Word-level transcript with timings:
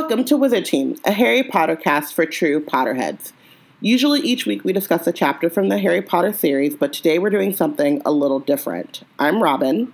Welcome 0.00 0.24
to 0.26 0.36
Wizard 0.36 0.64
Team, 0.64 0.94
a 1.04 1.10
Harry 1.10 1.42
Potter 1.42 1.74
cast 1.74 2.14
for 2.14 2.24
true 2.24 2.64
Potterheads. 2.64 3.32
Usually 3.80 4.20
each 4.20 4.46
week 4.46 4.62
we 4.62 4.72
discuss 4.72 5.08
a 5.08 5.12
chapter 5.12 5.50
from 5.50 5.70
the 5.70 5.78
Harry 5.78 6.00
Potter 6.00 6.32
series, 6.32 6.76
but 6.76 6.92
today 6.92 7.18
we're 7.18 7.30
doing 7.30 7.52
something 7.52 8.00
a 8.06 8.12
little 8.12 8.38
different. 8.38 9.02
I'm 9.18 9.42
Robin. 9.42 9.92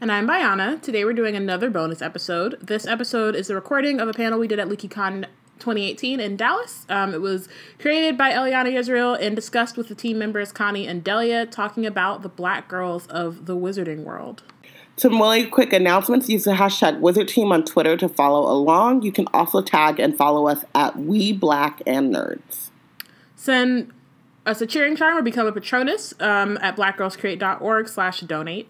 And 0.00 0.12
I'm 0.12 0.28
Bayana. 0.28 0.80
Today 0.80 1.04
we're 1.04 1.12
doing 1.12 1.34
another 1.34 1.70
bonus 1.70 2.00
episode. 2.00 2.56
This 2.62 2.86
episode 2.86 3.34
is 3.34 3.48
the 3.48 3.56
recording 3.56 3.98
of 3.98 4.06
a 4.06 4.12
panel 4.12 4.38
we 4.38 4.46
did 4.46 4.60
at 4.60 4.68
LeakyCon 4.68 5.24
2018 5.58 6.20
in 6.20 6.36
Dallas. 6.36 6.86
Um, 6.88 7.12
it 7.12 7.20
was 7.20 7.48
created 7.80 8.16
by 8.16 8.30
Eliana 8.30 8.72
Israel 8.72 9.14
and 9.14 9.34
discussed 9.34 9.76
with 9.76 9.88
the 9.88 9.96
team 9.96 10.20
members 10.20 10.52
Connie 10.52 10.86
and 10.86 11.02
Delia, 11.02 11.46
talking 11.46 11.84
about 11.84 12.22
the 12.22 12.28
black 12.28 12.68
girls 12.68 13.08
of 13.08 13.46
the 13.46 13.56
wizarding 13.56 14.04
world. 14.04 14.44
Some 14.96 15.18
really 15.18 15.46
quick 15.46 15.72
announcements. 15.72 16.28
Use 16.28 16.44
the 16.44 16.52
hashtag 16.52 17.00
Wizard 17.00 17.28
Team 17.28 17.50
on 17.50 17.64
Twitter 17.64 17.96
to 17.96 18.08
follow 18.08 18.50
along. 18.50 19.02
You 19.02 19.12
can 19.12 19.26
also 19.32 19.62
tag 19.62 19.98
and 19.98 20.16
follow 20.16 20.48
us 20.48 20.64
at 20.74 20.98
We 20.98 21.32
Black 21.32 21.82
and 21.86 22.14
Nerds. 22.14 22.70
Send 23.34 23.92
us 24.44 24.60
a 24.60 24.66
cheering 24.66 24.96
charm 24.96 25.16
or 25.16 25.22
become 25.22 25.46
a 25.46 25.52
patronus 25.52 26.14
um, 26.20 26.58
at 26.60 26.76
blackgirlscreate.org 26.76 27.88
slash 27.88 28.20
donate. 28.20 28.68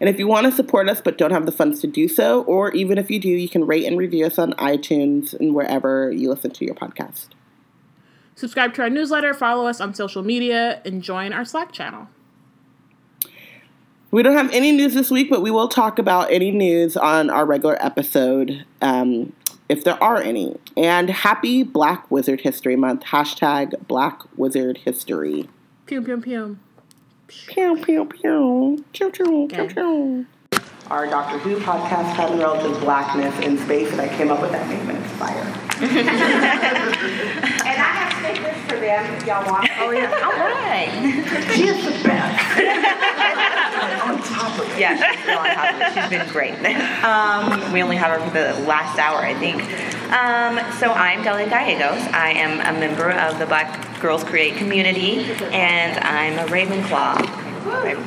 And 0.00 0.08
if 0.08 0.18
you 0.18 0.26
want 0.26 0.46
to 0.46 0.52
support 0.52 0.88
us 0.88 1.00
but 1.00 1.18
don't 1.18 1.30
have 1.30 1.46
the 1.46 1.52
funds 1.52 1.80
to 1.80 1.86
do 1.86 2.08
so, 2.08 2.42
or 2.42 2.72
even 2.72 2.98
if 2.98 3.10
you 3.10 3.20
do, 3.20 3.28
you 3.28 3.48
can 3.48 3.66
rate 3.66 3.86
and 3.86 3.96
review 3.96 4.26
us 4.26 4.38
on 4.38 4.52
iTunes 4.54 5.32
and 5.34 5.54
wherever 5.54 6.10
you 6.10 6.28
listen 6.28 6.50
to 6.52 6.64
your 6.64 6.74
podcast. 6.74 7.28
Subscribe 8.34 8.74
to 8.74 8.82
our 8.82 8.90
newsletter, 8.90 9.32
follow 9.32 9.66
us 9.66 9.80
on 9.80 9.94
social 9.94 10.22
media, 10.22 10.82
and 10.84 11.02
join 11.02 11.32
our 11.32 11.44
Slack 11.44 11.70
channel. 11.70 12.08
We 14.14 14.22
don't 14.22 14.36
have 14.36 14.52
any 14.52 14.70
news 14.70 14.94
this 14.94 15.10
week, 15.10 15.28
but 15.28 15.42
we 15.42 15.50
will 15.50 15.66
talk 15.66 15.98
about 15.98 16.30
any 16.30 16.52
news 16.52 16.96
on 16.96 17.30
our 17.30 17.44
regular 17.44 17.76
episode, 17.84 18.64
um, 18.80 19.32
if 19.68 19.82
there 19.82 20.00
are 20.00 20.22
any. 20.22 20.56
And 20.76 21.10
happy 21.10 21.64
Black 21.64 22.08
Wizard 22.12 22.42
History 22.42 22.76
Month. 22.76 23.02
Hashtag 23.06 23.88
Black 23.88 24.20
Wizard 24.36 24.78
History. 24.84 25.48
Pew, 25.86 26.00
pew, 26.00 26.20
pew. 26.20 26.58
Pew, 27.26 27.76
pew, 27.84 28.04
pew. 28.04 28.84
Pew, 28.92 29.10
pew, 29.10 29.48
pew, 29.50 29.66
pew. 29.66 30.26
Our 30.92 31.06
Doctor 31.08 31.38
Who 31.38 31.56
podcast 31.56 32.14
had 32.14 32.38
relative 32.38 32.80
blackness 32.82 33.36
in 33.44 33.58
space, 33.58 33.90
and 33.90 34.00
I 34.00 34.06
came 34.06 34.30
up 34.30 34.40
with 34.40 34.52
that 34.52 34.68
name, 34.68 34.90
and 34.90 35.04
it's 35.04 35.12
fire. 35.14 35.42
And 37.66 37.82
I 37.82 37.86
have 37.86 38.03
stickers 38.03 38.03
for 38.68 38.76
them 38.76 39.14
if 39.14 39.26
y'all 39.26 39.44
want. 39.50 39.68
Oh, 39.84 39.90
yeah. 39.90 40.10
All 40.24 40.32
right. 40.32 40.90
She 41.54 41.66
is 41.68 41.84
the 41.84 41.90
best. 42.08 42.60
on 44.04 44.22
top 44.22 44.58
of 44.58 44.66
it. 44.70 44.78
Yeah, 44.78 44.96
she's 44.96 45.24
been 45.26 45.36
on 45.36 45.46
top 45.54 45.74
of 45.74 45.80
it. 45.80 45.92
She's 45.94 46.08
been 46.10 46.28
great. 46.32 46.54
Um, 47.04 47.72
we 47.72 47.82
only 47.82 47.96
have 47.96 48.10
her 48.18 48.24
for 48.26 48.32
the 48.32 48.54
last 48.66 48.98
hour, 48.98 49.18
I 49.18 49.34
think. 49.34 49.62
Um, 50.12 50.58
so 50.78 50.92
I'm 50.92 51.22
Delia 51.22 51.48
Gallegos. 51.48 52.02
I 52.12 52.30
am 52.30 52.60
a 52.60 52.72
member 52.78 53.10
of 53.10 53.38
the 53.38 53.46
Black 53.46 54.00
Girls 54.00 54.24
Create 54.24 54.56
community, 54.56 55.24
and 55.52 55.98
I'm 56.04 56.38
a 56.38 56.44
Ravenclaw. 56.50 57.16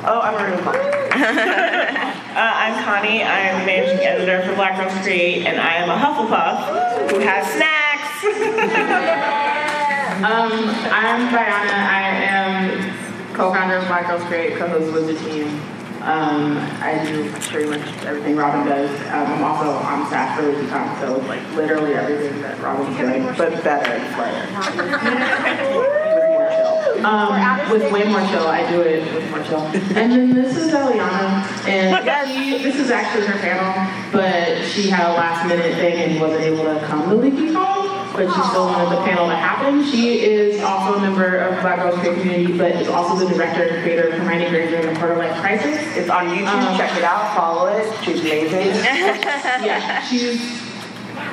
Oh, 0.06 0.20
I'm 0.22 0.34
a 0.34 0.38
Ravenclaw. 0.56 2.14
Uh, 2.28 2.40
I'm 2.40 2.84
Connie. 2.84 3.22
I'm 3.24 3.58
the 3.60 3.66
managing 3.66 4.04
editor 4.06 4.42
for 4.46 4.54
Black 4.54 4.76
Girls 4.78 4.92
Create, 5.02 5.44
and 5.44 5.58
I 5.58 5.74
am 5.74 5.90
a 5.90 5.96
Hufflepuff 5.98 7.10
who 7.10 7.18
has 7.18 7.44
snacks. 7.52 9.54
Um, 10.18 10.50
I'm 10.90 11.32
Diana. 11.32 11.72
I 11.72 12.00
am 12.26 13.34
co-founder 13.34 13.76
of 13.76 13.86
Black 13.86 14.08
Girls 14.08 14.24
Create, 14.24 14.56
co-host 14.56 14.92
with 14.92 15.06
the 15.06 15.14
team. 15.30 15.46
Um, 16.02 16.58
I 16.82 17.00
do 17.06 17.30
pretty 17.52 17.70
much 17.70 17.86
everything 18.04 18.34
Robin 18.34 18.66
does. 18.66 18.90
Um, 19.12 19.26
I'm 19.34 19.44
also 19.44 19.70
on 19.70 20.08
staff 20.08 20.36
for 20.36 20.42
LeakyCon, 20.42 21.00
so 21.00 21.18
like 21.28 21.40
literally 21.54 21.94
everything 21.94 22.42
that 22.42 22.58
Robin's 22.60 22.96
doing. 22.96 23.26
But 23.36 23.62
better 23.62 23.92
and 23.92 24.14
fire. 24.16 24.44
Um, 26.98 27.70
with 27.70 27.92
way 27.92 28.02
more 28.02 28.18
chill. 28.26 28.48
I 28.48 28.68
do 28.68 28.80
it 28.80 29.14
with 29.14 29.30
more 29.30 29.44
chill. 29.44 29.60
And 29.60 30.10
then 30.10 30.34
this 30.34 30.56
is 30.56 30.72
Eliana, 30.72 31.46
and 31.68 32.28
she, 32.28 32.58
this 32.60 32.74
is 32.74 32.90
actually 32.90 33.26
her 33.26 33.38
panel, 33.38 33.72
but 34.10 34.64
she 34.66 34.90
had 34.90 35.08
a 35.08 35.12
last 35.12 35.46
minute 35.46 35.76
thing 35.76 35.94
and 35.94 36.20
wasn't 36.20 36.42
able 36.42 36.64
to 36.64 36.84
come 36.86 37.08
to 37.08 37.14
LeakyCon, 37.14 37.87
but 38.18 38.34
she 38.34 38.42
still 38.50 38.66
wanted 38.66 38.90
the 38.96 39.02
panel 39.04 39.28
to 39.28 39.36
happen. 39.36 39.84
She 39.84 40.20
is 40.20 40.60
also 40.62 40.98
a 40.98 41.00
member 41.00 41.38
of 41.38 41.60
Black 41.62 41.78
Girls 41.78 41.98
Create 42.00 42.20
Community, 42.20 42.58
but 42.58 42.72
is 42.72 42.88
also 42.88 43.14
the 43.24 43.32
director 43.32 43.62
and 43.62 43.82
creator 43.82 44.08
of 44.08 44.14
Hermione 44.14 44.50
Granger 44.50 44.76
and 44.76 44.94
the 44.94 44.98
Quarter 44.98 45.16
Life 45.16 45.40
Crisis. 45.40 45.78
It's 45.96 46.10
on 46.10 46.26
YouTube. 46.28 46.48
Um, 46.48 46.76
Check 46.76 46.96
it 46.96 47.04
out. 47.04 47.34
Follow 47.36 47.66
it. 47.68 47.86
She's 48.04 48.20
amazing. 48.20 48.74
Yeah, 49.64 50.02
she's 50.04 50.40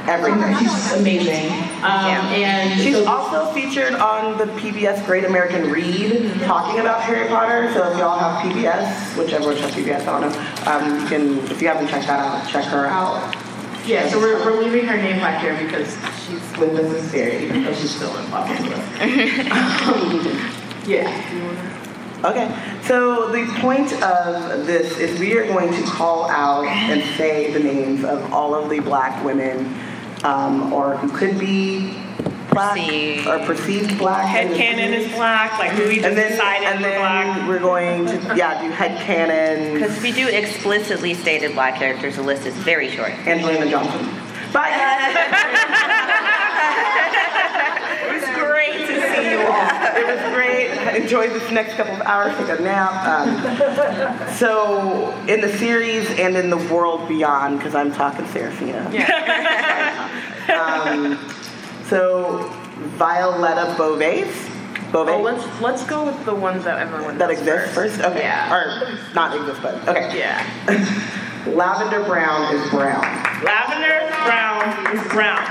Everything. 0.07 0.57
she's 0.57 0.93
amazing. 0.93 1.51
Um, 1.83 2.25
and 2.33 2.79
She's 2.79 2.95
so- 2.95 3.07
also 3.07 3.51
featured 3.53 3.93
on 3.95 4.37
the 4.37 4.45
PBS 4.59 5.03
Great 5.05 5.25
American 5.25 5.71
Read 5.71 6.31
talking 6.41 6.79
about 6.79 7.01
Harry 7.01 7.27
Potter. 7.27 7.71
So 7.73 7.91
if 7.91 7.97
y'all 7.97 8.17
have 8.17 8.41
PBS, 8.43 9.17
whichever 9.17 9.47
which 9.49 9.59
has 9.61 9.71
PBS, 9.71 10.07
I 10.07 10.19
don't 10.19 10.31
know. 10.31 10.71
Um, 10.71 11.01
you 11.01 11.07
can, 11.07 11.51
if 11.51 11.61
you 11.61 11.67
haven't 11.67 11.87
checked 11.87 12.07
that 12.07 12.19
out, 12.19 12.47
check 12.49 12.65
her 12.65 12.85
out. 12.87 13.35
Yeah, 13.85 14.07
so 14.09 14.19
we're, 14.19 14.43
we're 14.45 14.61
leaving 14.63 14.85
her 14.87 14.97
name 14.97 15.17
back 15.17 15.41
here 15.41 15.55
because 15.63 15.93
she's 16.25 16.41
with 16.57 16.73
us 16.79 16.93
in 17.03 17.09
Syria, 17.09 17.39
even 17.41 17.63
though 17.63 17.73
she's 17.73 17.95
still 17.95 18.15
in 18.17 18.25
Angeles. 18.33 18.79
Um, 19.51 20.51
yeah. 20.87 22.21
Okay, 22.23 22.79
so 22.83 23.29
the 23.31 23.45
point 23.59 23.91
of 24.01 24.65
this 24.65 24.97
is 24.97 25.19
we 25.19 25.35
are 25.37 25.45
going 25.47 25.71
to 25.73 25.83
call 25.89 26.29
out 26.29 26.65
and 26.65 27.03
say 27.17 27.51
the 27.53 27.59
names 27.59 28.03
of 28.03 28.33
all 28.33 28.55
of 28.55 28.69
the 28.69 28.79
black 28.79 29.23
women, 29.23 29.75
um, 30.23 30.73
or 30.73 30.95
who 30.97 31.09
could 31.15 31.37
be 31.37 31.93
black 32.49 32.75
Perceived. 32.77 33.27
or 33.27 33.39
perceived 33.45 33.97
black. 33.99 34.25
Head 34.25 34.55
canon 34.55 34.93
is 34.93 35.11
black, 35.13 35.59
like 35.59 35.71
who 35.71 35.87
we 35.87 35.95
just 35.95 36.07
and 36.07 36.17
then, 36.17 36.31
decided 36.31 36.67
and 36.67 36.83
then 36.83 36.99
black. 36.99 37.47
we're 37.49 37.59
going 37.59 38.05
to 38.07 38.13
yeah 38.35 38.61
do 38.63 38.69
head 38.71 38.99
canon. 39.01 39.73
Because 39.73 39.95
if 39.97 40.01
we 40.01 40.11
do 40.11 40.27
explicitly 40.27 41.13
stated 41.13 41.51
black 41.53 41.75
characters, 41.75 42.15
the 42.15 42.23
list 42.23 42.45
is 42.47 42.55
very 42.55 42.89
short. 42.89 43.11
Angelina 43.27 43.69
Johnson. 43.69 44.05
Bye. 44.53 46.31
It 48.65 48.79
was 48.79 48.87
great 48.87 49.01
to 49.01 49.15
see 49.15 49.31
you 49.31 49.39
all. 49.39 49.53
it 49.95 50.07
was 50.07 50.33
great. 50.33 50.69
I 50.71 50.97
enjoyed 50.97 51.31
this 51.31 51.51
next 51.51 51.75
couple 51.75 51.93
of 51.95 52.01
hours. 52.01 52.35
Take 52.37 52.59
a 52.59 52.61
nap. 52.61 53.05
Um, 53.05 54.35
so, 54.35 55.11
in 55.27 55.41
the 55.41 55.55
series 55.57 56.09
and 56.19 56.35
in 56.35 56.49
the 56.49 56.57
world 56.73 57.07
beyond, 57.07 57.59
because 57.59 57.75
I'm 57.75 57.91
talking 57.91 58.25
Seraphina. 58.27 58.85
um, 60.53 61.19
so, 61.85 62.49
Violetta 62.97 63.75
Beauvais. 63.77 64.51
Bove. 64.91 65.09
Oh, 65.09 65.21
let's 65.21 65.61
let's 65.61 65.83
go 65.83 66.05
with 66.05 66.25
the 66.25 66.35
ones 66.35 66.63
that 66.63 66.79
everyone 66.79 67.17
that 67.17 67.29
knows 67.29 67.39
exists 67.39 67.73
first? 67.73 67.99
Okay. 68.01 68.19
Yeah. 68.19 68.53
Or 68.53 69.13
not 69.15 69.35
exist, 69.35 69.61
but 69.61 69.75
okay. 69.87 70.17
Yeah. 70.17 70.45
Lavender 71.47 72.03
Brown 72.05 72.55
is 72.55 72.69
brown. 72.69 73.01
Lavender 73.43 74.09
brown 74.25 74.95
is 74.95 75.07
brown. 75.11 75.41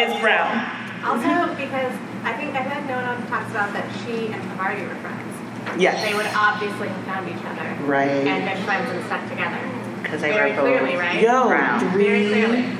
Is 0.00 0.20
brown. 0.20 0.78
Also, 1.04 1.54
because 1.54 1.92
I 2.28 2.36
think 2.36 2.54
I 2.54 2.64
think 2.68 2.86
no 2.86 2.96
one 3.00 3.26
talks 3.28 3.50
about 3.50 3.72
that 3.72 3.88
she 4.04 4.28
and 4.28 4.42
Parvati 4.58 4.82
were 4.84 4.94
friends. 4.96 5.80
Yes. 5.80 6.04
They 6.04 6.14
would 6.14 6.26
obviously 6.36 6.88
have 6.88 7.04
found 7.04 7.28
each 7.28 7.44
other. 7.44 7.84
Right. 7.84 8.26
And 8.26 8.44
been 8.44 8.64
friends 8.64 8.90
and 8.90 9.04
stuck 9.06 9.28
together. 9.28 9.58
Because 10.02 10.20
they 10.20 10.30
Very 10.32 10.50
were 10.50 10.56
both. 10.56 10.64
clearly, 10.80 10.96
right? 10.96 11.22
Yo, 11.22 11.48
Brown. 11.48 11.80
Very 11.92 12.28
three 12.28 12.44
clearly. 12.44 12.76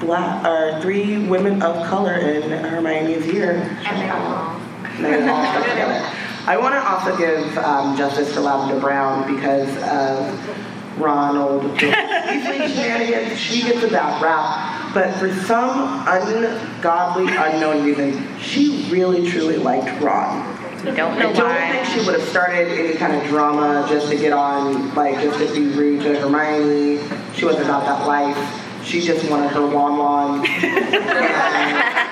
black 0.00 0.44
or 0.46 0.80
three 0.80 1.26
women 1.28 1.62
of 1.62 1.86
color 1.86 2.14
in 2.14 2.50
Hermione's 2.50 3.26
year. 3.26 3.52
And 3.86 3.96
they 4.00 4.10
all. 4.10 4.60
They 5.00 5.28
all 5.28 5.44
stuck 5.44 5.64
together. 5.68 6.10
I 6.46 6.56
want 6.58 6.74
to 6.74 6.82
also 6.84 7.16
give 7.16 7.56
um, 7.58 7.96
justice 7.96 8.32
to 8.34 8.40
Lavender 8.40 8.80
Brown 8.80 9.32
because 9.32 9.68
of 9.84 10.98
Ronald 10.98 11.78
shenanigans. 11.80 13.38
She 13.38 13.62
gets 13.62 13.82
a 13.84 13.88
bad 13.88 14.20
rap, 14.20 14.81
but 14.94 15.14
for 15.16 15.32
some 15.32 16.04
ungodly, 16.06 17.26
unknown 17.28 17.84
reason, 17.84 18.38
she 18.38 18.88
really 18.90 19.30
truly 19.30 19.56
liked 19.56 20.00
Ron. 20.02 20.58
We 20.84 20.90
don't 20.90 21.18
know 21.18 21.30
I 21.30 21.32
don't 21.32 21.48
why. 21.48 21.72
think 21.72 21.86
she 21.86 22.04
would 22.06 22.18
have 22.18 22.28
started 22.28 22.68
any 22.68 22.94
kind 22.96 23.14
of 23.14 23.24
drama 23.28 23.86
just 23.88 24.08
to 24.08 24.16
get 24.16 24.32
on, 24.32 24.94
like 24.94 25.14
just 25.16 25.38
to 25.38 25.54
be 25.54 25.68
rude 25.76 26.02
to 26.02 26.18
Hermione. 26.18 27.00
She 27.34 27.44
wasn't 27.44 27.66
about 27.66 27.84
that 27.84 28.06
life. 28.06 28.84
She 28.84 29.00
just 29.00 29.30
wanted 29.30 29.50
her 29.50 29.66
Won-Won. 29.66 30.44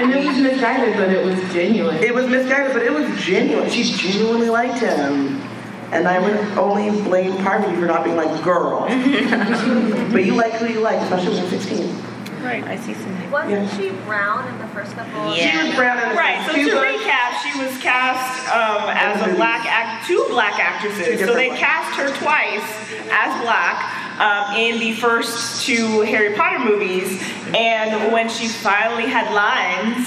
And 0.00 0.12
it 0.12 0.24
was 0.24 0.38
misguided, 0.38 0.96
but 0.96 1.10
it 1.10 1.22
was 1.22 1.38
genuine. 1.52 1.96
It 1.96 2.14
was 2.14 2.26
misguided, 2.26 2.72
but 2.72 2.82
it 2.82 2.90
was 2.90 3.06
genuine. 3.22 3.68
She 3.68 3.82
genuinely 3.84 4.48
liked 4.48 4.78
him. 4.78 5.42
And 5.92 6.06
I 6.06 6.18
would 6.20 6.36
only 6.56 6.90
blame 7.02 7.36
Parvati 7.42 7.74
for 7.74 7.86
not 7.86 8.04
being 8.04 8.16
like, 8.16 8.44
girl. 8.44 8.80
but 10.12 10.24
you 10.24 10.34
like 10.34 10.52
who 10.54 10.66
you 10.66 10.80
like, 10.80 11.00
especially 11.00 11.34
when 11.34 11.38
you're 11.38 11.50
16. 11.50 11.96
Right. 12.42 12.64
I 12.64 12.76
see 12.76 12.94
some. 12.94 13.30
Wasn't 13.30 13.50
Yeah. 13.52 13.76
she 13.76 13.90
brown 14.06 14.48
in 14.48 14.58
the 14.58 14.68
first 14.68 14.92
couple? 14.92 15.36
Yeah. 15.36 15.50
She 15.50 15.66
was 15.68 15.76
brown 15.76 15.98
in 16.02 16.08
the 16.08 16.14
Right, 16.14 16.40
so 16.46 16.52
to 16.54 16.64
she 16.64 16.70
recap, 16.70 17.36
she 17.42 17.58
was 17.58 17.76
cast 17.82 18.48
um, 18.48 18.88
as 18.88 19.20
a 19.20 19.34
black 19.34 19.66
act, 19.66 20.06
two 20.06 20.24
black 20.30 20.58
actresses. 20.58 21.06
Two 21.06 21.26
So 21.26 21.34
they 21.34 21.50
different 21.50 21.58
cast 21.60 21.96
her 22.00 22.08
twice 22.16 22.64
as 23.12 23.42
black. 23.42 23.99
Um, 24.20 24.54
in 24.54 24.78
the 24.78 24.92
first 24.92 25.64
two 25.64 26.02
Harry 26.02 26.34
Potter 26.34 26.58
movies, 26.58 27.20
and 27.54 28.12
when 28.12 28.28
she 28.28 28.48
finally 28.48 29.08
had 29.08 29.32
lines, 29.32 30.06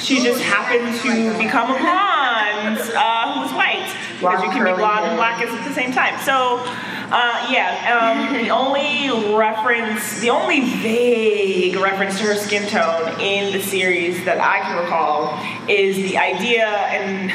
she 0.00 0.22
just 0.22 0.40
happened 0.42 0.94
to 1.02 1.36
become 1.38 1.70
a 1.70 1.78
blonde 1.78 2.78
uh, 2.94 3.34
who 3.34 3.40
was 3.40 3.52
white 3.52 3.92
because 4.20 4.42
you 4.44 4.50
can 4.50 4.64
be 4.64 4.72
blonde 4.72 5.06
and 5.06 5.16
black 5.16 5.40
at 5.42 5.64
the 5.66 5.74
same 5.74 5.92
time. 5.92 6.18
So, 6.20 6.62
uh, 7.10 7.48
yeah, 7.50 8.28
um, 8.30 8.32
the 8.34 8.50
only 8.50 9.34
reference, 9.36 10.20
the 10.20 10.30
only 10.30 10.60
vague 10.78 11.76
reference 11.76 12.18
to 12.18 12.26
her 12.26 12.36
skin 12.36 12.68
tone 12.68 13.20
in 13.20 13.52
the 13.52 13.60
series 13.60 14.24
that 14.24 14.38
I 14.40 14.60
can 14.60 14.78
recall 14.84 15.34
is 15.68 15.96
the 15.96 16.16
idea 16.16 16.66
and. 16.66 17.32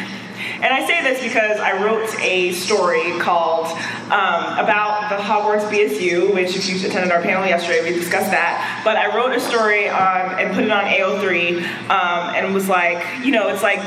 And 0.61 0.65
I 0.65 0.85
say 0.85 1.01
this 1.03 1.21
because 1.21 1.59
I 1.59 1.83
wrote 1.83 2.09
a 2.19 2.51
story 2.53 3.19
called 3.19 3.67
um, 4.05 4.59
about 4.59 5.09
the 5.09 5.15
Hogwarts 5.15 5.69
BSU, 5.69 6.33
which 6.33 6.55
if 6.55 6.69
you 6.69 6.75
attended 6.87 7.11
our 7.11 7.21
panel 7.21 7.45
yesterday, 7.45 7.83
we 7.83 7.97
discussed 7.97 8.31
that. 8.31 8.81
But 8.83 8.97
I 8.97 9.15
wrote 9.15 9.35
a 9.35 9.39
story 9.39 9.89
on 9.89 10.39
and 10.39 10.53
put 10.53 10.63
it 10.63 10.71
on 10.71 10.85
AO3 10.85 11.63
um, 11.89 12.35
and 12.35 12.53
was 12.53 12.69
like, 12.69 13.25
you 13.25 13.31
know, 13.31 13.49
it's 13.49 13.63
like 13.63 13.79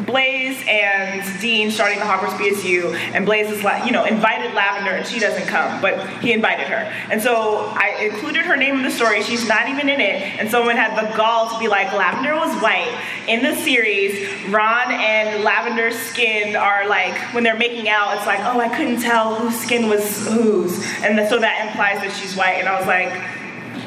Blaise 0.00 0.62
and 0.68 1.40
Dean 1.40 1.70
starting 1.70 1.98
the 1.98 2.04
Hogwarts 2.04 2.36
BSU, 2.36 2.94
and 3.14 3.24
Blaise 3.24 3.50
is 3.50 3.62
like, 3.62 3.86
you 3.86 3.92
know, 3.92 4.04
invited 4.04 4.52
Lavender, 4.54 4.90
and 4.90 5.06
she 5.06 5.20
doesn't 5.20 5.46
come, 5.46 5.80
but 5.80 6.08
he 6.20 6.32
invited 6.32 6.66
her. 6.66 6.92
And 7.10 7.22
so 7.22 7.72
I 7.74 8.10
included 8.10 8.44
her 8.44 8.56
name 8.56 8.76
in 8.76 8.82
the 8.82 8.90
story. 8.90 9.22
She's 9.22 9.46
not 9.48 9.68
even 9.68 9.88
in 9.88 10.00
it, 10.00 10.40
and 10.40 10.50
someone 10.50 10.76
had 10.76 10.96
the 10.98 11.16
gall 11.16 11.48
to 11.50 11.58
be 11.58 11.68
like, 11.68 11.92
Lavender 11.92 12.34
was 12.34 12.60
white. 12.60 12.92
In 13.28 13.42
the 13.42 13.54
series, 13.54 14.28
Ron 14.50 14.90
and 14.90 15.44
Lavender's 15.44 15.96
skin 15.96 16.56
are 16.56 16.88
like, 16.88 17.16
when 17.32 17.44
they're 17.44 17.56
making 17.56 17.88
out, 17.88 18.16
it's 18.16 18.26
like, 18.26 18.40
oh, 18.40 18.58
I 18.58 18.68
couldn't 18.68 19.00
tell 19.00 19.36
whose 19.36 19.58
skin 19.58 19.88
was 19.88 20.26
whose, 20.26 20.84
and 21.02 21.28
so 21.28 21.38
that 21.38 21.68
implies 21.68 22.00
that 22.00 22.12
she's 22.20 22.36
white. 22.36 22.56
And 22.58 22.68
I 22.68 22.78
was 22.78 22.86
like. 22.86 23.12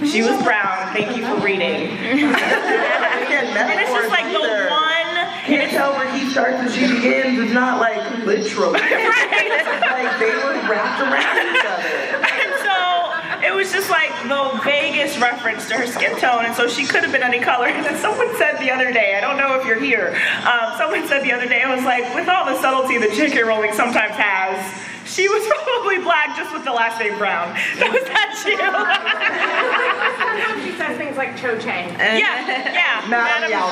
She 0.06 0.22
was 0.22 0.40
brown. 0.44 0.94
Thank 0.94 1.18
you 1.18 1.26
for 1.26 1.44
reading. 1.44 1.60
and 1.98 3.80
it's 3.80 3.92
just 3.92 4.10
like 4.12 4.32
the 4.32 4.70
one 4.70 5.07
can't 5.48 5.72
tell 5.72 5.94
where 5.94 6.12
he 6.12 6.30
starts 6.30 6.60
and 6.60 6.72
she 6.72 6.82
begins. 6.82 7.40
It's 7.40 7.54
not 7.54 7.80
like 7.80 8.26
literally. 8.26 8.80
like 8.80 10.20
they 10.20 10.36
were 10.36 10.60
wrapped 10.68 11.00
around 11.02 11.56
each 11.56 11.66
other. 11.66 11.88
And 12.28 12.52
so 12.68 13.48
it 13.48 13.56
was 13.56 13.72
just 13.72 13.90
like 13.90 14.12
the 14.28 14.60
vaguest 14.64 15.20
reference 15.20 15.68
to 15.70 15.76
her 15.76 15.88
skin 15.88 16.18
tone, 16.20 16.46
and 16.46 16.56
so 16.56 16.68
she 16.68 16.86
could 16.86 17.04
have 17.04 17.12
been 17.12 17.24
any 17.24 17.40
color. 17.40 17.68
And 17.68 17.98
someone 17.98 18.36
said 18.38 18.58
the 18.60 18.72
other 18.72 18.92
day, 18.92 19.16
I 19.16 19.22
don't 19.22 19.38
know 19.38 19.60
if 19.60 19.66
you're 19.66 19.80
here, 19.80 20.20
um, 20.44 20.78
someone 20.78 21.08
said 21.08 21.24
the 21.24 21.32
other 21.32 21.48
day, 21.48 21.62
I 21.62 21.74
was 21.74 21.86
like, 21.86 22.14
with 22.14 22.28
all 22.28 22.46
the 22.46 22.60
subtlety 22.60 22.98
that 22.98 23.14
J.K. 23.14 23.42
Rowling 23.44 23.74
sometimes 23.74 24.16
has, 24.16 24.60
she 25.08 25.28
was 25.30 25.46
probably 25.48 25.98
black 26.00 26.36
just 26.36 26.52
with 26.54 26.64
the 26.64 26.72
last 26.72 27.00
name 27.00 27.18
Brown. 27.18 27.54
That 27.80 27.92
was 27.92 28.04
that 28.04 28.44
you. 28.46 28.58
Sometimes 28.58 30.64
she 30.66 30.72
says 30.78 30.98
things 30.98 31.18
like 31.18 31.36
Cho 31.38 31.58
Chang. 31.58 31.90
yeah, 31.98 32.46
yeah. 32.48 33.04
Madam 33.10 33.50
Yao 33.50 33.68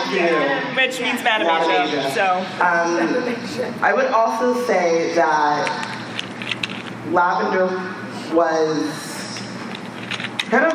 Which 0.75 0.99
means 0.99 1.21
Madam, 1.23 1.47
Madam 1.47 1.69
Asia. 1.87 1.99
Asia. 1.99 2.11
So, 2.11 2.43
Um, 2.63 2.97
I 3.83 3.93
would 3.93 4.07
also 4.07 4.53
say 4.65 5.13
that 5.15 5.67
Lavender 7.11 7.67
was 8.33 8.89
kind 10.49 10.65
of 10.65 10.73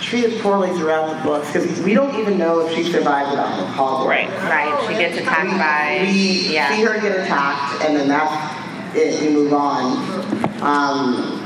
treated 0.00 0.40
poorly 0.40 0.70
throughout 0.78 1.14
the 1.16 1.22
books 1.22 1.52
because 1.52 1.80
we 1.82 1.94
don't 1.94 2.14
even 2.18 2.38
know 2.38 2.60
if 2.66 2.74
she 2.74 2.82
survived 2.84 3.30
without 3.30 3.56
the 3.58 3.64
Hogwarts. 3.66 4.06
Right, 4.08 4.28
right. 4.28 4.84
She 4.88 4.94
gets 4.94 5.18
attacked 5.18 5.50
by. 5.58 6.00
We 6.06 6.12
see 6.48 6.82
her 6.84 6.98
get 7.00 7.18
attacked, 7.20 7.82
and 7.84 7.94
then 7.96 8.08
that's 8.08 8.59
it. 8.96 9.20
We 9.20 9.28
move 9.34 9.52
on. 9.52 10.62
Um, 10.62 11.40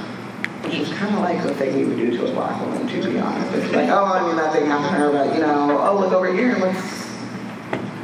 which 0.64 0.74
is 0.74 0.92
kind 0.94 1.14
of 1.14 1.20
like 1.20 1.42
the 1.42 1.54
thing 1.54 1.78
you 1.78 1.86
would 1.86 1.98
do 1.98 2.16
to 2.16 2.26
a 2.26 2.32
black 2.32 2.60
woman, 2.60 2.88
to 2.88 3.10
be 3.10 3.18
honest. 3.18 3.54
It's 3.54 3.72
like, 3.74 3.88
oh, 3.90 4.04
I 4.04 4.26
mean, 4.26 4.36
that 4.36 4.52
thing 4.52 4.66
happened 4.66 4.90
to 4.90 4.96
her, 4.96 5.12
but 5.12 5.34
you 5.34 5.40
know, 5.40 5.78
oh, 5.78 6.00
look 6.00 6.12
over 6.12 6.32
here, 6.32 6.58
what's 6.58 7.04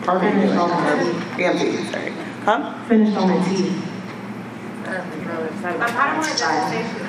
Harvey 0.05 0.31
doing? 0.31 0.59
Auntie, 1.41 1.85
sorry. 1.91 2.13
Huh? 2.45 2.85
Finished 2.87 3.17
on 3.17 3.29
my 3.29 3.49
tea. 3.49 3.73
But 4.85 5.01
I 5.65 6.07
don't 6.07 6.19
want 6.19 6.33
to 6.33 6.39
devastation. 6.39 7.07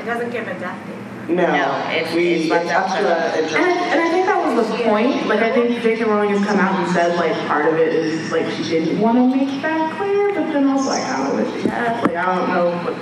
It 0.00 0.04
doesn't 0.04 0.30
give 0.30 0.46
a 0.48 0.58
death 0.58 0.86
date. 0.86 0.91
No, 1.28 1.34
No, 1.46 1.88
it's- 1.90 2.14
we, 2.14 2.28
it's 2.34 2.50
left 2.50 2.64
it's 2.64 2.72
up 2.74 2.90
up 2.90 2.96
to 2.96 3.02
to- 3.48 3.56
And 3.56 3.64
I, 3.64 3.86
and 3.92 4.00
I 4.00 4.08
think 4.10 4.26
that 4.26 4.44
was 4.56 4.68
the 4.68 4.84
point. 4.84 5.26
Like, 5.28 5.40
I 5.40 5.52
think 5.52 5.80
J.K. 5.82 6.04
Rowling 6.04 6.30
has 6.30 6.44
come 6.44 6.58
out 6.58 6.74
and 6.84 6.92
said, 6.92 7.16
like, 7.16 7.32
part 7.46 7.66
of 7.72 7.78
it 7.78 7.94
is, 7.94 8.30
like, 8.32 8.50
she 8.50 8.62
didn't 8.64 8.98
want 9.00 9.16
to 9.18 9.26
make 9.36 9.62
that 9.62 9.96
clear, 9.96 10.28
but 10.34 10.52
then 10.52 10.66
also, 10.68 10.88
like, 10.90 11.02
I 11.02 11.16
don't 11.16 11.36
know 11.38 11.44
what 11.44 11.54
she 11.62 11.68
had. 11.68 12.02
Like, 12.02 12.16
I 12.16 12.34
don't 12.36 12.48
know. 12.48 12.80
But 12.84 12.96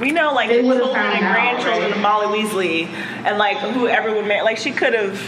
we 0.00 0.10
know 0.12 0.32
like 0.32 0.48
They 0.48 0.60
the 0.62 0.66
would've 0.68 0.82
children 0.82 1.04
and 1.06 1.20
grandchildren 1.34 1.82
right? 1.82 1.90
of 1.92 1.98
Molly 2.00 2.26
Weasley 2.42 2.86
and 3.24 3.36
like 3.36 3.56
whoever 3.58 4.14
would 4.14 4.26
marry. 4.28 4.42
Like 4.42 4.56
she 4.56 4.70
could 4.70 4.94
have 4.94 5.18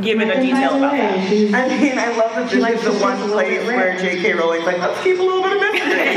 given 0.00 0.28
a 0.28 0.40
detail 0.40 0.74
about 0.76 0.90
that. 0.92 1.18
I 1.18 1.20
mean, 1.20 1.54
I 1.54 2.16
love 2.16 2.34
that 2.34 2.48
She 2.50 2.56
this 2.56 2.62
likes 2.64 2.78
is 2.82 2.84
the 2.94 2.98
to 2.98 3.04
one 3.04 3.16
keep 3.16 3.30
place 3.30 3.64
where. 3.68 3.96
J.K. 3.96 4.32
Rowling's 4.34 4.64
like, 4.64 4.78
let's 4.78 5.00
keep 5.04 5.18
a 5.20 5.22
little 5.22 5.42
bit 5.44 5.52
of 5.52 5.60
mystery. 5.60 6.16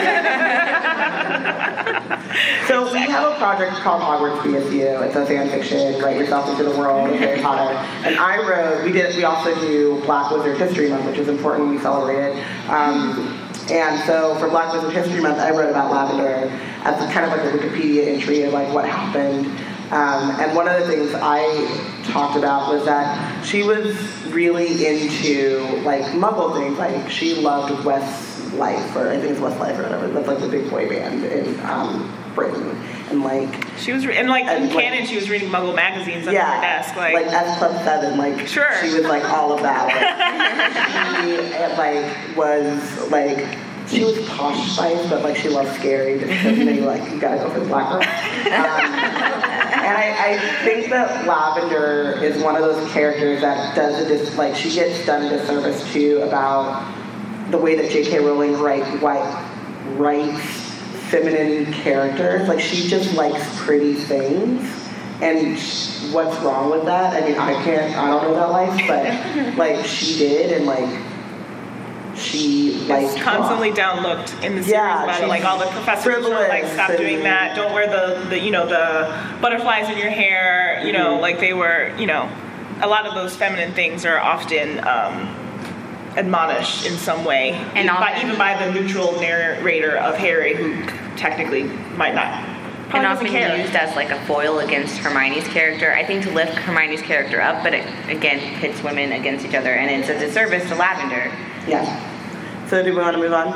so 2.67 2.91
we 2.93 2.99
have 2.99 3.31
a 3.31 3.35
project 3.37 3.73
called 3.77 4.01
Hogwarts 4.01 4.41
BSU. 4.41 5.05
It's 5.05 5.15
a 5.15 5.25
fan 5.25 5.49
fiction, 5.49 6.01
write 6.01 6.17
yourself 6.17 6.49
into 6.49 6.63
the 6.63 6.77
world 6.77 7.09
of 7.09 7.15
Harry 7.17 7.41
Potter. 7.41 7.73
And 8.05 8.17
I 8.17 8.37
wrote, 8.47 8.83
we 8.83 8.91
did, 8.91 9.15
we 9.15 9.23
also 9.23 9.53
do 9.61 10.01
Black 10.05 10.31
Wizard 10.31 10.57
History 10.57 10.89
Month, 10.89 11.05
which 11.05 11.17
is 11.17 11.27
important. 11.27 11.69
We 11.69 11.79
celebrate 11.79 12.31
it. 12.31 12.69
Um, 12.69 13.37
and 13.69 14.03
so 14.05 14.35
for 14.35 14.49
Black 14.49 14.73
Wizard 14.73 14.91
History 14.91 15.21
Month, 15.21 15.39
I 15.39 15.51
wrote 15.51 15.69
about 15.69 15.91
Lavender 15.91 16.49
as 16.83 17.13
kind 17.13 17.25
of 17.25 17.31
like 17.31 17.41
a 17.41 17.57
Wikipedia 17.57 18.07
entry 18.07 18.43
of 18.43 18.53
like 18.53 18.73
what 18.73 18.85
happened. 18.85 19.45
Um, 19.91 20.31
and 20.39 20.55
one 20.55 20.67
of 20.67 20.79
the 20.79 20.87
things 20.87 21.13
I 21.13 22.01
talked 22.03 22.37
about 22.37 22.73
was 22.73 22.85
that 22.85 23.43
she 23.43 23.63
was 23.63 23.95
really 24.27 24.85
into 24.85 25.81
like 25.83 26.03
Muggle 26.13 26.57
things. 26.57 26.77
Like 26.77 27.09
she 27.09 27.35
loved 27.35 27.73
Westlife, 27.83 28.95
or 28.95 29.09
I 29.09 29.17
think 29.17 29.31
it's 29.31 29.39
Westlife 29.39 29.77
or 29.77 29.83
whatever. 29.83 30.07
That's 30.07 30.27
like 30.27 30.39
the 30.39 30.47
big 30.47 30.69
boy 30.69 30.87
band 30.87 31.25
in 31.25 31.59
um, 31.61 32.11
Britain. 32.35 32.75
And 33.09 33.23
like 33.23 33.53
She 33.77 33.91
was, 33.91 34.05
re- 34.07 34.15
and 34.17 34.29
like 34.29 34.43
in 34.43 34.49
And, 34.49 34.65
like- 34.73 34.83
canon, 34.85 35.05
she 35.07 35.15
was 35.15 35.29
reading 35.29 35.49
Muggle 35.49 35.75
magazines 35.75 36.27
under 36.27 36.31
yeah, 36.39 36.55
her 36.55 36.61
desk. 36.61 36.95
Like, 36.95 37.13
like 37.15 37.27
S 37.27 37.57
Club 37.57 37.83
Seven, 37.83 38.17
like 38.17 38.47
Sure. 38.47 38.67
she 38.81 38.93
was 38.93 39.03
like 39.05 39.23
all 39.25 39.51
of 39.53 39.61
that. 39.63 39.87
Like, 39.87 41.25
she 41.25 41.77
like 41.77 42.37
was 42.37 43.09
like 43.11 43.57
she 43.87 44.03
was 44.05 44.17
posh 44.29 44.71
spice, 44.71 45.09
but 45.09 45.23
like 45.23 45.35
she 45.35 45.49
loved 45.49 45.73
scary 45.79 46.17
because 46.19 46.57
you 46.57 46.63
know 46.65 46.71
you 46.71 46.81
like 46.81 47.11
you 47.11 47.19
gotta 47.19 47.37
go 47.37 47.49
for 47.49 47.59
the 47.59 47.65
black 47.65 47.89
girl. 47.91 48.01
Um, 48.01 48.05
and 48.53 49.97
I, 49.97 50.33
I 50.35 50.63
think 50.63 50.89
that 50.91 51.25
Lavender 51.27 52.23
is 52.23 52.41
one 52.41 52.55
of 52.55 52.61
those 52.61 52.89
characters 52.91 53.41
that 53.41 53.75
does 53.75 53.99
a 54.01 54.07
dis- 54.07 54.37
like 54.37 54.55
she 54.55 54.71
gets 54.73 55.05
done 55.05 55.25
a 55.25 55.29
disservice 55.29 55.91
to 55.93 56.21
about 56.21 56.85
the 57.51 57.57
way 57.57 57.75
that 57.75 57.89
J.K. 57.91 58.19
Rowling 58.19 58.57
write, 58.59 59.01
write, 59.01 59.45
writes 59.97 60.60
feminine 61.11 61.71
characters. 61.73 62.47
Like 62.47 62.59
she 62.61 62.87
just 62.87 63.13
likes 63.15 63.43
pretty 63.61 63.93
things. 63.93 64.63
And 65.21 65.55
what's 66.13 66.39
wrong 66.39 66.71
with 66.71 66.85
that? 66.85 67.21
I 67.21 67.27
mean, 67.27 67.37
I 67.37 67.53
can't, 67.63 67.95
I 67.95 68.07
don't 68.07 68.23
know 68.23 68.33
that 68.35 68.49
life, 68.49 68.81
but 68.87 69.57
like 69.57 69.85
she 69.85 70.17
did, 70.17 70.51
and 70.51 70.65
like 70.65 70.89
she 72.15 72.73
liked 72.87 73.13
it's 73.13 73.23
constantly 73.23 73.71
downlooked 73.71 74.43
in 74.43 74.55
the 74.55 74.63
series 74.63 74.67
Yeah, 74.69 75.03
about 75.03 75.21
it. 75.23 75.27
Like 75.27 75.45
all 75.45 75.59
the 75.59 75.67
professors 75.67 76.23
were 76.25 76.31
like, 76.31 76.65
stop 76.65 76.97
doing 76.97 77.19
that. 77.23 77.55
Don't 77.55 77.71
wear 77.73 77.87
the, 77.87 78.29
the, 78.29 78.39
you 78.39 78.49
know, 78.51 78.65
the 78.67 79.37
butterflies 79.41 79.89
in 79.89 79.97
your 79.97 80.09
hair. 80.09 80.81
You 80.85 80.93
know, 80.93 81.17
Mhm. 81.17 81.21
like 81.21 81.39
they 81.39 81.53
were, 81.53 81.93
you 81.97 82.07
know, 82.07 82.27
a 82.81 82.87
lot 82.87 83.05
of 83.05 83.13
those 83.13 83.35
feminine 83.35 83.73
things 83.73 84.05
are 84.05 84.19
often 84.19 84.79
um, 84.87 85.35
admonished 86.17 86.85
in 86.85 86.93
some 86.97 87.23
way, 87.23 87.51
And 87.75 87.85
even, 87.85 87.95
by, 87.95 88.19
even 88.23 88.37
by 88.37 88.65
the 88.65 88.71
neutral 88.73 89.19
narrator 89.21 89.95
of 89.97 90.17
Harry, 90.17 90.55
who 90.55 90.83
technically 91.17 91.63
might 91.97 92.15
not. 92.15 92.47
and 92.93 93.05
often 93.05 93.27
care. 93.27 93.55
used 93.57 93.75
as 93.75 93.95
like 93.95 94.09
a 94.11 94.19
foil 94.25 94.59
against 94.59 94.97
Hermione's 94.97 95.47
character. 95.47 95.93
I 95.93 96.05
think 96.05 96.23
to 96.23 96.31
lift 96.31 96.53
Hermione's 96.53 97.01
character 97.01 97.41
up, 97.41 97.63
but 97.63 97.73
it 97.73 97.85
again 98.09 98.39
pits 98.59 98.83
women 98.83 99.11
against 99.13 99.45
each 99.45 99.55
other, 99.55 99.73
and 99.73 99.89
it's 99.89 100.09
a 100.09 100.19
disservice 100.19 100.67
to 100.69 100.75
Lavender. 100.75 101.31
Yeah. 101.67 101.85
So 102.67 102.83
do 102.83 102.93
we 102.93 102.99
want 103.01 103.15
to 103.15 103.21
move 103.21 103.33
on? 103.33 103.47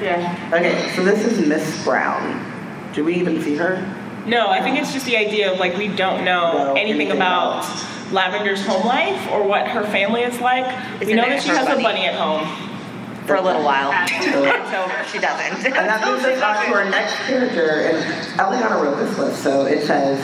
yeah. 0.00 0.50
Okay, 0.52 0.90
so 0.96 1.04
this 1.04 1.24
is 1.26 1.46
Miss 1.46 1.84
Brown. 1.84 2.46
Do 2.94 3.04
we 3.04 3.14
even 3.14 3.40
see 3.42 3.54
her? 3.56 3.76
No, 4.26 4.48
I 4.50 4.60
think 4.62 4.78
it's 4.78 4.92
just 4.92 5.06
the 5.06 5.16
idea 5.16 5.52
of 5.52 5.58
like 5.58 5.76
we 5.76 5.88
don't 5.88 6.24
know 6.24 6.52
No, 6.52 6.72
anything 6.74 7.08
anything 7.08 7.16
about 7.16 7.64
Lavender's 8.10 8.64
home 8.66 8.84
life 8.86 9.28
or 9.30 9.42
what 9.46 9.68
her 9.68 9.84
family 9.84 10.22
is 10.22 10.40
like. 10.40 10.66
we 11.00 11.06
Isn't 11.06 11.16
know 11.16 11.28
that 11.28 11.42
she 11.42 11.48
has 11.50 11.66
bunny? 11.66 11.80
a 11.80 11.82
bunny 11.84 12.06
at 12.06 12.14
home. 12.14 12.69
For 13.26 13.34
a 13.36 13.42
little 13.42 13.62
while, 13.62 13.90
So- 14.08 14.44
until 14.44 14.88
she 15.06 15.18
doesn't. 15.18 15.64
And 15.66 15.74
that 15.74 16.04
moves 16.06 16.24
us 16.24 16.42
on 16.42 16.66
to 16.66 16.72
our 16.74 16.84
next 16.90 17.14
character, 17.26 17.70
and 17.90 17.98
Eliana 18.38 18.82
wrote 18.82 18.96
this 18.98 19.16
list, 19.18 19.42
so 19.42 19.66
it 19.66 19.86
says 19.86 20.18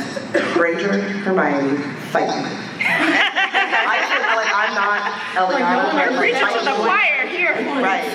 Granger, 0.55 0.99
Hermione, 1.23 1.77
fight 2.11 2.29
me. 2.29 2.51
I 2.89 3.99
feel 4.09 4.37
like 4.37 4.53
I'm 4.55 4.75
not 4.75 5.01
Eliana, 5.35 5.93
but 5.93 5.95
like, 5.95 6.19
Preaching 6.19 6.41
to 6.49 6.65
the 6.65 6.71
fight 6.71 6.77
me. 6.77 6.85
choir 6.85 7.27
here. 7.29 7.55
Right. 7.83 8.11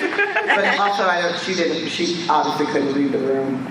But 0.54 0.78
also, 0.78 1.04
I 1.04 1.22
don't, 1.22 1.38
she 1.40 1.54
didn't, 1.54 1.88
she 1.88 2.26
obviously 2.28 2.66
couldn't 2.72 2.94
read 2.94 3.12
the 3.12 3.18
room. 3.18 3.66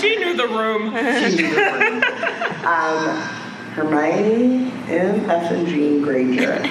She 0.00 0.16
knew 0.16 0.36
the 0.36 0.48
room. 0.48 0.90
She 1.30 1.36
knew 1.36 1.54
the 1.54 2.68
Um, 2.68 3.18
Hermione 3.74 4.70
and 4.88 5.30
F 5.30 5.50
and 5.52 5.66
Jean 5.66 6.02
Granger. 6.02 6.62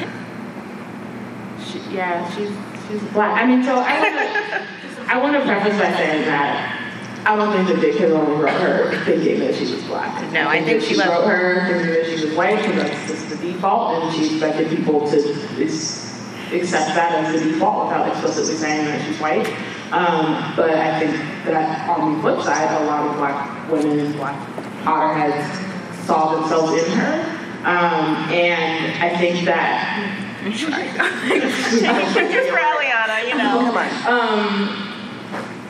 She, 1.84 1.96
yeah, 1.96 2.30
she's 2.36 2.52
she's 2.88 3.02
black. 3.12 3.42
I 3.42 3.46
mean, 3.46 3.64
so 3.64 3.76
I 3.76 4.00
want 4.00 4.16
to 4.16 4.68
I 5.14 5.18
want 5.18 5.36
to 5.36 5.42
preface 5.42 5.78
by 5.78 5.92
saying 5.98 6.26
that 6.26 6.82
I 7.26 7.36
don't 7.36 7.52
think 7.52 7.68
that 7.68 7.82
J.K. 7.82 8.12
Rowling 8.12 8.40
wrote 8.40 8.62
her 8.62 9.04
thinking 9.04 9.40
that 9.40 9.56
she 9.56 9.64
was 9.64 9.84
black. 9.86 10.32
No, 10.32 10.48
I 10.48 10.64
think 10.64 10.82
that 10.82 10.88
she 10.88 10.98
wrote 10.98 11.26
her 11.26 11.68
thinking 11.68 11.94
that 11.94 12.06
she 12.06 12.26
was 12.26 12.36
white 12.36 12.58
because 12.58 12.76
that's 12.76 13.12
just 13.12 13.30
the 13.30 13.36
default, 13.38 14.04
and 14.04 14.16
she 14.16 14.36
expected 14.36 14.70
people 14.70 15.10
to 15.10 15.18
is, 15.60 16.14
accept 16.54 16.96
that 16.96 17.26
as 17.26 17.42
the 17.42 17.52
default 17.52 17.88
without 17.88 18.08
explicitly 18.10 18.56
saying 18.56 18.86
that 18.86 19.06
she's 19.06 19.20
white. 19.20 19.48
Um, 19.92 20.54
but 20.56 20.70
I 20.70 21.00
think 21.00 21.18
that 21.46 21.90
on 21.90 22.16
the 22.16 22.22
flip 22.22 22.42
side, 22.42 22.82
a 22.82 22.86
lot 22.86 23.10
of 23.10 23.18
black 23.18 23.72
women 23.72 24.00
and 24.00 24.16
black 24.16 24.36
Potterheads 24.84 26.06
saw 26.06 26.40
themselves 26.40 26.74
in 26.74 26.92
her. 26.92 27.36
Um, 27.66 28.30
and 28.30 29.04
I 29.04 29.18
think 29.18 29.46
that 29.46 30.25
Just 30.52 30.66
for 32.50 32.60
Eliana, 32.60 33.28
you 33.28 33.36
know. 33.36 33.72
Come 33.72 33.78
on. 33.78 33.90
um, 34.08 34.86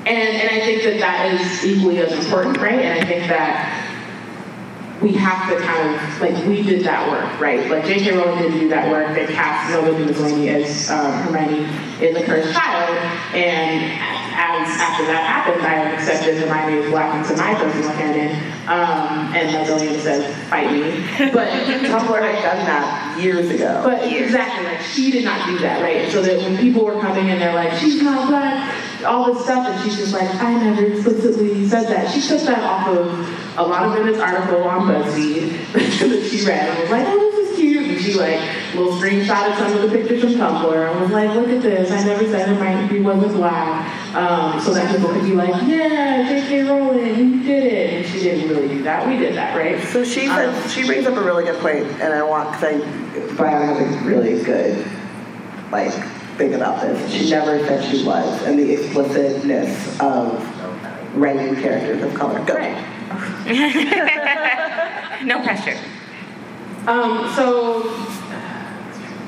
and, 0.05 0.07
and 0.07 0.49
I 0.49 0.59
think 0.65 0.83
that 0.83 0.99
that 0.99 1.33
is 1.33 1.65
equally 1.65 1.99
as 1.99 2.11
important, 2.11 2.57
right? 2.57 2.79
And 2.79 2.99
I 2.99 3.05
think 3.07 3.27
that 3.27 3.91
we 5.01 5.13
have 5.13 5.49
to 5.49 5.59
kind 5.65 5.95
of, 5.95 6.21
like, 6.21 6.45
we 6.45 6.61
did 6.61 6.83
that 6.85 7.09
work, 7.09 7.39
right? 7.39 7.69
Like, 7.69 7.85
J.K. 7.85 8.15
Rowling 8.17 8.41
did 8.41 8.59
do 8.59 8.69
that 8.69 8.89
work. 8.89 9.15
They 9.15 9.25
cast 9.33 9.71
Noma 9.71 9.97
Dumezweni 9.97 10.47
as 10.49 10.89
um, 10.89 11.11
Hermione 11.23 11.65
in 12.05 12.13
The 12.13 12.23
Cursed 12.23 12.53
Child. 12.53 12.97
And 13.33 14.24
as 14.35 14.67
after 14.79 15.05
that 15.07 15.23
happened, 15.23 15.65
I 15.65 15.91
accepted 15.93 16.37
Hermione 16.37 16.83
as 16.83 16.91
black 16.91 17.15
into 17.15 17.37
my 17.37 17.53
personal 17.55 17.91
canon. 17.91 18.35
Um, 18.67 19.33
and 19.35 19.49
Mazonian 19.55 19.99
says, 20.01 20.25
fight 20.49 20.71
me. 20.71 20.81
But 21.31 21.47
Tumblr 21.49 22.21
had 22.21 22.41
done 22.41 22.65
that 22.65 23.19
years 23.21 23.49
ago. 23.49 23.81
but 23.83 24.11
exactly, 24.11 24.65
like 24.65 24.81
she 24.81 25.11
did 25.11 25.23
not 25.23 25.45
do 25.47 25.57
that, 25.59 25.81
right? 25.81 26.11
So 26.11 26.21
that 26.21 26.37
when 26.41 26.57
people 26.57 26.83
were 26.83 26.99
coming 26.99 27.29
and 27.29 27.39
they're 27.39 27.53
like, 27.53 27.77
she's 27.77 28.01
not 28.01 28.27
black, 28.27 28.75
all 29.05 29.33
this 29.33 29.43
stuff, 29.43 29.67
and 29.67 29.83
she's 29.83 29.97
just 29.97 30.13
like, 30.13 30.29
I 30.41 30.53
never 30.63 30.85
explicitly 30.85 31.67
said 31.67 31.87
that. 31.87 32.11
She 32.11 32.21
took 32.21 32.41
that 32.41 32.63
off 32.63 32.87
of 32.87 33.57
a 33.57 33.63
lot 33.63 33.85
of 33.85 33.93
women's 33.93 34.17
article 34.17 34.63
on 34.63 34.87
BuzzFeed 34.87 35.71
that 35.73 36.27
she 36.29 36.45
read 36.45 36.69
and 36.69 36.79
was 36.79 36.89
like, 36.89 37.05
oh, 37.07 37.19
this 37.19 37.49
is 37.49 37.55
cute. 37.57 37.87
And 37.87 38.01
she 38.01 38.13
like 38.15 38.39
little 38.73 38.93
screenshotted 38.99 39.57
some 39.57 39.73
of 39.73 39.81
the 39.83 39.97
pictures 39.97 40.21
from 40.21 40.33
Tumblr 40.33 40.91
and 40.91 41.01
was 41.01 41.11
like, 41.11 41.35
look 41.35 41.49
at 41.49 41.61
this, 41.61 41.91
I 41.91 42.03
never 42.03 42.25
said 42.25 42.47
Hermione 42.47 43.01
wasn't 43.01 43.33
black. 43.33 44.04
Um, 44.15 44.61
so 44.61 44.73
that 44.73 44.95
people 44.95 45.09
could 45.13 45.23
be 45.23 45.33
like, 45.33 45.49
yeah, 45.67 46.29
J.K. 46.29 46.63
Rowling, 46.63 47.05
you 47.05 47.43
did 47.43 47.65
it. 47.65 47.93
And 47.93 48.05
she 48.05 48.19
didn't 48.19 48.47
really 48.49 48.69
do 48.69 48.83
that. 48.83 49.05
We 49.05 49.17
did 49.17 49.35
that, 49.35 49.57
right? 49.57 49.83
So 49.89 50.05
she 50.05 50.27
said, 50.27 50.69
she 50.69 50.85
brings 50.85 51.05
up 51.05 51.17
a 51.17 51.21
really 51.21 51.43
good 51.43 51.59
point, 51.59 51.85
and 52.01 52.13
I 52.13 52.23
want 52.23 52.51
because 52.53 52.81
I 52.81 53.05
Brianna 53.35 53.77
has 53.77 54.01
a 54.01 54.05
really 54.07 54.41
good 54.41 54.87
like 55.71 55.91
think 56.37 56.53
about 56.53 56.81
this. 56.81 57.11
She 57.11 57.29
never 57.29 57.59
said 57.65 57.83
she 57.91 58.05
was, 58.05 58.41
and 58.43 58.57
the 58.57 58.71
explicitness 58.71 59.99
of 59.99 61.17
writing 61.17 61.55
characters 61.55 62.01
of 62.03 62.13
color. 62.13 62.43
Go. 62.45 62.55
Right. 62.55 62.75
no 65.25 65.41
pressure. 65.43 65.77
Um, 66.87 67.33
so 67.35 67.83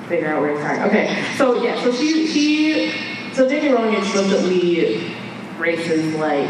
figure 0.07 0.27
out 0.27 0.41
where 0.41 0.51
it's 0.51 0.61
going. 0.61 0.81
Okay, 0.83 1.23
so 1.37 1.61
yeah, 1.63 1.81
so 1.83 1.91
she 1.91 2.27
she 2.27 3.06
so 3.37 3.47
J.K. 3.47 3.71
Rowling 3.71 3.93
explicitly 3.93 5.13
races 5.59 6.15
like 6.15 6.49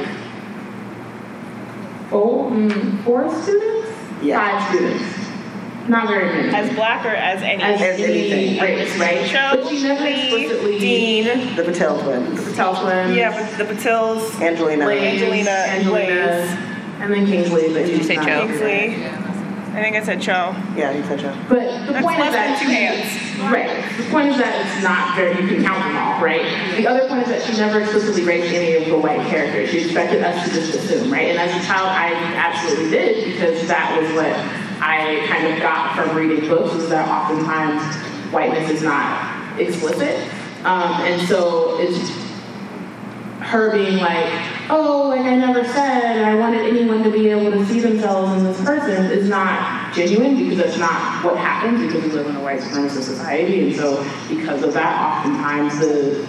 four 2.09 2.49
mm, 2.51 3.03
four 3.03 3.29
students, 3.43 3.89
Yeah. 4.21 4.39
five 4.59 4.69
students, 4.75 5.03
not 5.89 6.07
very 6.07 6.25
many. 6.33 6.55
As 6.55 6.73
black 6.75 7.05
or 7.05 7.09
as 7.09 7.41
any? 7.41 7.61
As 7.61 7.81
As 7.81 7.99
anything. 7.99 8.61
race, 8.61 8.97
right? 8.97 9.25
Cho, 9.27 9.61
But 9.61 9.69
she 9.69 9.83
never 9.83 10.05
explicitly 10.05 10.79
Dean. 10.79 11.55
The 11.57 11.63
Patel 11.63 11.99
twins. 12.01 12.43
The 12.45 12.51
Patel 12.51 12.81
twins. 12.81 13.15
Yeah, 13.17 13.31
but 13.37 13.57
the 13.57 13.65
Patils. 13.73 14.41
Angelina. 14.41 14.85
Blaise, 14.85 15.21
Angelina, 15.21 15.49
Angelina, 15.49 16.57
and 17.01 17.13
then 17.13 17.25
Kingsley. 17.25 17.67
But 17.67 17.73
Did 17.73 17.89
you 17.89 17.97
he's 17.97 18.07
say 18.07 18.15
not 18.15 18.25
Cho? 18.27 18.47
here. 18.47 19.26
Kingsley. 19.77 19.81
I 19.81 19.83
think 19.83 19.95
I 19.95 20.05
said 20.05 20.21
Cho. 20.21 20.55
Yeah, 20.75 20.91
you 20.91 21.03
said 21.03 21.19
so. 21.21 21.37
But 21.49 21.85
the 21.87 21.93
That's 21.93 22.05
point 22.05 22.19
less 22.19 22.29
is 22.29 22.33
that 22.35 22.47
than 22.47 22.59
two 22.59 22.67
she- 22.67 22.73
hands. 22.75 23.23
Right. 23.53 23.97
The 23.97 24.09
point 24.09 24.27
is 24.29 24.37
that 24.37 24.65
it's 24.65 24.83
not 24.83 25.15
very, 25.15 25.39
you 25.41 25.47
can 25.47 25.63
count 25.63 25.83
them 25.83 25.95
all, 25.95 26.19
right? 26.23 26.41
The 26.75 26.87
other 26.87 27.07
point 27.07 27.21
is 27.23 27.29
that 27.29 27.43
she 27.43 27.55
never 27.61 27.79
explicitly 27.81 28.23
raised 28.23 28.51
any 28.53 28.73
of 28.83 28.89
the 28.89 28.97
white 28.97 29.25
characters. 29.27 29.69
She 29.69 29.81
expected 29.85 30.23
us 30.23 30.43
to 30.47 30.53
just 30.53 30.73
assume, 30.73 31.11
right? 31.13 31.29
And 31.29 31.37
as 31.37 31.53
a 31.63 31.67
child, 31.67 31.87
I 31.89 32.13
absolutely 32.35 32.89
did 32.89 33.33
because 33.33 33.67
that 33.67 33.95
was 34.01 34.11
what 34.13 34.33
I 34.81 35.25
kind 35.29 35.53
of 35.53 35.59
got 35.61 35.95
from 35.95 36.17
reading 36.17 36.49
books 36.49 36.73
is 36.75 36.89
that 36.89 37.07
oftentimes 37.07 37.83
whiteness 38.33 38.69
is 38.71 38.81
not 38.81 39.59
explicit. 39.59 40.19
Um, 40.65 40.93
and 41.05 41.21
so 41.27 41.79
it's 41.79 42.09
her 43.41 43.71
being 43.71 43.97
like, 43.97 44.33
oh, 44.69 45.07
like 45.09 45.21
I 45.21 45.35
never 45.35 45.63
said, 45.63 46.23
I 46.23 46.35
wanted 46.35 46.65
anyone 46.65 47.03
to 47.03 47.11
be 47.11 47.29
able 47.29 47.51
to 47.51 47.65
see 47.65 47.79
themselves 47.79 48.37
in 48.37 48.43
this 48.43 48.61
person 48.63 49.11
is 49.11 49.29
not 49.29 49.93
genuine 49.93 50.37
because 50.37 50.57
that's 50.57 50.77
not 50.77 51.23
what 51.23 51.37
happens 51.37 51.81
because 51.81 52.03
we 52.03 52.11
live 52.11 52.27
in 52.27 52.35
a 52.35 52.41
white 52.41 52.59
supremacist 52.59 53.03
society. 53.03 53.67
And 53.67 53.75
so 53.75 54.03
because 54.29 54.63
of 54.63 54.73
that, 54.73 55.25
oftentimes 55.25 55.79
the 55.79 56.27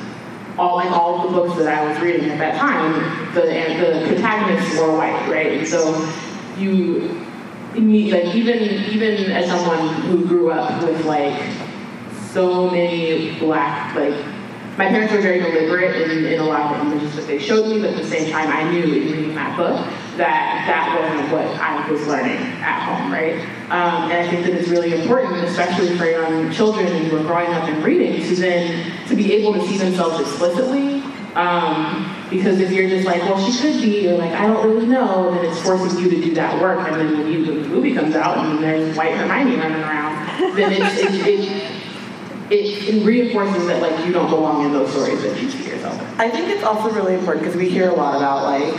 all 0.58 0.76
like 0.76 0.90
all 0.90 1.28
the 1.28 1.32
books 1.32 1.56
that 1.58 1.68
I 1.68 1.88
was 1.88 2.00
reading 2.00 2.28
at 2.30 2.38
that 2.38 2.58
time, 2.58 3.34
the 3.34 3.50
and 3.50 3.80
the 3.80 4.06
protagonists 4.08 4.78
were 4.78 4.96
white, 4.96 5.28
right? 5.28 5.58
And 5.58 5.66
so 5.66 6.10
you 6.56 7.24
meet 7.74 8.12
like 8.12 8.34
even 8.34 8.58
even 8.58 9.30
as 9.30 9.46
someone 9.48 10.02
who 10.02 10.26
grew 10.26 10.50
up 10.50 10.82
with 10.82 11.04
like 11.04 11.40
so 12.32 12.70
many 12.70 13.38
black 13.38 13.94
like 13.94 14.14
my 14.78 14.86
parents 14.86 15.12
were 15.12 15.20
very 15.20 15.40
deliberate 15.40 16.08
in, 16.08 16.24
in 16.24 16.38
a 16.38 16.44
lot 16.44 16.72
of 16.72 16.86
the 16.86 16.92
images 16.92 17.16
that 17.16 17.26
they 17.26 17.40
showed 17.40 17.66
me, 17.66 17.80
but 17.80 17.90
at 17.90 17.96
the 17.96 18.06
same 18.06 18.30
time 18.30 18.48
I 18.48 18.70
knew 18.70 18.84
in 18.84 18.90
reading 18.90 19.34
that 19.34 19.56
book 19.56 19.76
that 20.16 20.64
that 20.68 21.00
wasn't 21.00 21.32
what 21.32 21.46
I 21.60 21.90
was 21.90 22.06
learning 22.06 22.38
at 22.62 22.82
home, 22.84 23.12
right? 23.12 23.40
Um, 23.70 24.08
and 24.10 24.12
I 24.12 24.30
think 24.30 24.46
that 24.46 24.54
it's 24.54 24.68
really 24.68 24.94
important, 24.94 25.42
especially 25.42 25.98
for 25.98 26.04
young 26.04 26.52
children 26.52 26.86
who 27.06 27.16
are 27.16 27.22
growing 27.22 27.52
up 27.52 27.68
and 27.68 27.84
reading, 27.84 28.22
to 28.22 28.36
then 28.36 29.06
to 29.08 29.16
be 29.16 29.32
able 29.32 29.54
to 29.54 29.66
see 29.66 29.78
themselves 29.78 30.20
explicitly. 30.20 31.02
Um, 31.34 32.14
because 32.30 32.60
if 32.60 32.70
you're 32.70 32.88
just 32.88 33.04
like, 33.04 33.20
well, 33.22 33.38
she 33.38 33.60
could 33.60 33.80
be, 33.82 34.08
or 34.08 34.16
like, 34.16 34.32
I 34.32 34.46
don't 34.46 34.64
really 34.64 34.86
know, 34.86 35.32
then 35.34 35.44
it's 35.44 35.60
forcing 35.60 36.00
you 36.00 36.10
to 36.10 36.20
do 36.20 36.34
that 36.34 36.60
work. 36.60 36.86
And 36.88 37.00
then 37.00 37.18
when, 37.18 37.32
you, 37.32 37.46
when 37.46 37.62
the 37.62 37.68
movie 37.68 37.94
comes 37.94 38.14
out 38.14 38.38
and 38.38 38.62
there's 38.62 38.96
white 38.96 39.14
Hermione 39.14 39.56
running 39.56 39.82
around, 39.82 40.56
then 40.56 40.72
it's, 40.72 40.98
it, 40.98 41.14
it, 41.26 41.40
it, 41.40 41.87
it 42.50 43.04
reinforces 43.04 43.66
that 43.66 43.82
like 43.82 44.06
you 44.06 44.12
don't 44.12 44.30
belong 44.30 44.64
in 44.64 44.72
those 44.72 44.90
stories 44.90 45.22
that 45.22 45.40
you 45.40 45.50
see 45.50 45.68
yourself. 45.68 46.00
in. 46.00 46.20
I 46.20 46.30
think 46.30 46.48
it's 46.48 46.64
also 46.64 46.90
really 46.90 47.14
important 47.14 47.44
because 47.44 47.56
we 47.56 47.68
hear 47.68 47.90
a 47.90 47.94
lot 47.94 48.16
about 48.16 48.44
like 48.44 48.74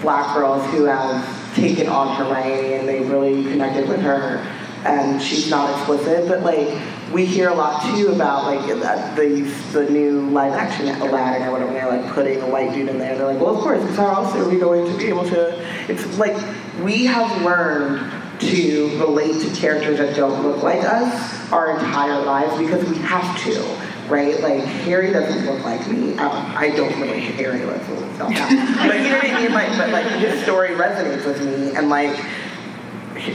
black 0.00 0.34
girls 0.34 0.64
who 0.70 0.84
have 0.84 1.54
taken 1.54 1.88
on 1.88 2.16
Hermione 2.16 2.74
and 2.74 2.88
they 2.88 3.00
really 3.00 3.44
connected 3.44 3.88
with 3.88 4.00
her 4.00 4.38
and 4.84 5.22
she's 5.22 5.48
not 5.48 5.70
explicit, 5.76 6.28
but 6.28 6.42
like 6.42 6.76
we 7.12 7.26
hear 7.26 7.50
a 7.50 7.54
lot 7.54 7.82
too 7.94 8.08
about 8.08 8.44
like 8.44 8.66
the 8.66 9.42
the 9.72 9.90
new 9.90 10.28
live 10.30 10.52
action 10.52 10.88
Aladdin 10.88 11.46
or 11.46 11.52
whatever. 11.52 11.72
They're 11.72 11.90
like 11.90 12.12
putting 12.12 12.40
a 12.40 12.46
white 12.46 12.72
dude 12.72 12.88
in 12.88 12.98
there. 12.98 13.16
They're 13.16 13.26
like, 13.26 13.38
well, 13.40 13.54
of 13.54 13.62
course, 13.62 13.80
because 13.80 13.96
how 13.96 14.24
else 14.24 14.34
are 14.34 14.48
we 14.48 14.58
going 14.58 14.90
to 14.90 14.98
be 14.98 15.06
able 15.06 15.24
to? 15.28 15.90
It's 15.90 16.18
like 16.18 16.36
we 16.82 17.04
have 17.04 17.42
learned 17.42 18.00
to 18.50 18.98
relate 18.98 19.40
to 19.42 19.50
characters 19.54 19.98
that 19.98 20.16
don't 20.16 20.42
look 20.42 20.62
like 20.62 20.84
us 20.84 21.52
our 21.52 21.78
entire 21.78 22.20
lives 22.22 22.56
because 22.58 22.88
we 22.88 22.96
have 22.98 23.40
to, 23.44 23.62
right? 24.08 24.40
Like 24.40 24.62
Harry 24.62 25.12
doesn't 25.12 25.46
look 25.46 25.64
like 25.64 25.86
me. 25.88 26.12
Um, 26.18 26.52
I 26.56 26.70
don't 26.70 26.98
really 27.00 27.20
Harry 27.20 27.64
looks 27.64 27.88
a 27.88 27.92
little 27.92 28.14
self 28.14 28.30
but 28.38 29.00
you 29.00 29.10
know 29.10 29.18
what 29.18 29.30
I 29.30 29.40
mean? 29.40 29.52
Like, 29.52 29.68
but 29.78 29.90
like 29.90 30.06
his 30.20 30.42
story 30.42 30.70
resonates 30.70 31.24
with 31.24 31.44
me, 31.44 31.74
and 31.76 31.88
like 31.88 32.18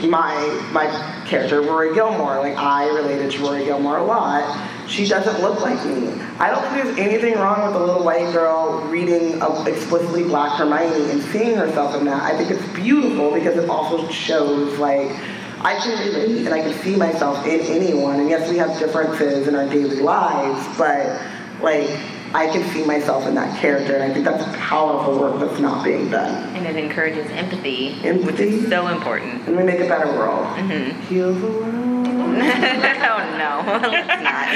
my 0.04 0.70
my 0.72 0.88
character 1.28 1.62
Rory 1.62 1.94
Gilmore, 1.94 2.40
like 2.40 2.58
I 2.58 2.88
related 2.88 3.32
to 3.32 3.44
Rory 3.44 3.66
Gilmore 3.66 3.98
a 3.98 4.04
lot. 4.04 4.44
She 4.88 5.06
doesn't 5.06 5.42
look 5.42 5.60
like 5.62 5.84
me. 5.86 6.14
I 6.40 6.50
don't 6.50 6.62
think 6.64 6.84
there's 6.84 6.98
anything 6.98 7.36
wrong 7.36 7.68
with 7.68 7.82
a 7.82 7.86
little 7.86 8.04
white 8.04 8.32
girl 8.32 8.82
reading 8.88 9.42
a 9.42 9.64
explicitly 9.66 10.24
black 10.24 10.58
Hermione 10.58 11.12
and 11.12 11.22
seeing 11.24 11.58
herself 11.58 11.96
in 11.96 12.06
that. 12.06 12.24
I 12.24 12.38
think 12.38 12.52
it's 12.52 12.74
beautiful 12.74 13.34
because 13.34 13.58
it 13.58 13.70
also 13.70 14.10
shows 14.10 14.78
like 14.80 15.12
I 15.60 15.76
can 15.80 16.08
relate 16.08 16.46
and 16.46 16.54
I 16.54 16.62
can 16.62 16.74
see 16.82 16.96
myself 16.96 17.46
in 17.46 17.60
anyone. 17.62 18.20
And 18.20 18.30
yes, 18.30 18.50
we 18.50 18.58
have 18.58 18.78
differences 18.80 19.48
in 19.48 19.56
our 19.56 19.68
daily 19.68 20.00
lives, 20.00 20.78
but 20.78 21.22
like 21.62 21.90
I 22.34 22.48
can 22.48 22.64
see 22.74 22.84
myself 22.86 23.26
in 23.28 23.36
that 23.36 23.58
character, 23.60 23.96
and 23.96 24.04
I 24.04 24.14
think 24.14 24.26
that's 24.26 24.44
powerful 24.58 25.18
work 25.20 25.40
that's 25.40 25.60
not 25.60 25.84
being 25.84 26.10
done. 26.10 26.56
And 26.56 26.66
it 26.68 26.76
encourages 26.76 27.30
empathy, 27.32 27.94
which 27.96 28.06
Empathy. 28.06 28.44
is 28.50 28.70
so 28.70 28.88
important. 28.88 29.48
And 29.48 29.56
we 29.58 29.64
make 29.64 29.80
a 29.80 29.88
better 29.88 30.08
world. 30.12 30.46
Mhm. 30.58 31.00
Heal 31.02 31.34
the 31.34 31.48
world. 31.48 31.64
oh 32.38 33.20
no, 33.38 33.64
let's 33.90 34.24
not. 34.24 34.48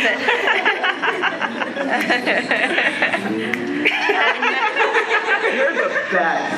You're 5.54 5.74
the 5.74 5.90
best. 6.12 6.54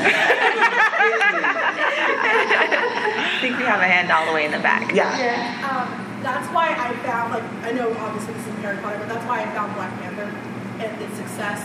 I 2.26 3.38
think 3.42 3.58
we 3.58 3.64
have 3.64 3.74
have 3.74 3.82
a 3.82 3.86
hand 3.90 4.12
all 4.12 4.26
the 4.28 4.34
way 4.34 4.46
in 4.46 4.52
the 4.52 4.60
back. 4.60 4.94
Yeah. 4.94 5.10
Um, 5.66 5.90
that's 6.22 6.48
why 6.54 6.70
I 6.78 6.94
found, 7.04 7.34
like, 7.34 7.44
I 7.66 7.72
know 7.72 7.92
obviously 8.00 8.34
this 8.34 8.48
is 8.48 8.54
Harry 8.62 8.78
Potter, 8.78 8.98
but 9.00 9.10
that's 9.10 9.26
why 9.28 9.42
I 9.42 9.46
found 9.52 9.74
Black 9.76 9.92
Panther 10.00 10.30
and 10.84 11.02
its 11.02 11.16
success 11.16 11.60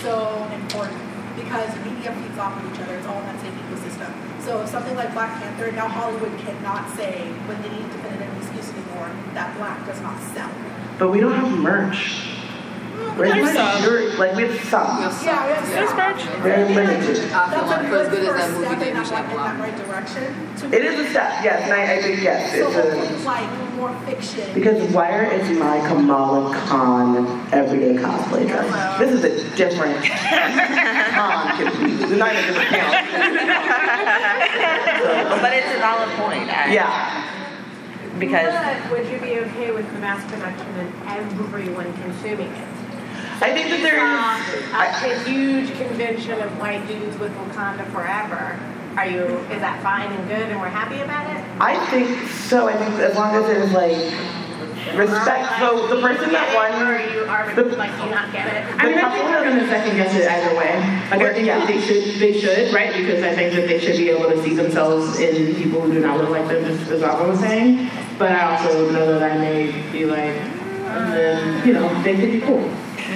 so 0.00 0.48
important 0.52 1.00
because 1.36 1.70
media 1.84 2.14
feeds 2.14 2.38
off 2.38 2.56
of 2.56 2.72
each 2.72 2.80
other. 2.80 2.94
It's 2.96 3.06
all 3.06 3.18
in 3.20 3.26
that 3.26 3.40
same 3.40 3.52
ecosystem. 3.52 4.10
So 4.42 4.66
something 4.66 4.94
like 4.94 5.12
Black 5.12 5.40
Panther, 5.40 5.72
now 5.72 5.88
Hollywood 5.88 6.38
cannot 6.40 6.90
say 6.96 7.28
when 7.46 7.60
they 7.62 7.70
need 7.70 7.90
to 7.90 7.98
put 7.98 8.10
definitive 8.10 8.42
excuse 8.42 8.70
anymore 8.72 9.10
that 9.34 9.56
black 9.56 9.84
does 9.86 10.00
not 10.00 10.20
sell. 10.34 10.50
But 10.98 11.10
we 11.10 11.20
don't 11.20 11.32
have 11.32 11.58
merch. 11.58 12.33
Where's 13.16 13.32
There's 13.32 13.54
my 13.54 13.54
some. 13.54 13.82
shirt? 13.82 14.18
Like 14.18 14.34
we 14.34 14.42
have 14.42 14.58
some. 14.68 15.00
Yeah, 15.00 15.46
we 15.46 15.52
have 15.54 15.68
There's 15.68 15.88
some. 15.90 15.98
merch. 15.98 16.22
Very 16.42 16.74
limited. 16.74 17.16
That's 17.30 17.70
a 17.70 17.88
For 17.88 17.96
as 17.96 18.08
good 18.08 18.20
good 18.22 18.36
as 18.36 18.52
that 18.52 18.60
movie 18.70 18.84
did, 18.84 18.96
we 18.98 19.04
should 19.04 19.12
like, 19.12 19.30
in 19.30 19.36
that 19.36 19.60
right 19.60 19.76
direction. 19.86 20.74
It 20.74 20.84
is 20.84 21.06
a 21.06 21.10
step, 21.10 21.44
yes, 21.44 21.62
and 21.62 21.72
I, 21.72 21.94
I 21.94 22.02
think 22.02 22.20
yes, 22.22 22.50
So 22.52 22.68
it's 22.68 23.22
a 23.22 23.24
like 23.24 23.48
more 23.76 23.92
fiction. 24.06 24.52
because 24.54 24.82
Wire 24.92 25.24
is 25.30 25.48
my 25.58 25.78
Kamala 25.86 26.52
Khan 26.66 27.16
everyday 27.52 27.94
cosplay 27.94 28.46
dress. 28.48 28.98
This 28.98 29.12
is 29.12 29.22
a 29.24 29.56
different 29.56 30.04
Khan 30.04 31.56
completely. 31.62 32.16
Not 32.16 32.32
even 32.32 32.44
a 32.44 32.46
different 32.48 32.70
panel. 32.70 32.94
But 35.40 35.52
it's 35.52 35.66
a 35.74 35.78
valid 35.78 36.08
point. 36.16 36.48
I- 36.50 36.72
Yeah. 36.72 37.30
Because 38.18 38.54
But 38.54 38.90
would 38.92 39.06
you 39.10 39.18
be 39.18 39.38
okay 39.40 39.72
with 39.72 39.90
the 39.92 39.98
mass 39.98 40.22
production 40.30 40.68
and 40.78 40.92
everyone 41.08 41.92
consuming 41.94 42.52
it? 42.52 42.68
I 43.40 43.52
think 43.52 43.68
that 43.70 43.82
there 43.82 43.96
is. 43.96 44.70
Saw 44.70 44.78
I- 44.78 44.88
uh, 44.88 45.10
a 45.10 45.28
huge 45.28 45.76
convention 45.76 46.40
of 46.40 46.58
white 46.58 46.86
dudes 46.86 47.18
with 47.18 47.32
Wakanda 47.36 47.86
forever. 47.92 48.58
Are 48.96 49.06
you? 49.06 49.24
Is 49.50 49.60
that 49.60 49.82
fine 49.82 50.10
and 50.12 50.28
good, 50.28 50.48
and 50.50 50.60
we're 50.60 50.68
happy 50.68 51.00
about 51.00 51.26
it? 51.34 51.42
I 51.60 51.74
think 51.90 52.28
so. 52.30 52.68
I 52.68 52.76
think 52.76 52.94
as 53.00 53.16
long 53.16 53.34
as 53.34 53.44
there's 53.46 53.72
like 53.72 53.98
respect. 54.96 55.58
So 55.58 55.88
the 55.88 56.00
person 56.00 56.30
that 56.30 56.50
Or 56.54 56.70
won. 56.78 56.86
are 56.86 57.00
you 57.00 57.24
arbitrary? 57.26 57.74
Like, 57.74 57.96
do 57.98 58.04
you 58.04 58.10
not 58.10 58.32
get 58.32 58.46
it? 58.46 58.62
I 58.78 58.86
mean, 58.86 58.98
I 58.98 59.10
think 59.10 59.24
they're 59.26 59.42
gonna 59.44 59.66
second 59.68 59.96
guess 59.96 60.14
it 60.14 60.28
either 60.28 60.54
way. 60.56 60.78
Like, 61.10 61.22
I 61.22 61.32
think 61.34 61.46
that 61.48 61.66
they 61.66 61.80
should, 61.80 62.20
they 62.20 62.38
should, 62.38 62.72
right? 62.72 62.92
Because 62.94 63.22
I 63.24 63.34
think 63.34 63.54
that 63.54 63.66
they 63.66 63.80
should 63.80 63.96
be 63.96 64.10
able 64.10 64.30
to 64.30 64.40
see 64.44 64.54
themselves 64.54 65.18
in 65.18 65.54
people 65.56 65.80
who 65.80 65.92
do 65.94 66.00
not 66.00 66.18
look 66.18 66.30
like 66.30 66.46
them, 66.46 66.64
just 66.64 66.88
as 66.90 67.02
Alva 67.02 67.28
was 67.30 67.40
saying. 67.40 67.90
But 68.18 68.30
I 68.32 68.56
also 68.56 68.90
know 68.92 69.18
that 69.18 69.32
I 69.32 69.38
may 69.38 69.72
be 69.90 70.04
like, 70.04 70.36
and 70.36 71.12
then, 71.12 71.66
you 71.66 71.72
know, 71.72 72.02
they 72.04 72.14
could 72.14 72.30
be 72.30 72.40
cool. 72.40 72.70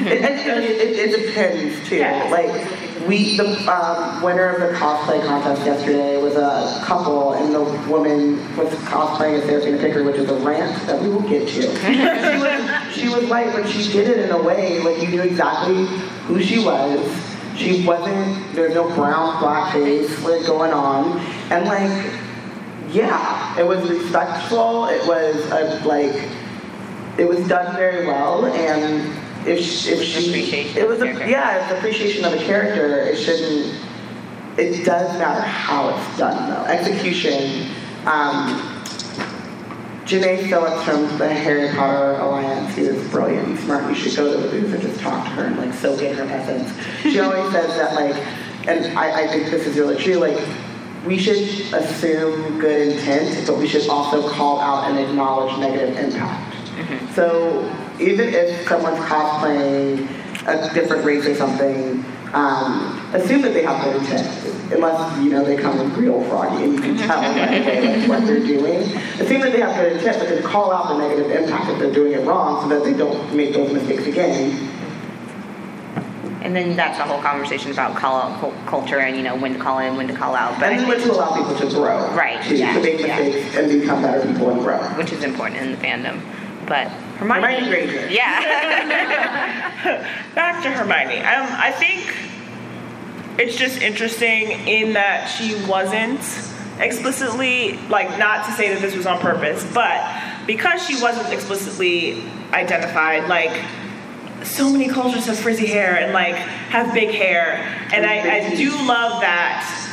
It, 0.06 0.24
it, 0.24 0.80
it, 0.80 1.14
it 1.14 1.26
depends 1.26 1.88
too. 1.88 1.96
Yeah. 1.96 2.28
Like 2.30 3.08
we, 3.08 3.36
the 3.36 3.46
um, 3.72 4.22
winner 4.22 4.48
of 4.48 4.60
the 4.60 4.78
cosplay 4.78 5.24
contest 5.24 5.64
yesterday 5.64 6.20
was 6.20 6.36
a 6.36 6.82
couple, 6.84 7.32
and 7.32 7.54
the 7.54 7.62
woman 7.90 8.36
was 8.56 8.68
cosplaying 8.84 9.40
as 9.40 9.44
Seraphina 9.44 9.78
Picquery, 9.78 10.04
which 10.04 10.16
is 10.16 10.28
a 10.28 10.34
rant 10.40 10.86
that 10.86 11.00
we 11.00 11.08
will 11.08 11.26
get 11.28 11.48
to. 11.48 11.62
she 11.62 12.38
was, 12.38 12.94
she 12.94 13.08
was 13.08 13.24
like, 13.30 13.52
but 13.52 13.68
she 13.68 13.90
did 13.92 14.08
it 14.08 14.18
in 14.18 14.30
a 14.30 14.42
way 14.42 14.78
like 14.80 15.00
you 15.00 15.08
knew 15.08 15.22
exactly 15.22 15.86
who 16.26 16.42
she 16.42 16.58
was. 16.58 17.24
She 17.56 17.84
wasn't. 17.84 18.54
There's 18.54 18.74
no 18.74 18.94
brown 18.94 19.40
black 19.40 19.72
face 19.72 20.22
like 20.22 20.46
going 20.46 20.72
on, 20.72 21.18
and 21.50 21.64
like, 21.64 22.12
yeah, 22.90 23.58
it 23.58 23.66
was 23.66 23.88
respectful. 23.88 24.86
It 24.86 25.06
was 25.06 25.36
a, 25.50 25.84
like 25.86 26.28
it 27.18 27.28
was 27.28 27.46
done 27.48 27.74
very 27.74 28.06
well 28.06 28.46
and 28.46 29.17
if, 29.48 29.64
sh- 29.64 29.88
if 29.88 30.02
she 30.02 30.28
Appreciation 30.28 30.76
it 30.76 30.88
was 30.88 31.00
a, 31.02 31.06
yeah 31.06 31.62
it's 31.62 31.78
appreciation 31.78 32.24
of 32.24 32.32
a 32.32 32.38
character 32.38 32.98
it 33.00 33.16
shouldn't 33.16 33.74
it 34.58 34.84
does 34.84 35.18
matter 35.18 35.40
how 35.40 35.90
it's 35.90 36.18
done 36.18 36.50
though 36.50 36.64
execution 36.70 37.70
um, 38.06 38.78
Janae 40.08 40.48
Phillips 40.48 40.82
from 40.84 41.18
the 41.18 41.28
Harry 41.28 41.68
Potter 41.76 42.14
Alliance, 42.14 42.74
who 42.76 42.84
is 42.84 43.10
brilliant 43.10 43.46
and 43.46 43.58
smart. 43.58 43.86
You 43.90 43.94
should 43.94 44.16
go 44.16 44.32
to 44.32 44.40
the 44.40 44.48
booth 44.48 44.72
and 44.72 44.80
just 44.80 44.98
talk 45.00 45.22
to 45.24 45.30
her 45.32 45.44
and 45.44 45.58
like 45.58 45.74
soak 45.74 46.00
in 46.00 46.16
her 46.16 46.22
essence. 46.22 46.72
She 47.02 47.20
always 47.20 47.52
says 47.52 47.76
that 47.76 47.94
like, 47.94 48.16
and 48.66 48.98
I, 48.98 49.24
I 49.24 49.28
think 49.28 49.50
this 49.50 49.66
is 49.66 49.76
really 49.76 50.02
true, 50.02 50.14
like 50.14 50.42
we 51.04 51.18
should 51.18 51.36
assume 51.74 52.58
good 52.58 52.88
intent, 52.88 53.46
but 53.46 53.58
we 53.58 53.68
should 53.68 53.86
also 53.90 54.30
call 54.30 54.60
out 54.60 54.90
and 54.90 54.98
acknowledge 54.98 55.58
negative 55.58 55.96
impact. 55.98 56.56
So 57.14 57.60
even 58.00 58.28
if 58.28 58.68
someone's 58.68 58.98
cosplaying 59.00 60.08
a 60.46 60.72
different 60.74 61.04
race 61.04 61.26
or 61.26 61.34
something, 61.34 62.04
um, 62.32 63.00
assume 63.14 63.42
that 63.42 63.54
they 63.54 63.62
have 63.62 63.82
good 63.84 63.96
intent, 63.96 64.72
unless 64.72 65.18
you 65.22 65.30
know 65.30 65.44
they 65.44 65.56
come 65.56 65.92
real 65.94 66.22
froggy 66.24 66.64
and 66.64 66.74
you 66.74 66.80
can 66.80 66.96
tell 67.08 67.20
right 67.20 67.60
away 67.62 67.96
like, 68.00 68.08
what 68.08 68.26
they're 68.26 68.38
doing. 68.40 68.82
Assume 69.20 69.40
that 69.40 69.52
they 69.52 69.60
have 69.60 69.76
good 69.76 69.94
intent, 69.94 70.18
but 70.18 70.28
then 70.28 70.42
call 70.42 70.72
out 70.72 70.88
the 70.88 70.98
negative 70.98 71.30
impact 71.30 71.70
if 71.70 71.78
they're 71.78 71.92
doing 71.92 72.12
it 72.12 72.26
wrong, 72.26 72.62
so 72.62 72.68
that 72.78 72.84
they 72.84 72.94
don't 72.96 73.34
make 73.34 73.52
those 73.54 73.72
mistakes 73.72 74.06
again. 74.06 74.52
and 76.42 76.54
then 76.54 76.76
that's 76.76 76.98
the 76.98 77.04
whole 77.04 77.20
conversation 77.20 77.72
about 77.72 77.96
call 77.96 78.20
out 78.20 78.66
culture 78.66 78.98
and 79.00 79.16
you 79.16 79.22
know 79.22 79.34
when 79.36 79.54
to 79.54 79.58
call 79.58 79.78
in, 79.80 79.96
when 79.96 80.06
to 80.06 80.14
call 80.14 80.34
out. 80.36 80.58
But 80.60 80.72
I 80.72 80.76
then 80.76 81.00
to 81.00 81.12
allow 81.12 81.34
people 81.34 81.56
to 81.56 81.74
grow, 81.74 82.14
Right, 82.14 82.42
To, 82.46 82.56
yeah, 82.56 82.74
to 82.74 82.80
make 82.80 83.00
yeah. 83.00 83.18
and 83.18 83.80
become 83.80 84.02
better 84.02 84.26
people 84.26 84.50
and 84.50 84.60
grow. 84.60 84.78
which 84.98 85.12
is 85.12 85.24
important 85.24 85.60
in 85.62 85.72
the 85.72 85.78
fandom. 85.78 86.20
But 86.66 86.88
Hermione, 87.18 87.42
Hermione 87.42 87.68
Granger. 87.68 88.08
yeah, 88.10 88.40
Back 90.34 90.62
to 90.62 90.70
Hermione. 90.70 91.18
Um, 91.18 91.46
I 91.50 91.72
think 91.72 92.14
it's 93.38 93.56
just 93.56 93.80
interesting 93.80 94.50
in 94.68 94.92
that 94.94 95.26
she 95.26 95.54
wasn't 95.66 96.20
explicitly, 96.80 97.76
like, 97.88 98.18
not 98.18 98.44
to 98.46 98.52
say 98.52 98.72
that 98.72 98.80
this 98.80 98.94
was 98.94 99.06
on 99.06 99.18
purpose, 99.20 99.66
but 99.72 100.02
because 100.46 100.84
she 100.86 101.00
wasn't 101.00 101.32
explicitly 101.32 102.22
identified, 102.52 103.28
like, 103.28 103.64
so 104.44 104.70
many 104.70 104.88
cultures 104.88 105.26
have 105.26 105.38
frizzy 105.38 105.66
hair 105.66 105.96
and 105.96 106.12
like 106.12 106.34
have 106.34 106.94
big 106.94 107.10
hair, 107.10 107.54
and 107.92 108.06
I, 108.06 108.36
I 108.36 108.54
do 108.54 108.70
love 108.86 109.20
that. 109.20 109.84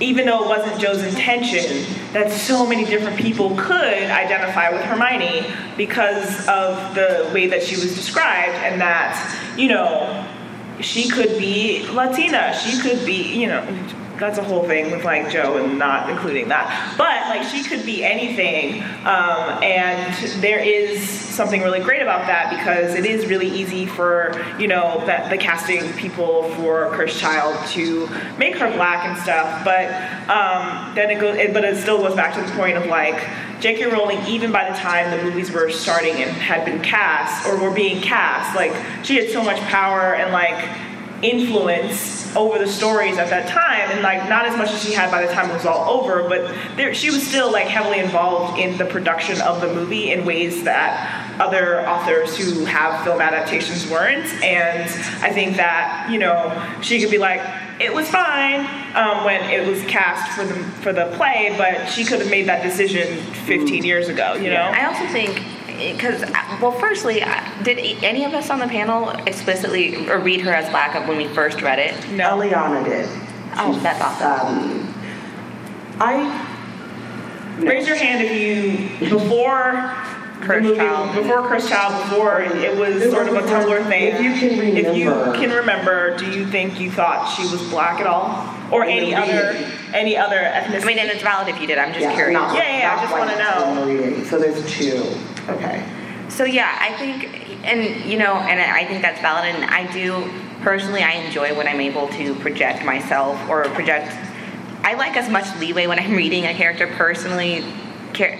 Even 0.00 0.26
though 0.26 0.42
it 0.44 0.48
wasn't 0.48 0.80
Joe's 0.80 1.02
intention, 1.02 1.84
that 2.12 2.32
so 2.32 2.66
many 2.66 2.84
different 2.86 3.18
people 3.18 3.54
could 3.56 4.10
identify 4.10 4.70
with 4.70 4.80
Hermione 4.82 5.46
because 5.76 6.48
of 6.48 6.94
the 6.94 7.30
way 7.34 7.46
that 7.48 7.62
she 7.62 7.76
was 7.76 7.94
described, 7.94 8.54
and 8.64 8.80
that, 8.80 9.14
you 9.58 9.68
know, 9.68 10.26
she 10.80 11.08
could 11.10 11.38
be 11.38 11.86
Latina, 11.88 12.58
she 12.58 12.80
could 12.80 13.04
be, 13.04 13.34
you 13.38 13.46
know, 13.46 13.62
that's 14.20 14.38
a 14.38 14.44
whole 14.44 14.64
thing 14.64 14.90
with 14.90 15.04
like 15.04 15.30
Joe 15.30 15.56
and 15.56 15.78
not 15.78 16.10
including 16.10 16.48
that. 16.48 16.94
But 16.96 17.28
like 17.28 17.42
she 17.48 17.64
could 17.64 17.84
be 17.84 18.04
anything, 18.04 18.82
um, 19.06 19.62
and 19.62 20.14
there 20.42 20.60
is 20.60 21.08
something 21.08 21.62
really 21.62 21.80
great 21.80 22.02
about 22.02 22.26
that 22.26 22.50
because 22.50 22.94
it 22.94 23.06
is 23.06 23.26
really 23.26 23.48
easy 23.48 23.86
for 23.86 24.32
you 24.58 24.68
know 24.68 25.02
that 25.06 25.30
the 25.30 25.38
casting 25.38 25.92
people 25.94 26.54
for 26.56 26.90
Cursed 26.90 27.18
Child 27.18 27.66
to 27.70 28.08
make 28.38 28.56
her 28.56 28.70
black 28.72 29.06
and 29.06 29.18
stuff. 29.18 29.64
But 29.64 29.90
um, 30.28 30.94
then 30.94 31.10
it 31.10 31.18
goes, 31.18 31.36
it, 31.36 31.52
but 31.52 31.64
it 31.64 31.76
still 31.78 31.98
goes 31.98 32.14
back 32.14 32.34
to 32.34 32.42
the 32.42 32.56
point 32.56 32.76
of 32.76 32.86
like 32.86 33.26
J.K. 33.60 33.86
Rowling, 33.86 34.24
even 34.26 34.52
by 34.52 34.70
the 34.70 34.76
time 34.76 35.10
the 35.10 35.22
movies 35.22 35.50
were 35.50 35.70
starting 35.70 36.14
and 36.14 36.30
had 36.30 36.64
been 36.64 36.80
cast 36.82 37.46
or 37.46 37.60
were 37.60 37.74
being 37.74 38.00
cast, 38.00 38.56
like 38.56 38.72
she 39.04 39.16
had 39.16 39.30
so 39.30 39.42
much 39.42 39.58
power 39.68 40.14
and 40.14 40.32
like 40.32 40.89
influence 41.22 42.34
over 42.36 42.58
the 42.58 42.66
stories 42.66 43.18
at 43.18 43.28
that 43.28 43.48
time 43.48 43.90
and 43.90 44.02
like 44.02 44.28
not 44.28 44.46
as 44.46 44.56
much 44.56 44.70
as 44.70 44.82
she 44.82 44.92
had 44.92 45.10
by 45.10 45.24
the 45.24 45.32
time 45.32 45.50
it 45.50 45.52
was 45.52 45.66
all 45.66 46.00
over 46.00 46.28
but 46.28 46.42
there 46.76 46.94
she 46.94 47.10
was 47.10 47.26
still 47.26 47.50
like 47.50 47.66
heavily 47.66 47.98
involved 47.98 48.58
in 48.58 48.76
the 48.78 48.84
production 48.84 49.40
of 49.40 49.60
the 49.60 49.72
movie 49.74 50.12
in 50.12 50.24
ways 50.24 50.62
that 50.62 51.36
other 51.40 51.86
authors 51.88 52.36
who 52.38 52.64
have 52.64 53.02
film 53.04 53.20
adaptations 53.20 53.88
weren't 53.90 54.26
and 54.44 54.82
i 55.22 55.30
think 55.32 55.56
that 55.56 56.08
you 56.10 56.18
know 56.18 56.78
she 56.80 57.00
could 57.00 57.10
be 57.10 57.18
like 57.18 57.40
it 57.80 57.92
was 57.92 58.08
fine 58.08 58.60
um, 58.94 59.24
when 59.24 59.42
it 59.50 59.66
was 59.66 59.82
cast 59.84 60.30
for 60.32 60.44
the 60.44 60.54
for 60.82 60.92
the 60.92 61.06
play 61.16 61.54
but 61.58 61.86
she 61.86 62.04
could 62.04 62.20
have 62.20 62.30
made 62.30 62.46
that 62.46 62.62
decision 62.62 63.20
15 63.46 63.84
years 63.84 64.08
ago 64.08 64.34
you 64.34 64.50
know? 64.50 64.56
I 64.56 64.86
also 64.86 65.06
think 65.12 65.42
because 65.80 66.20
well, 66.60 66.72
firstly, 66.72 67.22
uh, 67.22 67.40
did 67.62 67.78
any 68.04 68.24
of 68.24 68.34
us 68.34 68.50
on 68.50 68.58
the 68.60 68.68
panel 68.68 69.10
explicitly 69.26 70.08
or 70.08 70.18
read 70.18 70.40
her 70.42 70.52
as 70.52 70.68
black 70.70 70.94
when 71.08 71.16
we 71.16 71.26
first 71.28 71.62
read 71.62 71.78
it? 71.78 71.94
no 72.12 72.38
Eliana 72.38 72.84
did. 72.84 73.08
Oh, 73.56 73.78
that's 73.82 74.00
awesome. 74.00 74.80
Um, 74.82 74.94
I. 76.00 77.56
no. 77.58 77.70
Raise 77.70 77.86
your 77.86 77.96
hand 77.96 78.24
if 78.24 78.32
you 79.00 79.08
before 79.10 79.94
Cursed 80.42 80.62
movie, 80.64 80.76
Child. 80.78 81.14
before 81.16 81.46
Cursed 81.48 81.68
Child, 81.68 82.08
before 82.10 82.40
it 82.42 82.76
was 82.78 83.02
It 83.02 83.10
sort 83.10 83.28
of 83.28 83.34
a 83.34 83.40
was- 83.42 83.50
Tumblr 83.50 83.88
thing. 83.88 84.02
if 84.14 84.20
you 84.22 84.30
can 84.32 84.76
if 84.76 84.96
you 84.96 85.10
remember. 85.10 85.34
can 85.38 85.50
remember, 85.50 86.16
do 86.16 86.30
you 86.30 86.46
think 86.46 86.80
you 86.80 86.90
thought 86.90 87.28
she 87.36 87.42
was 87.42 87.60
black 87.68 88.00
at 88.00 88.06
all, 88.06 88.48
or 88.72 88.84
any 88.84 89.10
the 89.10 89.16
other 89.16 89.52
reading. 89.52 89.68
any 89.92 90.16
other 90.16 90.36
ethnicity? 90.38 90.82
I 90.82 90.86
mean, 90.86 90.98
and 90.98 91.10
it's 91.10 91.22
valid 91.22 91.48
if 91.48 91.60
you 91.60 91.66
did. 91.66 91.76
I'm 91.76 91.90
just 91.92 92.00
Yeah, 92.06 92.14
curious. 92.14 92.40
not- 92.40 92.54
Yeah, 92.56 92.78
yeah, 92.78 92.96
I 92.96 93.02
just 93.02 93.12
wanna 93.12 93.36
know. 93.36 93.82
in 93.82 93.88
the 93.88 93.94
reading. 94.06 94.24
So 94.24 94.38
there's 94.38 94.64
two. 94.72 95.04
Okay. 95.48 95.84
So 96.28 96.44
yeah, 96.44 96.76
I 96.80 96.96
think, 96.96 97.64
and 97.64 98.08
you 98.10 98.18
know, 98.18 98.34
and 98.34 98.60
I 98.60 98.84
think 98.84 99.02
that's 99.02 99.20
valid. 99.20 99.54
And 99.54 99.64
I 99.64 99.90
do 99.92 100.30
personally, 100.62 101.02
I 101.02 101.12
enjoy 101.12 101.56
when 101.56 101.66
I'm 101.66 101.80
able 101.80 102.08
to 102.08 102.34
project 102.36 102.84
myself 102.84 103.36
or 103.48 103.64
project 103.70 104.12
I 104.82 104.94
like 104.94 105.16
as 105.16 105.28
much 105.28 105.44
leeway 105.58 105.86
when 105.86 105.98
I'm 105.98 106.12
reading 106.16 106.46
a 106.46 106.54
character 106.54 106.86
personally. 106.86 107.64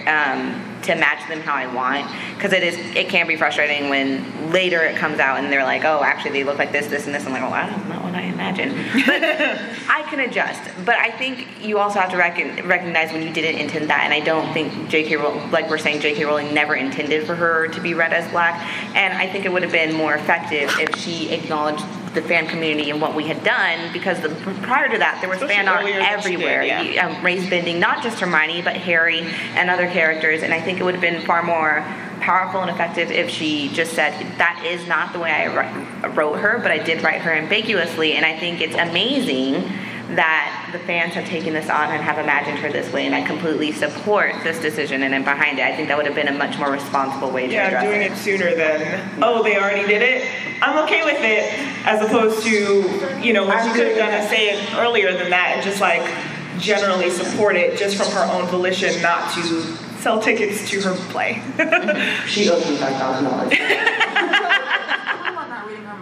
Um, 0.07 0.70
to 0.83 0.95
match 0.95 1.27
them 1.29 1.41
how 1.41 1.53
I 1.53 1.67
want 1.73 2.07
because 2.35 2.53
it 2.53 2.63
is 2.63 2.75
it 2.95 3.09
can 3.09 3.27
be 3.27 3.35
frustrating 3.35 3.89
when 3.89 4.51
later 4.51 4.81
it 4.81 4.95
comes 4.95 5.19
out 5.19 5.39
and 5.39 5.51
they're 5.51 5.63
like 5.63 5.85
oh 5.85 6.03
actually 6.03 6.31
they 6.31 6.43
look 6.43 6.57
like 6.57 6.71
this 6.71 6.87
this 6.87 7.05
and 7.05 7.15
this 7.15 7.25
I'm 7.25 7.33
like 7.33 7.43
oh 7.43 7.49
that's 7.49 7.87
not 7.87 8.03
what 8.03 8.15
I 8.15 8.23
imagined 8.23 8.75
but 9.05 9.23
I 9.89 10.05
can 10.09 10.21
adjust 10.21 10.61
but 10.85 10.95
I 10.95 11.11
think 11.11 11.63
you 11.63 11.79
also 11.79 11.99
have 11.99 12.11
to 12.11 12.17
rec- 12.17 12.65
recognize 12.65 13.11
when 13.11 13.21
you 13.21 13.33
didn't 13.33 13.59
intend 13.59 13.89
that 13.89 14.01
and 14.03 14.13
I 14.13 14.19
don't 14.19 14.51
think 14.53 14.89
J.K. 14.89 15.17
Rowling 15.17 15.51
like 15.51 15.69
we're 15.69 15.77
saying 15.77 16.01
J.K. 16.01 16.25
Rowling 16.25 16.53
never 16.53 16.75
intended 16.75 17.25
for 17.25 17.35
her 17.35 17.67
to 17.67 17.81
be 17.81 17.93
read 17.93 18.13
as 18.13 18.29
black 18.31 18.61
and 18.95 19.13
I 19.13 19.27
think 19.27 19.45
it 19.45 19.51
would 19.51 19.63
have 19.63 19.71
been 19.71 19.93
more 19.93 20.15
effective 20.15 20.69
if 20.79 20.95
she 20.97 21.29
acknowledged 21.29 21.85
the 22.13 22.21
fan 22.21 22.47
community 22.47 22.89
and 22.89 23.01
what 23.01 23.15
we 23.15 23.23
had 23.23 23.43
done 23.43 23.91
because 23.93 24.19
the, 24.21 24.29
prior 24.61 24.89
to 24.89 24.97
that 24.97 25.19
there 25.21 25.29
was 25.29 25.37
Especially 25.37 25.55
fan 25.55 25.67
art 25.67 25.81
earlier 25.81 25.93
than 25.95 26.03
did, 26.03 26.19
everywhere 26.19 26.63
yeah. 26.63 27.07
um, 27.07 27.23
bending 27.23 27.79
not 27.79 28.03
just 28.03 28.19
hermione 28.19 28.61
but 28.61 28.75
harry 28.75 29.21
and 29.55 29.69
other 29.69 29.87
characters 29.87 30.43
and 30.43 30.53
i 30.53 30.61
think 30.61 30.79
it 30.79 30.83
would 30.83 30.93
have 30.93 31.01
been 31.01 31.21
far 31.21 31.41
more 31.41 31.85
powerful 32.19 32.61
and 32.61 32.69
effective 32.69 33.09
if 33.11 33.29
she 33.29 33.69
just 33.69 33.93
said 33.93 34.11
that 34.37 34.61
is 34.65 34.87
not 34.87 35.13
the 35.13 35.19
way 35.19 35.31
i 35.31 36.07
wrote 36.09 36.37
her 36.37 36.59
but 36.59 36.69
i 36.69 36.77
did 36.77 37.01
write 37.01 37.21
her 37.21 37.31
ambiguously 37.31 38.13
and 38.13 38.25
i 38.25 38.37
think 38.37 38.61
it's 38.61 38.75
amazing 38.75 39.71
that 40.15 40.69
the 40.71 40.79
fans 40.79 41.13
have 41.13 41.25
taken 41.25 41.53
this 41.53 41.69
on 41.69 41.89
and 41.91 42.01
have 42.03 42.17
imagined 42.17 42.57
her 42.59 42.71
this 42.71 42.91
way 42.91 43.05
and 43.05 43.15
i 43.15 43.21
completely 43.21 43.71
support 43.71 44.33
this 44.43 44.59
decision 44.59 45.03
and 45.03 45.13
i'm 45.15 45.23
behind 45.23 45.57
it 45.59 45.63
i 45.63 45.75
think 45.75 45.87
that 45.87 45.95
would 45.97 46.05
have 46.05 46.15
been 46.15 46.27
a 46.27 46.37
much 46.37 46.57
more 46.57 46.71
responsible 46.71 47.29
way 47.31 47.47
to 47.47 47.53
Yeah, 47.53 47.67
address 47.67 47.83
doing 47.83 48.01
it 48.01 48.11
it 48.11 48.17
sooner 48.17 48.55
than, 48.55 49.09
oh, 49.21 49.41
they 49.43 49.57
already 49.57 49.87
did 49.87 50.01
it. 50.01 50.27
I'm 50.61 50.77
okay 50.85 51.03
with 51.03 51.19
it, 51.21 51.53
as 51.87 52.01
opposed 52.05 52.43
to, 52.43 53.19
you 53.25 53.33
know, 53.33 53.45
what 53.45 53.63
she 53.63 53.71
could 53.71 53.87
have 53.87 53.97
done 53.97 54.13
is 54.13 54.29
say 54.29 54.49
it 54.49 54.73
earlier 54.75 55.11
than 55.17 55.29
that 55.31 55.53
and 55.55 55.63
just 55.63 55.79
like 55.81 56.03
generally 56.59 57.09
support 57.09 57.55
it 57.55 57.77
just 57.79 57.95
from 57.97 58.11
her 58.11 58.25
own 58.33 58.45
volition, 58.47 59.01
not 59.01 59.33
to 59.33 59.41
sell 60.01 60.21
tickets 60.21 60.69
to 60.69 60.81
her 60.81 60.93
play. 61.11 61.41
She 62.27 62.49
owes 62.49 62.67
me 62.69 62.75
five 62.77 62.95
thousand 62.97 63.25
dollars. 63.25 63.53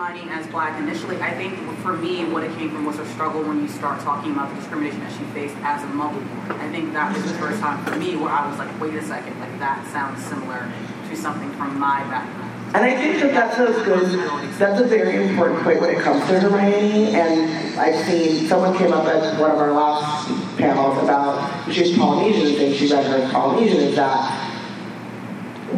as 0.01 0.47
black 0.47 0.79
initially, 0.81 1.17
I 1.17 1.33
think 1.33 1.59
for 1.79 1.91
me, 1.91 2.23
what 2.23 2.43
it 2.43 2.55
came 2.55 2.71
from 2.71 2.85
was 2.85 2.95
her 2.95 3.05
struggle 3.05 3.43
when 3.43 3.61
you 3.61 3.67
start 3.67 3.99
talking 3.99 4.31
about 4.31 4.49
the 4.49 4.55
discrimination 4.55 5.01
that 5.01 5.11
she 5.11 5.25
faced 5.35 5.55
as 5.57 5.83
a 5.83 5.87
born. 5.87 6.15
I 6.51 6.69
think 6.71 6.93
that 6.93 7.13
was 7.13 7.29
the 7.29 7.37
first 7.37 7.59
time 7.59 7.83
for 7.85 7.97
me 7.97 8.15
where 8.15 8.29
I 8.29 8.49
was 8.49 8.57
like, 8.57 8.79
wait 8.79 8.93
a 8.95 9.03
second, 9.03 9.37
like 9.41 9.59
that 9.59 9.85
sounds 9.91 10.23
similar 10.23 10.71
to 11.09 11.15
something 11.17 11.51
from 11.51 11.77
my 11.77 11.99
background. 12.03 12.75
And 12.75 12.85
I 12.85 12.95
think 12.95 13.19
that 13.21 13.33
that's 13.33 13.59
a 13.59 13.83
good, 13.83 14.19
that's 14.57 14.79
a 14.79 14.85
very 14.85 15.27
important 15.27 15.63
point 15.63 15.81
when 15.81 15.89
it 15.89 15.99
comes 15.99 16.25
to 16.27 16.39
Hermione. 16.39 17.15
And 17.15 17.77
I've 17.77 18.05
seen, 18.05 18.47
someone 18.47 18.77
came 18.77 18.93
up 18.93 19.05
at 19.05 19.37
one 19.37 19.51
of 19.51 19.57
our 19.57 19.73
last 19.73 20.29
panels 20.57 21.03
about, 21.03 21.69
she's 21.73 21.97
Polynesian 21.97 22.63
and 22.63 22.73
she 22.73 22.89
read 22.89 23.05
her 23.05 23.29
Polynesian, 23.33 23.79
is 23.79 23.95
that 23.97 24.48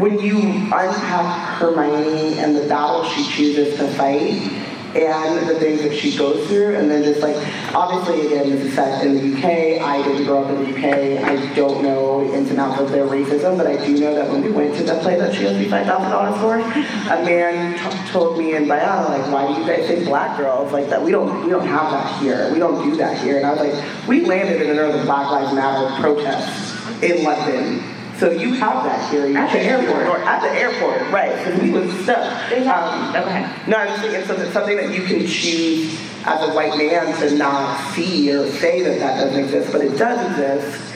when 0.01 0.19
you 0.19 0.39
unpack 0.39 1.59
Hermione 1.59 2.39
and 2.39 2.55
the 2.55 2.67
battle 2.67 3.05
she 3.05 3.23
chooses 3.23 3.77
to 3.77 3.87
fight, 3.93 4.61
and 4.95 5.47
the 5.47 5.55
things 5.55 5.81
that 5.83 5.95
she 5.95 6.17
goes 6.17 6.45
through, 6.47 6.75
and 6.75 6.91
then 6.91 7.03
just 7.03 7.21
like, 7.21 7.35
obviously, 7.73 8.27
again, 8.27 8.49
this 8.49 8.65
is 8.65 8.73
set 8.73 9.05
in 9.05 9.15
the 9.15 9.37
UK. 9.37 9.81
I 9.81 10.03
didn't 10.03 10.25
grow 10.25 10.43
up 10.43 10.49
in 10.49 10.63
the 10.63 10.69
UK. 10.69 11.23
I 11.23 11.53
don't 11.55 11.81
know 11.81 12.21
ins 12.33 12.49
and 12.49 12.59
outs 12.59 12.81
of 12.81 12.91
their 12.91 13.05
racism, 13.05 13.57
but 13.57 13.67
I 13.67 13.85
do 13.85 13.97
know 13.97 14.13
that 14.15 14.29
when 14.29 14.41
we 14.41 14.51
went 14.51 14.75
to 14.75 14.83
the 14.83 14.95
play 14.95 15.17
that 15.17 15.33
she 15.33 15.47
owes 15.47 15.55
five 15.69 15.85
thousand 15.85 16.11
dollars 16.11 16.41
for, 16.41 16.59
a 16.59 17.23
man 17.23 17.77
t- 17.77 18.11
told 18.11 18.37
me 18.37 18.55
in 18.55 18.65
Bayana, 18.65 19.07
like, 19.07 19.31
why 19.31 19.47
do 19.47 19.61
you 19.61 19.65
guys 19.65 19.87
think 19.87 20.05
black 20.05 20.37
girls 20.37 20.73
like 20.73 20.89
that? 20.89 21.01
We 21.01 21.11
don't, 21.11 21.43
we 21.43 21.49
don't 21.49 21.67
have 21.67 21.91
that 21.91 22.21
here. 22.21 22.51
We 22.51 22.59
don't 22.59 22.89
do 22.89 22.97
that 22.97 23.17
here. 23.21 23.37
And 23.37 23.45
I 23.45 23.51
was 23.53 23.59
like, 23.61 24.07
we 24.09 24.25
landed 24.25 24.61
in 24.61 24.71
another 24.71 25.03
Black 25.05 25.31
Lives 25.31 25.53
Matter 25.53 26.01
protest 26.01 26.75
in 27.01 27.23
London. 27.23 27.90
So 28.21 28.29
you 28.29 28.53
have 28.53 28.83
that 28.83 29.11
here. 29.11 29.35
At 29.35 29.51
the 29.51 29.59
airport. 29.59 30.21
At 30.27 30.41
the 30.41 30.51
airport, 30.51 31.11
right. 31.11 31.35
Because 31.35 31.59
we 31.59 31.71
was 31.71 31.91
stuck. 32.03 32.51
Um, 32.51 33.15
okay 33.15 33.51
no, 33.67 33.77
I'm 33.77 34.25
so 34.25 34.35
it's 34.35 34.53
something 34.53 34.77
that 34.77 34.93
you 34.93 35.03
can 35.03 35.25
choose 35.25 35.99
as 36.25 36.47
a 36.47 36.53
white 36.53 36.77
man 36.77 37.15
to 37.19 37.35
not 37.35 37.93
see 37.93 38.31
or 38.31 38.47
say 38.51 38.81
that 38.83 38.99
that 38.99 39.23
doesn't 39.23 39.43
exist, 39.43 39.71
but 39.71 39.81
it 39.81 39.97
does 39.97 40.31
exist. 40.31 40.93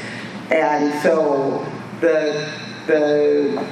And 0.52 1.02
so 1.02 1.66
the 2.02 2.52
the 2.86 3.68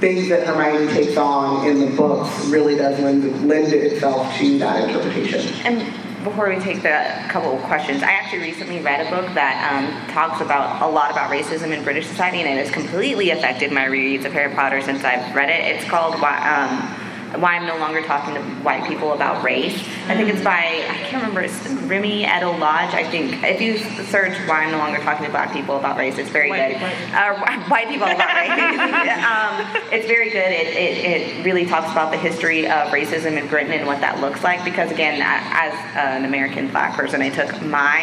things 0.00 0.28
that 0.28 0.46
Hermione 0.46 0.92
takes 0.92 1.16
on 1.16 1.66
in 1.66 1.80
the 1.80 1.96
books 1.96 2.46
really 2.46 2.76
does 2.76 2.98
lend, 3.00 3.48
lend 3.48 3.72
itself 3.72 4.34
to 4.38 4.58
that 4.58 4.88
interpretation. 4.88 5.52
And 5.64 6.05
before 6.26 6.48
we 6.48 6.58
take 6.58 6.82
the 6.82 7.06
couple 7.28 7.56
of 7.56 7.62
questions, 7.62 8.02
I 8.02 8.10
actually 8.10 8.40
recently 8.40 8.80
read 8.80 9.06
a 9.06 9.08
book 9.08 9.32
that 9.34 9.56
um, 9.70 10.10
talks 10.12 10.40
about 10.40 10.82
a 10.82 10.86
lot 10.88 11.12
about 11.12 11.30
racism 11.30 11.70
in 11.70 11.84
British 11.84 12.08
society, 12.08 12.40
and 12.40 12.48
it 12.48 12.66
has 12.66 12.70
completely 12.70 13.30
affected 13.30 13.70
my 13.70 13.84
reads 13.84 14.24
of 14.24 14.32
Harry 14.32 14.52
Potter 14.52 14.80
since 14.82 15.04
I've 15.04 15.34
read 15.36 15.50
it. 15.50 15.76
It's 15.76 15.88
called 15.88 16.16
um, 16.16 17.05
Why 17.38 17.56
I'm 17.56 17.66
No 17.66 17.76
Longer 17.76 18.02
Talking 18.02 18.34
to 18.34 18.40
White 18.62 18.86
People 18.88 19.12
About 19.12 19.44
Race. 19.44 19.74
I 20.08 20.16
think 20.16 20.28
it's 20.28 20.42
by 20.42 20.84
I 20.88 20.96
can't 21.08 21.22
remember. 21.22 21.40
It's 21.42 21.66
Reni 21.82 22.24
Eddo-Lodge. 22.24 22.94
I 22.94 23.08
think 23.08 23.42
if 23.42 23.60
you 23.60 23.78
search 24.06 24.36
Why 24.48 24.64
I'm 24.64 24.72
No 24.72 24.78
Longer 24.78 25.00
Talking 25.00 25.26
to 25.26 25.30
Black 25.30 25.52
People 25.52 25.76
About 25.76 25.96
Race, 25.98 26.18
it's 26.18 26.30
very 26.30 26.50
White 26.50 26.68
good. 26.68 26.78
people. 26.78 27.14
Uh, 27.14 27.68
white 27.68 27.88
people 27.88 28.06
about 28.06 28.34
race. 28.36 28.50
um, 29.86 29.92
it's 29.92 30.06
very 30.06 30.30
good. 30.30 30.50
It, 30.50 30.68
it, 30.68 31.04
it 31.40 31.44
really 31.44 31.66
talks 31.66 31.90
about 31.92 32.10
the 32.10 32.18
history 32.18 32.66
of 32.66 32.88
racism 32.90 33.40
in 33.40 33.48
Britain 33.48 33.72
and 33.72 33.86
what 33.86 34.00
that 34.00 34.20
looks 34.20 34.42
like. 34.42 34.64
Because 34.64 34.90
again, 34.90 35.20
as 35.22 35.72
an 35.94 36.24
American 36.24 36.68
black 36.68 36.94
person, 36.96 37.22
I 37.22 37.30
took 37.30 37.60
my 37.62 38.02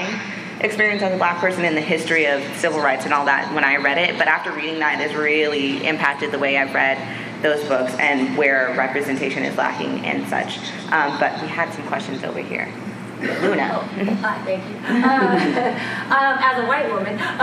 experience 0.61 1.01
as 1.01 1.13
a 1.13 1.17
black 1.17 1.39
person 1.39 1.65
in 1.65 1.75
the 1.75 1.81
history 1.81 2.25
of 2.25 2.41
civil 2.57 2.79
rights 2.79 3.05
and 3.05 3.13
all 3.13 3.25
that 3.25 3.53
when 3.53 3.63
I 3.63 3.77
read 3.77 3.97
it. 3.97 4.17
But 4.17 4.27
after 4.27 4.51
reading 4.51 4.79
that, 4.79 4.99
it 4.99 5.09
has 5.09 5.15
really 5.15 5.85
impacted 5.85 6.31
the 6.31 6.39
way 6.39 6.57
I've 6.57 6.73
read 6.73 6.97
those 7.43 7.63
books 7.65 7.93
and 7.99 8.35
where 8.37 8.73
representation 8.75 9.43
is 9.43 9.55
lacking 9.57 10.05
and 10.05 10.27
such. 10.27 10.57
Um, 10.91 11.19
but 11.19 11.39
we 11.41 11.47
had 11.47 11.71
some 11.73 11.85
questions 11.87 12.23
over 12.23 12.39
here. 12.39 12.73
Luna. 13.41 13.67
Hi, 13.67 14.41
thank 14.45 14.63
you. 14.67 14.75
Uh, 14.83 14.89
um, 16.15 16.37
as 16.41 16.63
a 16.63 16.67
white 16.67 16.91
woman, 16.91 17.19
uh, 17.19 17.37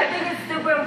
I 0.00 0.06
think 0.10 0.32
it's 0.32 0.48
super 0.48 0.84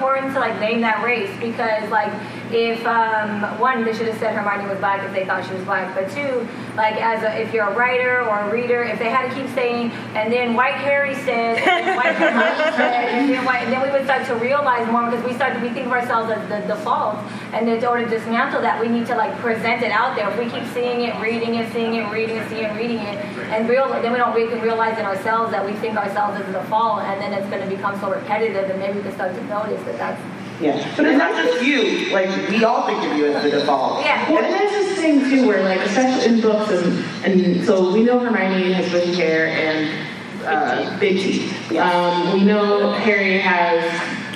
name 0.60 0.82
that 0.82 1.04
race 1.04 1.32
because 1.40 1.90
like 1.90 2.12
if 2.52 2.84
um, 2.86 3.42
one 3.60 3.86
they 3.86 3.94
should 3.94 4.08
have 4.08 4.18
said 4.20 4.36
Hermione 4.36 4.68
was 4.68 4.80
black 4.80 5.04
if 5.06 5.14
they 5.14 5.26
thought 5.26 5.46
she 5.46 5.54
was 5.54 5.64
black, 5.64 5.94
but 5.96 6.10
two 6.12 6.48
like 6.76 6.96
as 6.96 7.24
a, 7.24 7.42
if 7.42 7.54
you're 7.54 7.68
a 7.68 7.76
writer 7.76 8.22
or 8.22 8.40
a 8.40 8.52
reader 8.52 8.84
if 8.84 9.00
they 9.00 9.10
had 9.10 9.30
to 9.30 9.36
keep 9.36 9.50
saying 9.54 9.92
and 10.16 10.32
then 10.32 10.54
white 10.54 10.76
Harry 10.76 11.16
said 11.16 11.58
and 11.60 11.88
then 11.88 11.96
white 11.96 12.16
Hermione 12.16 12.76
said 12.76 13.06
and 13.10 13.30
then 13.30 13.46
white 13.46 13.64
and 13.64 13.72
then 13.72 13.82
we 13.82 13.92
would 13.92 14.04
start 14.06 14.26
to 14.28 14.36
realize 14.36 14.88
more 14.92 15.10
because 15.10 15.24
we 15.26 15.34
start 15.34 15.54
to 15.54 15.60
we 15.60 15.70
think 15.70 15.88
of 15.88 15.92
ourselves 15.92 16.32
as 16.32 16.42
the 16.50 16.66
default 16.68 17.18
and 17.54 17.68
in 17.68 17.84
order 17.86 18.04
to 18.04 18.10
dismantle 18.10 18.62
that 18.62 18.80
we 18.80 18.88
need 18.88 19.06
to 19.08 19.16
like 19.16 19.36
present 19.38 19.84
it 19.84 19.92
out 19.92 20.16
there. 20.16 20.30
If 20.30 20.38
we 20.38 20.50
keep 20.50 20.68
seeing 20.74 21.02
it, 21.02 21.20
reading 21.20 21.56
it, 21.56 21.72
seeing 21.74 21.96
it, 21.96 22.10
reading 22.12 22.38
it, 22.38 22.50
seeing 22.50 22.64
it, 22.64 22.76
reading 22.76 23.00
it, 23.00 23.18
and 23.50 23.68
real 23.68 23.90
then 23.90 24.12
we 24.12 24.18
don't 24.18 24.34
we 24.36 24.48
can 24.48 24.62
realize 24.62 24.98
in 24.98 25.06
ourselves 25.06 25.52
that 25.52 25.66
we 25.66 25.74
think 25.74 25.98
ourselves 25.98 26.40
as 26.40 26.46
the 26.48 26.54
default 26.54 27.02
and 27.02 27.22
then 27.22 27.34
it's 27.34 27.50
going 27.50 27.62
to 27.62 27.76
become 27.76 28.00
so 28.00 28.12
repetitive 28.12 28.70
and 28.70 28.80
maybe 28.80 28.98
we 28.98 29.04
can 29.04 29.14
start 29.14 29.34
to 29.34 29.44
notice 29.46 29.82
that 29.84 29.98
that's 29.98 30.22
Yeah. 30.62 30.94
But 30.98 31.06
it's 31.06 31.18
not 31.18 31.36
just 31.36 31.64
you. 31.66 32.12
Like 32.14 32.30
we 32.50 32.64
all 32.64 32.86
think 32.88 33.04
of 33.12 33.18
you 33.18 33.28
as 33.28 33.44
the 33.44 33.52
default. 33.52 34.04
yeah. 34.06 34.30
Well, 34.30 34.44
and 34.44 34.54
there's 34.54 34.72
this 34.72 34.98
thing 35.00 35.22
too 35.30 35.48
where, 35.48 35.64
like, 35.64 35.80
especially 35.82 36.34
in 36.36 36.42
books, 36.42 36.72
and, 36.72 37.06
and 37.26 37.66
so 37.66 37.94
we 37.94 38.04
know 38.04 38.20
Hermione 38.20 38.74
has 38.74 38.92
bushy 38.92 39.14
hair 39.16 39.48
and 39.48 40.08
uh, 40.46 41.00
big 41.00 41.18
teeth. 41.18 41.72
Um, 41.74 42.34
we 42.34 42.44
know 42.44 42.92
Harry 42.92 43.38
has 43.40 43.84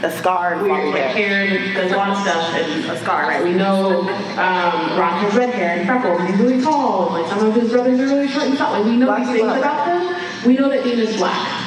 A 0.04 0.12
scar 0.12 0.54
and 0.56 0.62
weird 0.64 0.94
like 0.94 1.16
hair. 1.16 1.46
and 1.48 1.74
does 1.74 1.92
a 1.92 1.96
lot 1.96 2.10
of 2.10 2.18
stuff 2.20 2.54
and 2.56 2.86
a 2.92 2.98
scar, 3.00 3.24
right? 3.24 3.44
We 3.44 3.54
know 3.54 4.02
um, 4.02 5.00
Ron 5.00 5.24
has 5.24 5.34
red 5.36 5.54
hair 5.56 5.78
and 5.78 5.88
freckles 5.88 6.20
and 6.20 6.30
he's 6.30 6.40
really 6.40 6.62
tall 6.62 7.12
like 7.14 7.26
some 7.28 7.46
of 7.46 7.56
his 7.56 7.72
brothers 7.72 8.00
are 8.02 8.06
really 8.06 8.28
short 8.28 8.48
and 8.48 8.58
tall. 8.58 8.74
Like 8.74 8.86
we 8.86 8.98
know 8.98 9.06
Black 9.08 9.20
these 9.26 9.38
things 9.40 9.54
about 9.58 9.86
them. 9.88 10.22
We 10.46 10.56
know 10.58 10.68
that 10.70 10.84
Dean 10.84 11.00
is 11.00 11.16
black. 11.16 11.63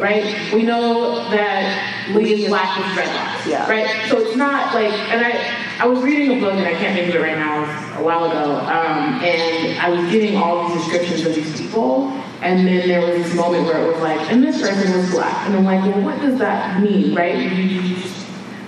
Right? 0.00 0.52
We 0.52 0.62
know 0.62 1.28
that 1.30 2.10
Lee 2.14 2.44
is 2.44 2.48
black 2.48 2.76
with 2.76 2.86
dreadlocks. 2.86 3.46
Yeah. 3.46 3.68
Right? 3.68 4.08
So 4.08 4.18
it's 4.18 4.36
not 4.36 4.74
like, 4.74 4.92
and 4.92 5.24
I, 5.24 5.66
I 5.78 5.86
was 5.86 6.00
reading 6.02 6.38
a 6.38 6.40
book 6.40 6.54
and 6.54 6.66
I 6.66 6.72
can't 6.72 6.94
think 6.94 7.08
of 7.08 7.14
it 7.16 7.20
right 7.20 7.36
now, 7.36 7.64
a 7.98 8.02
while 8.02 8.24
ago, 8.24 8.56
um, 8.60 9.20
and 9.22 9.78
I 9.78 9.88
was 9.90 10.10
getting 10.10 10.36
all 10.36 10.68
these 10.68 10.78
descriptions 10.78 11.26
of 11.26 11.34
these 11.34 11.60
people, 11.60 12.08
and 12.40 12.66
then 12.66 12.88
there 12.88 13.00
was 13.00 13.22
this 13.22 13.34
moment 13.34 13.64
where 13.64 13.82
it 13.82 13.92
was 13.92 14.02
like, 14.02 14.20
and 14.30 14.42
this 14.42 14.60
person 14.60 14.96
was 14.96 15.10
black, 15.10 15.46
and 15.46 15.56
I'm 15.56 15.64
like, 15.64 15.82
well, 15.82 16.04
what 16.04 16.20
does 16.20 16.38
that 16.38 16.82
mean, 16.82 17.14
right? 17.14 17.50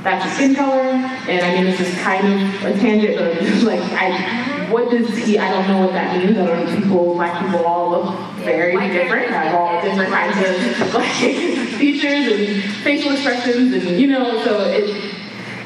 That's 0.02 0.24
your 0.24 0.34
skin 0.34 0.54
color, 0.54 0.80
and 0.80 1.44
I 1.44 1.54
mean, 1.54 1.64
this 1.64 1.80
is 1.80 1.94
kind 2.00 2.24
of 2.26 2.64
a 2.64 2.72
tangent, 2.78 3.16
but 3.18 3.42
like, 3.64 3.80
I, 3.92 4.68
what 4.70 4.90
does 4.90 5.08
he, 5.16 5.38
I 5.38 5.50
don't 5.50 5.66
know 5.66 5.80
what 5.84 5.92
that 5.92 6.16
means, 6.16 6.38
I 6.38 6.46
don't 6.46 6.64
know, 6.66 6.76
people, 6.80 7.14
black 7.14 7.44
people 7.44 7.64
all 7.66 7.90
look 7.90 8.14
very 8.36 8.74
white 8.76 8.92
different, 8.92 9.28
have 9.30 9.54
all 9.54 9.82
different 9.82 10.10
kinds 10.10 10.36
of 10.80 10.94
like 10.94 11.10
features 11.10 12.26
and 12.32 12.62
facial 12.84 13.10
expressions, 13.12 13.74
and 13.74 13.98
you 14.00 14.06
know, 14.06 14.42
so 14.44 14.60
it, 14.70 14.88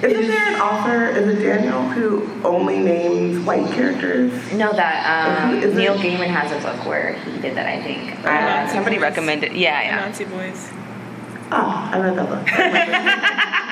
Isn't 0.02 0.26
there 0.28 0.48
an 0.54 0.60
author, 0.60 1.08
is 1.10 1.28
it 1.38 1.42
Daniel, 1.44 1.82
who 1.82 2.26
only 2.42 2.78
names 2.78 3.38
white 3.46 3.70
characters? 3.72 4.32
No, 4.54 4.72
that 4.72 5.44
um, 5.44 5.58
Is 5.58 5.74
it- 5.74 5.76
Neil 5.76 5.94
Gaiman 5.98 6.26
has 6.28 6.50
a 6.52 6.58
book 6.66 6.86
where 6.86 7.12
he 7.14 7.38
did 7.40 7.54
that. 7.56 7.66
I 7.66 7.82
think 7.82 8.12
uh, 8.24 8.28
Anansi 8.30 8.72
somebody 8.72 8.96
Boys. 8.96 9.02
recommended. 9.02 9.52
Yeah, 9.52 9.80
yeah. 9.82 9.96
Nancy 9.96 10.24
Boys. 10.24 10.70
Oh, 11.54 11.90
I 11.92 12.00
read 12.00 12.16
that 12.16 12.28
book. 12.28 13.68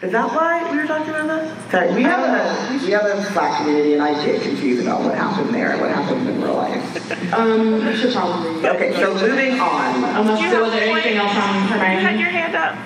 Is 0.00 0.12
that 0.12 0.30
why 0.30 0.70
we 0.70 0.78
were 0.78 0.86
talking 0.86 1.10
about 1.10 1.26
that? 1.26 1.72
Sorry, 1.72 1.92
we 1.92 2.02
have 2.04 2.20
a 2.20 2.38
uh, 2.38 2.86
we 2.86 2.92
have 2.92 3.04
a 3.04 3.32
black 3.32 3.58
community, 3.58 3.94
and 3.94 4.02
I 4.02 4.14
get 4.24 4.42
confused 4.42 4.82
about 4.82 5.02
what 5.02 5.16
happened 5.16 5.52
there 5.52 5.72
and 5.72 5.80
what 5.80 5.90
happens 5.90 6.28
in 6.28 6.40
real 6.40 6.54
life. 6.54 7.34
Um, 7.34 7.84
we 7.84 7.96
should 7.96 8.12
probably. 8.12 8.64
Okay, 8.64 8.94
so 8.94 9.12
moving 9.14 9.58
on. 9.58 10.04
Unless 10.04 10.40
You 10.40 10.50
there 10.50 10.62
have 10.62 10.62
was 10.62 10.72
there 10.72 10.86
a 10.86 10.92
anything 10.92 11.16
else 11.16 11.32
point? 11.32 11.44
on 11.44 11.54
You 11.54 11.68
had 11.68 11.98
Hermione. 11.98 12.20
your 12.20 12.30
hand 12.30 12.54
up. 12.54 12.76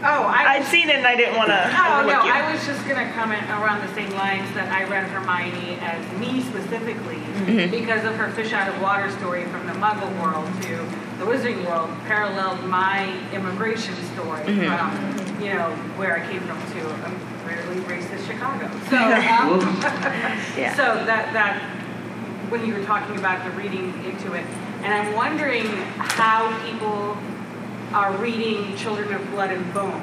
Oh, 0.00 0.24
I. 0.24 0.56
I'd 0.56 0.64
seen 0.64 0.88
it 0.88 0.96
and 0.96 1.06
I 1.06 1.16
didn't 1.16 1.36
want 1.36 1.48
to 1.48 1.60
Oh, 1.60 2.04
no, 2.06 2.24
you. 2.24 2.32
I 2.32 2.52
was 2.52 2.64
just 2.66 2.86
gonna 2.88 3.10
comment 3.12 3.42
around 3.48 3.86
the 3.86 3.94
same 3.94 4.10
lines 4.12 4.52
that 4.54 4.72
I 4.72 4.84
read 4.84 5.08
Hermione 5.08 5.78
as 5.80 6.00
me 6.18 6.40
specifically 6.42 7.16
mm-hmm. 7.16 7.70
because 7.70 8.04
of 8.04 8.14
her 8.16 8.30
fish 8.32 8.52
out 8.52 8.68
of 8.68 8.80
water 8.82 9.10
story 9.12 9.44
from 9.46 9.66
the 9.66 9.72
Muggle 9.74 10.12
world 10.20 10.46
to 10.62 10.76
the 11.18 11.24
Wizarding 11.24 11.64
world 11.66 11.88
paralleled 12.06 12.62
my 12.64 13.12
immigration 13.32 13.94
story 14.12 14.40
mm-hmm. 14.44 14.68
from, 14.68 15.23
you 15.44 15.52
know, 15.54 15.70
where 15.96 16.16
I 16.16 16.26
came 16.30 16.40
from 16.40 16.58
to 16.72 16.80
a 16.88 17.46
rarely 17.46 17.80
racist 17.82 18.26
Chicago. 18.26 18.70
So, 18.90 18.96
um, 18.96 19.60
Yeah. 20.56 20.74
so 20.74 21.04
that, 21.04 21.32
that, 21.32 21.60
when 22.50 22.64
you 22.66 22.74
were 22.74 22.84
talking 22.84 23.18
about 23.18 23.44
the 23.44 23.50
reading 23.52 23.92
into 24.04 24.32
it, 24.34 24.44
and 24.82 24.92
I'm 24.94 25.14
wondering 25.14 25.66
how 25.96 26.48
people 26.66 27.16
are 27.92 28.12
reading 28.18 28.76
Children 28.76 29.12
of 29.14 29.30
Blood 29.30 29.50
and 29.50 29.74
Bone. 29.74 30.02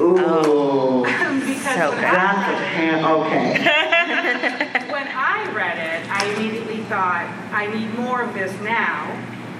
Ooh, 0.00 1.02
because 1.04 1.74
So 1.74 1.90
when 1.90 2.00
good. 2.00 2.04
I 2.04 2.12
that's 2.12 2.48
a 2.48 2.52
read 2.52 2.72
pan. 2.74 3.04
Okay. 3.04 4.92
when 4.92 5.08
I 5.08 5.50
read 5.54 5.78
it, 5.78 6.10
I 6.10 6.26
immediately 6.34 6.78
thought 6.84 7.26
I 7.52 7.66
need 7.72 7.94
more 7.98 8.20
of 8.22 8.34
this 8.34 8.52
now, 8.60 9.06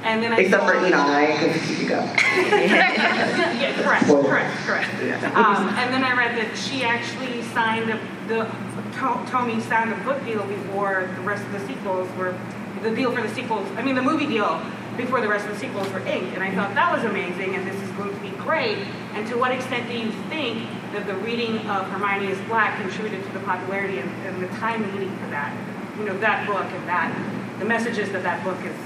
and 0.06 0.22
then 0.22 0.32
I 0.32 0.38
Except 0.38 0.64
for 0.64 0.74
Inan, 0.74 0.94
I 0.94 1.42
because 1.42 1.82
you 1.82 1.88
go. 1.88 1.96
yeah, 1.96 3.82
correct, 3.82 4.04
Spoiler. 4.06 4.22
correct, 4.22 4.54
correct. 4.64 4.90
Um, 5.34 5.68
and 5.68 5.92
then 5.92 6.04
I 6.04 6.16
read 6.16 6.38
that 6.38 6.56
she 6.56 6.84
actually 6.84 7.42
signed 7.42 7.90
a, 7.90 8.00
the 8.28 8.44
to, 8.44 9.30
Tomi 9.30 9.60
signed 9.60 9.92
a 9.92 9.96
book 10.04 10.24
deal 10.24 10.44
before 10.46 11.10
the 11.16 11.22
rest 11.22 11.44
of 11.44 11.52
the 11.52 11.66
sequels 11.66 12.08
were 12.16 12.38
the 12.82 12.94
deal 12.94 13.10
for 13.10 13.20
the 13.20 13.34
sequels. 13.34 13.66
I 13.76 13.82
mean, 13.82 13.96
the 13.96 14.02
movie 14.02 14.26
deal 14.26 14.62
before 14.96 15.20
the 15.20 15.28
rest 15.28 15.46
of 15.46 15.54
the 15.54 15.58
sequels 15.58 15.90
were 15.90 16.00
inked, 16.06 16.34
and 16.34 16.42
I 16.42 16.54
thought 16.54 16.74
that 16.74 16.94
was 16.94 17.04
amazing, 17.04 17.56
and 17.56 17.66
this 17.66 17.76
is 17.82 17.90
going 17.92 18.14
to 18.14 18.20
be 18.20 18.30
great. 18.38 18.78
And 19.14 19.26
to 19.28 19.36
what 19.36 19.50
extent 19.50 19.88
do 19.88 19.98
you 19.98 20.12
think 20.30 20.68
that 20.92 21.06
the 21.06 21.16
reading 21.16 21.58
of 21.66 21.88
Hermione 21.90 22.28
is 22.28 22.38
Black 22.46 22.80
contributed 22.80 23.26
to 23.26 23.32
the 23.32 23.40
popularity 23.40 23.98
and, 23.98 24.10
and 24.26 24.40
the 24.42 24.48
time 24.58 24.82
needing 24.92 25.14
for 25.18 25.26
that? 25.30 25.52
You 25.98 26.04
know, 26.04 26.16
that 26.20 26.46
book 26.46 26.64
and 26.64 26.88
that 26.88 27.10
the 27.58 27.64
messages 27.64 28.12
that 28.12 28.22
that 28.22 28.44
book 28.44 28.58
is 28.64 28.76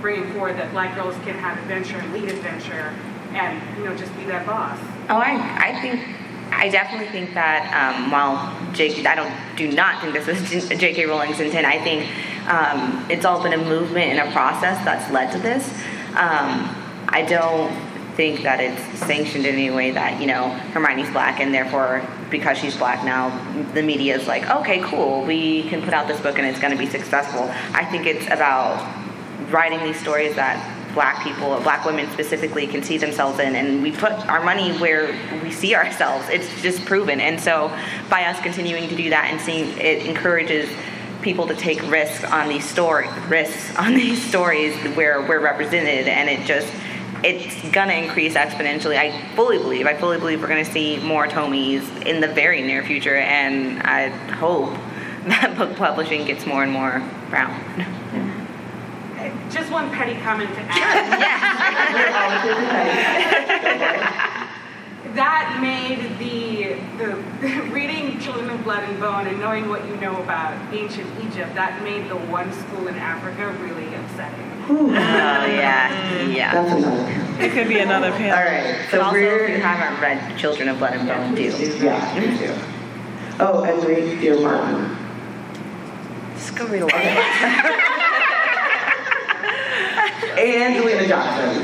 bringing 0.00 0.32
forward 0.32 0.56
that 0.56 0.70
Black 0.72 0.94
girls 0.94 1.14
can 1.24 1.34
have 1.38 1.58
adventure 1.58 1.98
and 1.98 2.12
lead 2.12 2.28
adventure, 2.28 2.94
and 3.32 3.78
you 3.78 3.84
know, 3.84 3.96
just 3.96 4.14
be 4.16 4.24
that 4.24 4.46
boss. 4.46 4.78
Oh, 5.08 5.16
I, 5.16 5.70
I 5.70 5.80
think, 5.80 6.00
I 6.52 6.68
definitely 6.68 7.08
think 7.08 7.34
that 7.34 7.70
um, 7.74 8.10
while 8.10 8.36
I 8.72 9.14
don't, 9.14 9.56
do 9.56 9.70
not 9.72 10.00
think 10.00 10.14
this 10.14 10.52
is 10.52 10.68
J.K. 10.80 11.06
Rowling's 11.06 11.40
intent. 11.40 11.66
I 11.66 11.82
think 11.82 12.08
um, 12.48 13.06
it's 13.10 13.24
all 13.24 13.42
been 13.42 13.52
a 13.52 13.58
movement 13.58 14.12
and 14.12 14.28
a 14.28 14.32
process 14.32 14.82
that's 14.84 15.10
led 15.12 15.32
to 15.32 15.38
this. 15.38 15.68
Um, 16.10 16.76
I 17.08 17.24
don't 17.28 17.70
think 18.14 18.42
that 18.42 18.60
it's 18.60 18.82
sanctioned 18.98 19.46
in 19.46 19.54
any 19.54 19.70
way 19.70 19.92
that 19.92 20.20
you 20.20 20.26
know 20.26 20.50
Hermione's 20.72 21.10
black 21.10 21.40
and 21.40 21.54
therefore 21.54 22.06
because 22.28 22.58
she's 22.58 22.76
black 22.76 23.04
now 23.04 23.30
the 23.72 23.82
media 23.82 24.16
is 24.16 24.26
like 24.26 24.48
okay 24.50 24.80
cool 24.82 25.24
we 25.24 25.62
can 25.70 25.80
put 25.80 25.94
out 25.94 26.08
this 26.08 26.20
book 26.20 26.36
and 26.36 26.46
it's 26.46 26.58
going 26.58 26.72
to 26.72 26.78
be 26.78 26.86
successful. 26.86 27.48
I 27.72 27.84
think 27.84 28.06
it's 28.06 28.26
about 28.26 28.99
writing 29.50 29.82
these 29.82 29.98
stories 30.00 30.34
that 30.36 30.76
black 30.94 31.22
people, 31.22 31.58
black 31.60 31.84
women 31.84 32.10
specifically, 32.10 32.66
can 32.66 32.82
see 32.82 32.98
themselves 32.98 33.38
in, 33.38 33.54
and 33.54 33.82
we 33.82 33.92
put 33.92 34.12
our 34.28 34.42
money 34.42 34.72
where 34.78 35.14
we 35.42 35.50
see 35.50 35.74
ourselves. 35.74 36.28
It's 36.28 36.62
just 36.62 36.84
proven, 36.84 37.20
and 37.20 37.40
so 37.40 37.76
by 38.08 38.24
us 38.24 38.40
continuing 38.40 38.88
to 38.88 38.96
do 38.96 39.10
that 39.10 39.28
and 39.30 39.40
seeing 39.40 39.76
it 39.78 40.06
encourages 40.06 40.68
people 41.22 41.46
to 41.46 41.54
take 41.54 41.82
risks 41.90 42.24
on 42.24 42.48
these 42.48 42.64
story 42.64 43.06
risks 43.28 43.76
on 43.78 43.94
these 43.94 44.22
stories 44.26 44.74
where 44.96 45.20
we're 45.22 45.40
represented, 45.40 46.08
and 46.08 46.28
it 46.28 46.46
just 46.46 46.72
it's 47.22 47.70
gonna 47.70 47.92
increase 47.92 48.34
exponentially. 48.34 48.96
I 48.96 49.34
fully 49.34 49.58
believe. 49.58 49.86
I 49.86 49.94
fully 49.94 50.18
believe 50.18 50.40
we're 50.40 50.48
gonna 50.48 50.64
see 50.64 50.98
more 50.98 51.26
Tomis 51.26 52.06
in 52.06 52.20
the 52.20 52.28
very 52.28 52.62
near 52.62 52.82
future, 52.82 53.16
and 53.16 53.82
I 53.82 54.08
hope 54.08 54.70
that 55.26 55.56
book 55.56 55.76
publishing 55.76 56.24
gets 56.24 56.46
more 56.46 56.62
and 56.62 56.72
more 56.72 57.02
round. 57.30 58.19
Just 59.50 59.70
one 59.72 59.90
petty 59.90 60.14
comment 60.20 60.54
to 60.54 60.60
add. 60.60 61.50
that 65.14 65.58
made 65.60 66.18
the 66.18 66.74
the 66.98 67.16
reading 67.72 68.20
Children 68.20 68.50
of 68.50 68.62
Blood 68.62 68.84
and 68.84 69.00
Bone 69.00 69.26
and 69.26 69.40
knowing 69.40 69.68
what 69.68 69.84
you 69.88 69.96
know 69.96 70.22
about 70.22 70.54
ancient 70.72 71.08
Egypt, 71.24 71.54
that 71.54 71.82
made 71.82 72.08
the 72.08 72.16
one 72.16 72.52
school 72.52 72.86
in 72.86 72.94
Africa 72.94 73.50
really 73.60 73.92
upsetting. 73.94 74.50
Oh 74.68 74.86
yeah, 74.92 76.26
yeah. 76.26 76.52
That's 76.52 76.84
another 76.84 77.04
panel. 77.04 77.40
It 77.40 77.52
could 77.52 77.68
be 77.68 77.78
another 77.80 78.12
panel. 78.12 78.38
All 78.38 78.44
right, 78.44 78.88
so 78.90 79.00
also, 79.00 79.12
we're 79.14 79.48
you 79.48 79.60
haven't 79.60 80.00
read 80.00 80.38
Children 80.38 80.68
of 80.68 80.78
Blood 80.78 80.94
and 80.94 81.08
Bone, 81.08 81.34
do. 81.34 81.42
yeah, 81.42 82.20
me 82.20 82.38
too. 82.38 82.54
Oh, 83.40 83.64
and 83.64 83.84
wait, 83.84 84.20
dear 84.20 84.38
Martin. 84.40 84.96
Just 86.34 86.54
go 86.54 86.66
read 86.68 86.82
a 86.82 86.86
lot 86.86 86.94
of 86.94 87.00
it. 87.02 88.14
Angelina 90.38 91.06
Johnson, 91.06 91.62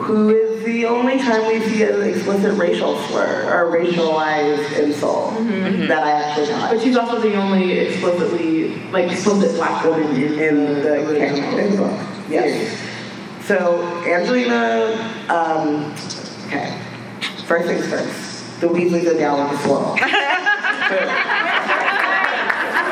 who 0.00 0.30
is 0.30 0.64
the 0.64 0.86
only 0.86 1.18
time 1.18 1.46
we 1.46 1.60
see 1.68 1.82
an 1.82 2.02
explicit 2.02 2.56
racial 2.58 2.96
slur 3.04 3.44
or 3.52 3.76
racialized 3.76 4.78
insult 4.78 5.34
that 5.88 6.02
I 6.02 6.10
actually 6.12 6.46
got. 6.46 6.70
But 6.70 6.82
she's 6.82 6.96
also 6.96 7.20
the 7.20 7.34
only 7.34 7.72
explicitly, 7.72 8.76
like, 8.90 9.10
explicit 9.10 9.54
black 9.56 9.84
woman 9.84 10.14
in, 10.16 10.38
in 10.38 10.56
the 10.82 11.04
the 11.06 11.18
canon 11.18 11.76
book. 11.76 11.98
Yes. 12.28 12.78
So 13.44 13.82
Angelina, 14.06 14.94
um, 15.28 15.92
okay. 16.46 16.78
First 17.46 17.66
things 17.66 17.86
first. 17.88 18.60
The 18.60 18.68
Weasleys 18.68 19.06
are 19.10 19.18
down 19.18 19.50
with 19.50 19.58
the 19.58 19.66
swirl. 19.66 19.96
That's 20.00 20.10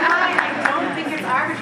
why 0.08 0.34
I 0.40 0.48
don't 0.64 0.94
think 0.94 1.08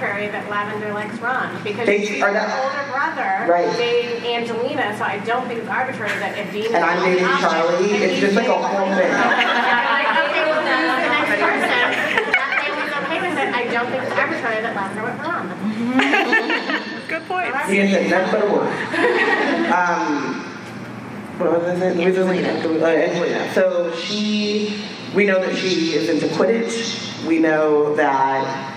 it's 0.06 0.14
arbitrary 0.14 0.28
that 0.32 0.50
Lavender 0.50 0.92
likes 0.94 1.18
Ron 1.18 1.62
because 1.62 1.86
They 1.86 2.04
she's 2.06 2.22
are 2.22 2.32
her 2.32 2.62
older 2.62 2.84
brother 2.92 3.50
Right. 3.50 3.76
dating 3.76 4.22
Angelina, 4.26 4.96
so 4.96 5.04
I 5.04 5.18
don't 5.24 5.46
think 5.48 5.60
it's 5.60 5.68
arbitrary 5.68 6.14
that 6.20 6.38
if 6.38 6.52
Dean 6.52 6.74
And 6.74 6.84
I'm 6.84 7.02
dating 7.04 7.26
Charlie. 7.42 7.90
It's 7.92 8.20
just 8.20 8.34
like 8.36 8.48
a 8.48 8.54
whole 8.54 8.86
thing. 8.94 9.10
like, 9.12 10.10
okay, 10.26 10.42
well, 10.46 10.62
who's 10.62 11.02
the 11.02 11.10
next 11.10 11.34
person? 11.42 11.86
That 12.34 12.50
family's 12.62 12.94
okay 12.94 13.18
with 13.22 13.38
it. 13.38 13.48
I 13.54 13.62
don't 13.72 13.88
think 13.90 14.02
it's 14.02 14.12
arbitrary 14.14 14.62
that 14.62 14.74
Lavender 14.76 15.02
went 15.02 15.16
for 15.18 15.26
Ron. 15.26 15.46
Good 17.08 17.24
point. 17.28 17.50
He 17.66 17.76
said 17.90 18.10
nothing 18.10 18.40
but 18.40 18.50
word. 18.50 18.70
Um, 19.72 20.42
what 21.38 21.52
was 21.52 21.68
I 21.68 21.78
saying? 21.78 22.00
Angelina. 22.00 22.48
Uh, 22.48 22.86
Angelina. 22.86 23.52
So 23.52 23.94
she, 23.94 24.80
we 25.14 25.24
know 25.26 25.40
that 25.40 25.56
she 25.56 25.94
is 25.94 26.08
into 26.08 26.26
Quidditch. 26.34 27.26
We 27.26 27.38
know 27.38 27.94
that 27.96 28.75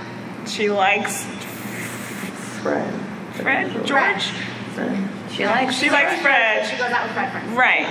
She 0.50 0.70
likes 0.70 1.24
Fred. 2.62 2.94
Fred, 3.36 3.72
George. 3.86 4.24
Fred. 4.74 5.10
She 5.32 5.46
likes. 5.46 5.76
She 5.78 5.90
likes 5.90 6.20
Fred. 6.22 6.66
She 6.68 6.76
goes 6.76 6.92
out 6.92 7.04
with 7.06 7.14
Fred 7.14 7.32
first. 7.32 7.56
Right. 7.56 7.86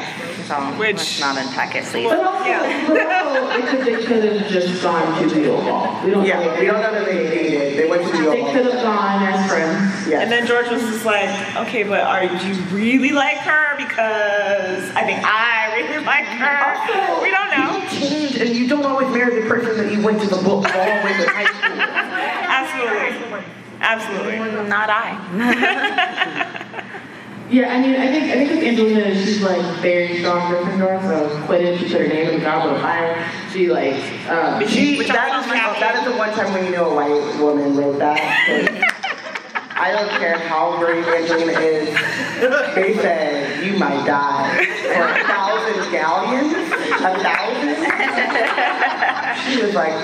So 0.47 0.55
Which- 0.79 0.97
let's 0.97 1.21
not 1.21 1.38
unpack 1.38 1.75
it, 1.77 1.85
please. 1.85 2.09
But 2.09 2.18
also, 2.21 2.44
Yeah. 2.44 2.85
but 2.88 3.07
also 3.12 3.49
they 3.49 3.66
could, 3.66 3.85
they 3.87 4.05
could 4.05 4.25
have 4.25 4.49
just 4.51 4.83
gone 4.83 5.23
to 5.23 5.29
the 5.29 5.40
Yule 5.40 5.61
Ball. 5.62 6.01
We 6.05 6.11
don't 6.11 6.25
Yeah, 6.27 6.40
know. 6.44 6.57
we 6.59 6.66
don't 6.66 6.81
know 6.83 6.92
that 6.92 7.05
they 7.07 7.29
dated. 7.29 7.79
They 7.79 7.88
went 7.88 8.03
to 8.11 8.23
the 8.23 8.31
They 8.31 8.42
could 8.53 8.66
have 8.66 8.83
gone 8.83 9.23
as 9.23 9.49
friends. 9.51 10.09
Yes. 10.09 10.23
And 10.23 10.33
then 10.33 10.47
George 10.47 10.68
was 10.68 10.83
just 10.83 11.05
like, 11.05 11.31
okay, 11.57 11.85
but 11.85 12.01
are 12.01 12.25
you 12.25 12.55
really 12.73 13.12
like 13.12 13.38
her? 13.38 13.77
Because 13.77 14.90
I 14.97 15.05
think 15.05 15.21
I 15.25 15.77
really 15.77 16.05
like 16.14 16.25
her. 16.25 16.59
Also, 16.75 17.23
we 17.23 17.31
don't 17.31 17.51
know. 17.51 17.87
change, 17.88 18.37
and 18.37 18.51
you 18.57 18.66
don't 18.68 18.85
always 18.85 19.09
marry 19.14 19.40
the 19.42 19.49
person 19.49 19.77
that 19.77 19.92
you 19.92 20.03
went 20.03 20.21
to 20.23 20.27
the 20.29 20.37
book 20.42 20.66
all 20.75 21.03
with 21.05 21.21
in 21.21 21.29
high 21.29 21.44
school. 21.47 22.08
Absolutely. 23.80 24.34
Absolutely. 24.34 24.68
Not 24.68 24.88
I. 24.90 26.64
Yeah, 27.50 27.72
I 27.72 27.80
mean, 27.80 27.96
I 27.96 28.12
think 28.12 28.24
I 28.24 28.44
think 28.44 28.50
with 28.50 28.62
Angelina, 28.62 29.14
she's 29.24 29.40
like 29.40 29.62
very 29.80 30.18
strong 30.18 30.52
Gryffindor. 30.52 31.00
So 31.00 31.30
Quidditch, 31.46 31.78
she 31.78 31.84
put 31.90 32.02
her 32.02 32.06
name 32.06 32.28
in 32.28 32.34
the 32.40 32.44
Goblet 32.44 32.74
of 32.76 32.82
Fire. 32.82 33.26
She 33.50 33.68
like, 33.70 33.94
um, 34.28 34.60
She, 34.68 34.98
Which 34.98 35.08
that, 35.08 35.32
I'm 35.32 35.40
is, 35.40 35.46
so 35.46 35.54
happy. 35.54 35.80
that 35.80 35.96
is 35.96 36.04
the 36.12 36.18
one 36.18 36.30
time 36.34 36.52
when 36.52 36.66
you 36.66 36.72
know 36.72 36.90
a 36.90 36.94
white 36.94 37.40
woman 37.40 37.74
wrote 37.74 37.98
that. 38.00 38.20
I 39.80 39.92
don't 39.92 40.10
care 40.20 40.36
how 40.36 40.76
great 40.76 41.06
Angelina 41.06 41.58
is. 41.58 41.88
They 42.74 42.92
said 43.00 43.64
you 43.64 43.78
might 43.78 44.04
die 44.04 44.66
for 44.92 45.08
a 45.08 45.24
thousand 45.24 45.90
galleons. 45.90 46.52
a 46.52 47.16
thousand. 47.24 47.80
she 49.48 49.62
was 49.64 49.72
like, 49.74 49.96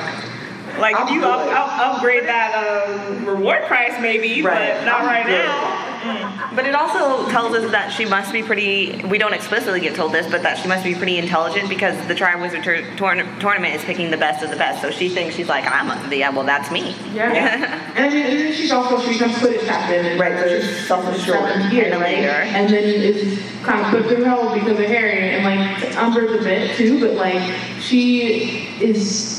Like 0.79 0.97
I'm 0.97 1.07
if 1.07 1.13
you 1.15 1.21
good. 1.21 1.29
up, 1.31 1.47
up, 1.49 1.97
upgrade 1.97 2.25
that 2.25 2.55
um, 2.55 3.25
reward 3.27 3.65
price, 3.65 3.95
maybe, 4.01 4.43
Right. 4.43 4.75
but 4.79 4.85
not 4.85 5.01
I'm 5.03 5.07
right 5.07 5.27
good. 5.27 5.45
now. 5.45 6.51
But 6.55 6.67
it 6.67 6.75
also 6.75 7.29
tells 7.31 7.55
us 7.57 7.71
that 7.71 7.91
she 7.93 8.05
must 8.05 8.31
be 8.33 8.43
pretty. 8.43 9.01
We 9.07 9.17
don't 9.19 9.33
explicitly 9.33 9.81
get 9.81 9.95
told 9.97 10.13
this, 10.13 10.31
but 10.31 10.43
that 10.43 10.59
she 10.59 10.69
must 10.69 10.85
be 10.85 10.95
pretty 10.95 11.17
intelligent 11.19 11.69
because 11.69 11.97
the 12.07 12.15
Triwizard 12.15 12.63
tour, 12.63 12.77
tourna- 12.97 13.41
tournament 13.41 13.75
is 13.75 13.83
picking 13.85 14.11
the 14.11 14.17
best 14.19 14.45
of 14.45 14.51
the 14.51 14.57
best. 14.57 14.83
So 14.83 14.91
she 14.91 15.09
thinks 15.09 15.35
she's 15.35 15.49
like, 15.49 15.65
I'm 15.67 15.91
a, 15.91 16.15
yeah, 16.15 16.29
well, 16.31 16.45
that's 16.45 16.71
me. 16.71 16.95
Yeah. 17.15 17.33
and 17.97 18.15
and 18.15 18.39
then 18.41 18.53
she's 18.53 18.71
also 18.71 19.01
she 19.01 19.15
becomes 19.15 19.35
Quidditch 19.37 19.65
captain. 19.67 20.05
And 20.07 20.21
Right, 20.21 20.39
so 20.39 20.61
she's 20.61 20.87
self-assured. 20.87 21.39
seventh 21.39 21.73
year, 21.73 21.85
And 21.87 21.95
a 21.95 21.99
right? 21.99 22.19
And 22.19 22.69
then 22.73 22.85
it's 22.85 23.41
kind 23.65 23.81
of 23.81 23.91
put 23.91 24.07
through 24.15 24.25
hell 24.25 24.53
because 24.55 24.79
of 24.79 24.85
Harry, 24.87 25.31
and 25.31 25.45
like 25.45 25.97
Umber's 25.97 26.39
a 26.41 26.45
bit 26.45 26.77
too, 26.77 27.01
but 27.01 27.13
like 27.15 27.41
she 27.81 28.69
is 28.81 29.34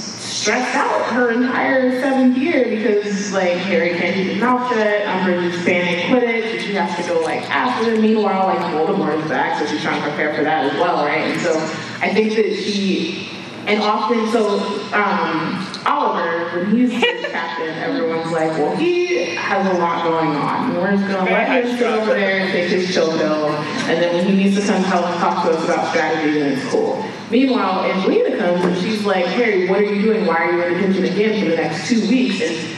stressed 0.45 0.75
out 0.75 1.07
her 1.07 1.31
entire 1.31 1.99
seventh 1.99 2.37
year 2.37 2.65
because 2.65 3.33
like 3.33 3.57
Harry 3.57 3.97
can't 3.97 4.13
keep 4.13 4.27
his 4.27 4.39
mouth 4.39 4.69
shut, 4.69 5.01
Umber's 5.07 5.51
just 5.51 5.65
banning 5.65 6.05
Quidditch, 6.05 6.59
she 6.59 6.75
has 6.75 6.95
to 6.97 7.11
go 7.11 7.19
like 7.21 7.41
after 7.49 7.89
them. 7.89 8.03
Meanwhile, 8.03 8.45
like 8.45 8.59
Voldemort 8.59 9.23
is 9.23 9.27
back, 9.27 9.57
so 9.57 9.65
she's 9.65 9.81
trying 9.81 9.99
to 10.03 10.07
prepare 10.07 10.35
for 10.35 10.43
that 10.43 10.71
as 10.71 10.73
well, 10.79 11.03
right? 11.03 11.31
And 11.31 11.41
so 11.41 11.57
I 11.99 12.13
think 12.13 12.35
that 12.35 12.55
she 12.57 13.27
and 13.65 13.81
often, 13.81 14.29
so 14.31 14.59
um, 14.93 15.65
Oliver, 15.85 16.59
when 16.59 16.75
he's 16.75 16.89
the 16.89 16.99
captain, 17.29 17.69
everyone's 17.69 18.31
like, 18.31 18.51
well, 18.51 18.75
he 18.75 19.35
has 19.35 19.67
a 19.67 19.79
lot 19.79 20.03
going 20.03 20.35
on. 20.35 20.75
We're 20.75 20.91
just 20.91 21.07
going 21.07 21.25
to 21.25 21.31
let 21.31 21.65
him 21.65 21.77
sit 21.77 21.87
over 21.87 22.13
there 22.13 22.41
and 22.41 22.51
take 22.51 22.69
his 22.69 22.93
chill 22.93 23.17
pill. 23.17 23.49
And 23.49 24.01
then 24.01 24.15
when 24.15 24.25
he 24.25 24.35
needs 24.43 24.59
to 24.59 24.65
come 24.65 24.83
tell, 24.83 25.03
talk 25.19 25.45
to 25.45 25.51
us 25.51 25.63
about 25.63 25.89
strategy, 25.89 26.39
then 26.39 26.57
it's 26.57 26.69
cool. 26.71 27.05
Meanwhile, 27.29 27.85
Angelina 27.85 28.37
comes 28.37 28.65
and 28.65 28.77
she's 28.77 29.05
like, 29.05 29.25
Harry, 29.25 29.67
what 29.67 29.79
are 29.79 29.83
you 29.83 30.01
doing? 30.01 30.25
Why 30.25 30.37
are 30.37 30.51
you 30.51 30.63
in 30.63 30.73
the 30.73 30.87
kitchen 30.87 31.05
again 31.05 31.43
for 31.43 31.49
the 31.49 31.55
next 31.55 31.89
two 31.89 32.07
weeks? 32.07 32.41
And 32.41 32.75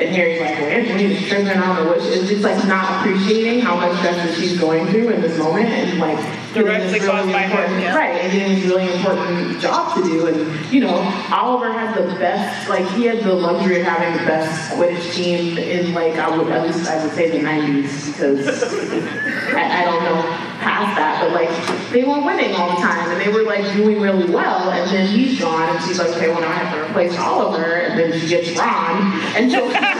and 0.00 0.08
Harry's 0.16 0.40
like, 0.40 0.58
well, 0.58 0.70
Angelina's 0.70 1.28
tripping, 1.28 1.46
don't 1.46 1.60
know 1.60 1.86
what 1.88 1.98
it's 1.98 2.28
just 2.28 2.42
like 2.42 2.56
not 2.66 3.00
appreciating 3.00 3.60
how 3.60 3.76
much 3.76 3.98
stress 3.98 4.16
that 4.16 4.34
she's 4.34 4.58
going 4.58 4.86
through 4.86 5.10
in 5.10 5.20
this 5.20 5.38
moment 5.38 5.68
and 5.68 5.98
like 5.98 6.16
Directly 6.54 6.98
this 6.98 7.06
caused 7.06 7.30
by 7.32 7.42
him, 7.42 7.80
yeah. 7.80 7.96
Right, 7.96 8.20
and 8.20 8.32
doing 8.32 8.54
this 8.54 8.64
really 8.64 8.92
important 8.92 9.60
job 9.60 9.96
to 9.96 10.02
do. 10.02 10.26
And, 10.26 10.72
you 10.72 10.80
know, 10.80 10.96
Oliver 11.30 11.72
had 11.72 11.96
the 11.96 12.12
best, 12.18 12.68
like, 12.68 12.86
he 12.90 13.04
had 13.04 13.22
the 13.22 13.34
luxury 13.34 13.80
of 13.80 13.86
having 13.86 14.18
the 14.18 14.26
best 14.26 14.72
Quidditch 14.72 15.14
team 15.14 15.58
in, 15.58 15.94
like, 15.94 16.14
I 16.14 16.36
would, 16.36 16.48
at 16.48 16.66
least 16.66 16.88
I 16.88 17.04
would 17.04 17.14
say 17.14 17.30
the 17.30 17.44
90s, 17.44 18.06
because 18.06 18.46
I, 19.54 19.82
I 19.82 19.84
don't 19.84 20.02
know 20.02 20.22
past 20.58 20.96
that, 20.96 21.22
but, 21.22 21.32
like, 21.32 21.90
they 21.90 22.02
were 22.02 22.20
winning 22.20 22.54
all 22.54 22.70
the 22.74 22.82
time, 22.82 23.10
and 23.10 23.20
they 23.20 23.32
were, 23.32 23.44
like, 23.44 23.64
doing 23.76 24.00
really 24.00 24.28
well, 24.32 24.70
and 24.70 24.90
then 24.90 25.06
he's 25.06 25.38
gone, 25.38 25.76
and 25.76 25.84
she's 25.84 25.98
like, 26.00 26.10
okay, 26.16 26.28
well, 26.28 26.40
now 26.40 26.48
I 26.48 26.54
have 26.54 26.74
to 26.74 26.90
replace 26.90 27.16
Oliver, 27.16 27.76
and 27.76 27.98
then 27.98 28.18
she 28.18 28.26
gets 28.26 28.58
Ron, 28.58 29.12
and 29.36 29.52
so 29.52 29.70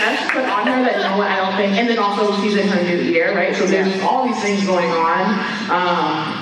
lot 0.00 0.30
put 0.32 0.44
on 0.44 0.66
her 0.66 0.82
that 0.84 0.98
no, 0.98 1.22
I 1.22 1.36
don't 1.36 1.56
think. 1.56 1.76
And 1.76 1.88
then 1.88 1.98
also 1.98 2.40
she's 2.40 2.56
in 2.56 2.68
her 2.68 2.82
new 2.82 3.02
year, 3.02 3.34
right? 3.34 3.54
So 3.54 3.66
there's 3.66 4.00
all 4.02 4.26
these 4.26 4.40
things 4.40 4.64
going 4.64 4.90
on. 4.90 5.38
Um, 5.70 6.39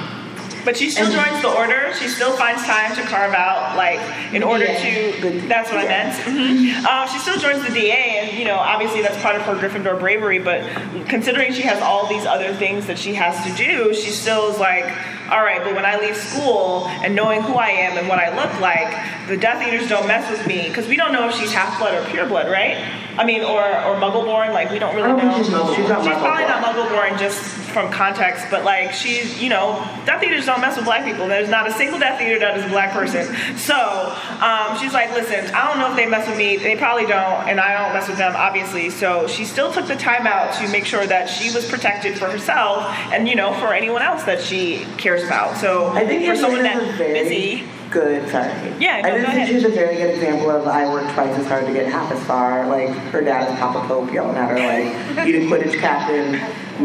But 0.69 0.77
she 0.77 0.91
still 0.91 1.11
joins 1.11 1.41
the 1.41 1.49
order. 1.51 1.95
She 1.99 2.09
still 2.09 2.37
finds 2.37 2.63
time 2.65 2.95
to 2.95 3.01
carve 3.05 3.33
out, 3.33 3.75
like, 3.75 3.99
in 4.35 4.43
order 4.43 4.67
Yeah. 4.67 5.13
to. 5.23 5.41
That's 5.49 5.71
what 5.73 5.81
I 5.81 5.85
meant. 5.89 6.15
Mhm. 6.27 6.85
Uh, 6.85 7.07
she 7.07 7.19
still 7.21 7.39
joins 7.39 7.65
the 7.67 7.73
DA, 7.73 8.19
and 8.21 8.39
you 8.39 8.45
know, 8.45 8.57
obviously 8.59 9.01
that's 9.01 9.17
part 9.23 9.35
of 9.35 9.41
her 9.47 9.55
Gryffindor 9.55 9.99
bravery. 9.99 10.39
But 10.39 10.61
considering 11.09 11.55
she 11.55 11.63
has 11.63 11.81
all 11.81 12.05
these 12.05 12.27
other 12.27 12.53
things 12.53 12.85
that 12.87 12.99
she 12.99 13.15
has 13.15 13.43
to 13.47 13.51
do, 13.53 13.95
she 13.95 14.11
still 14.11 14.51
is 14.51 14.59
like, 14.59 14.85
all 15.33 15.43
right. 15.43 15.65
But 15.65 15.75
when 15.75 15.87
I 15.87 15.97
leave 15.97 16.19
school 16.19 16.87
and 17.03 17.15
knowing 17.15 17.41
who 17.41 17.55
I 17.55 17.71
am 17.71 17.97
and 17.97 18.07
what 18.07 18.19
I 18.19 18.29
look 18.37 18.61
like, 18.61 18.89
the 19.27 19.39
Death 19.39 19.67
Eaters 19.67 19.89
don't 19.89 20.07
mess 20.07 20.31
with 20.31 20.47
me 20.47 20.69
because 20.69 20.87
we 20.87 20.97
don't 20.97 21.15
know 21.15 21.31
if 21.31 21.35
she's 21.35 21.51
half 21.51 21.79
blood 21.79 21.95
or 21.95 22.03
pure 22.11 22.27
blood, 22.27 22.51
right? 22.51 22.77
I 23.17 23.25
mean, 23.25 23.43
or 23.43 23.63
or 23.63 23.97
Muggle-born. 23.97 24.53
Like 24.53 24.71
we 24.71 24.79
don't 24.79 24.95
really 24.95 25.07
I 25.11 25.17
don't 25.17 25.25
know. 25.25 25.33
think 25.33 25.47
she's. 25.47 25.77
She's 25.77 25.89
not 25.89 26.05
She's 26.05 26.13
probably 26.19 26.45
not 26.45 26.63
Muggle-born 26.63 27.17
just 27.19 27.41
from 27.69 27.91
context, 27.93 28.47
but 28.51 28.65
like 28.65 28.93
she's, 28.93 29.41
you 29.43 29.49
know, 29.49 29.85
Death 30.05 30.23
Eaters 30.23 30.47
don't 30.47 30.61
mess 30.61 30.77
with 30.77 30.85
black 30.85 31.05
people. 31.05 31.29
There's 31.29 31.49
not 31.49 31.67
a 31.69 31.73
single 31.73 31.99
Death 31.99 32.21
Eater 32.21 32.39
that 32.39 32.57
is 32.59 32.65
a 32.65 32.69
black 32.69 32.93
person. 32.93 33.25
So 33.57 33.75
um, 34.41 34.79
she's 34.79 34.93
like, 34.93 35.13
listen, 35.13 35.55
I 35.55 35.69
don't 35.69 35.79
know 35.79 35.91
if 35.91 35.97
they 35.97 36.07
mess 36.07 36.29
with 36.29 36.39
me. 36.39 36.57
They 36.57 36.77
probably 36.77 37.07
don't, 37.07 37.49
and 37.49 37.61
I 37.61 37.83
don't 37.83 37.95
mess 37.95 38.09
with 38.09 38.19
them, 38.19 38.35
obviously. 38.37 38.91
So 38.91 39.27
she 39.27 39.45
still 39.45 39.73
took 39.73 39.87
the 39.87 39.97
time 39.97 40.27
out 40.27 40.55
to 40.61 40.69
make 40.69 40.85
sure 40.85 41.07
that 41.07 41.29
she 41.29 41.55
was 41.55 41.69
protected 41.69 42.19
for 42.19 42.27
herself 42.31 42.85
and, 43.13 43.29
you 43.29 43.37
know, 43.37 43.53
for 43.55 43.73
anyone 43.73 44.03
else 44.03 44.25
that 44.25 44.41
she 44.41 44.87
cares 44.97 45.23
about. 45.25 45.57
So 45.57 45.89
I 45.89 46.07
think 46.07 46.27
for 46.27 46.37
someone 46.37 46.65
Angelina's 46.65 46.99
that 46.99 47.13
busy, 47.13 47.65
good. 47.91 48.29
Sorry. 48.31 48.53
Yeah, 48.79 49.01
no, 49.01 49.09
I 49.09 49.11
go 49.11 49.17
just 49.19 49.29
ahead. 49.29 49.49
think 49.49 49.49
she's 49.49 49.65
a 49.65 49.75
very 49.75 49.97
good 49.97 50.15
example 50.15 50.51
of 50.51 50.67
I 50.67 50.87
worked 50.93 51.13
twice 51.15 51.37
as 51.39 51.47
hard 51.47 51.67
to 51.67 51.73
get 51.73 51.87
half 51.87 52.11
as 52.13 52.23
far. 52.25 52.67
Like 52.67 52.91
her 53.11 53.21
dad 53.23 53.51
is 53.51 53.59
Papa 53.59 53.87
Pope 53.87 54.13
yelling 54.13 54.37
at 54.37 54.51
her 54.51 54.57
like, 54.59 55.27
"You 55.27 55.41
the 55.41 55.47
Quidditch 55.47 55.79
captain, 55.81 56.33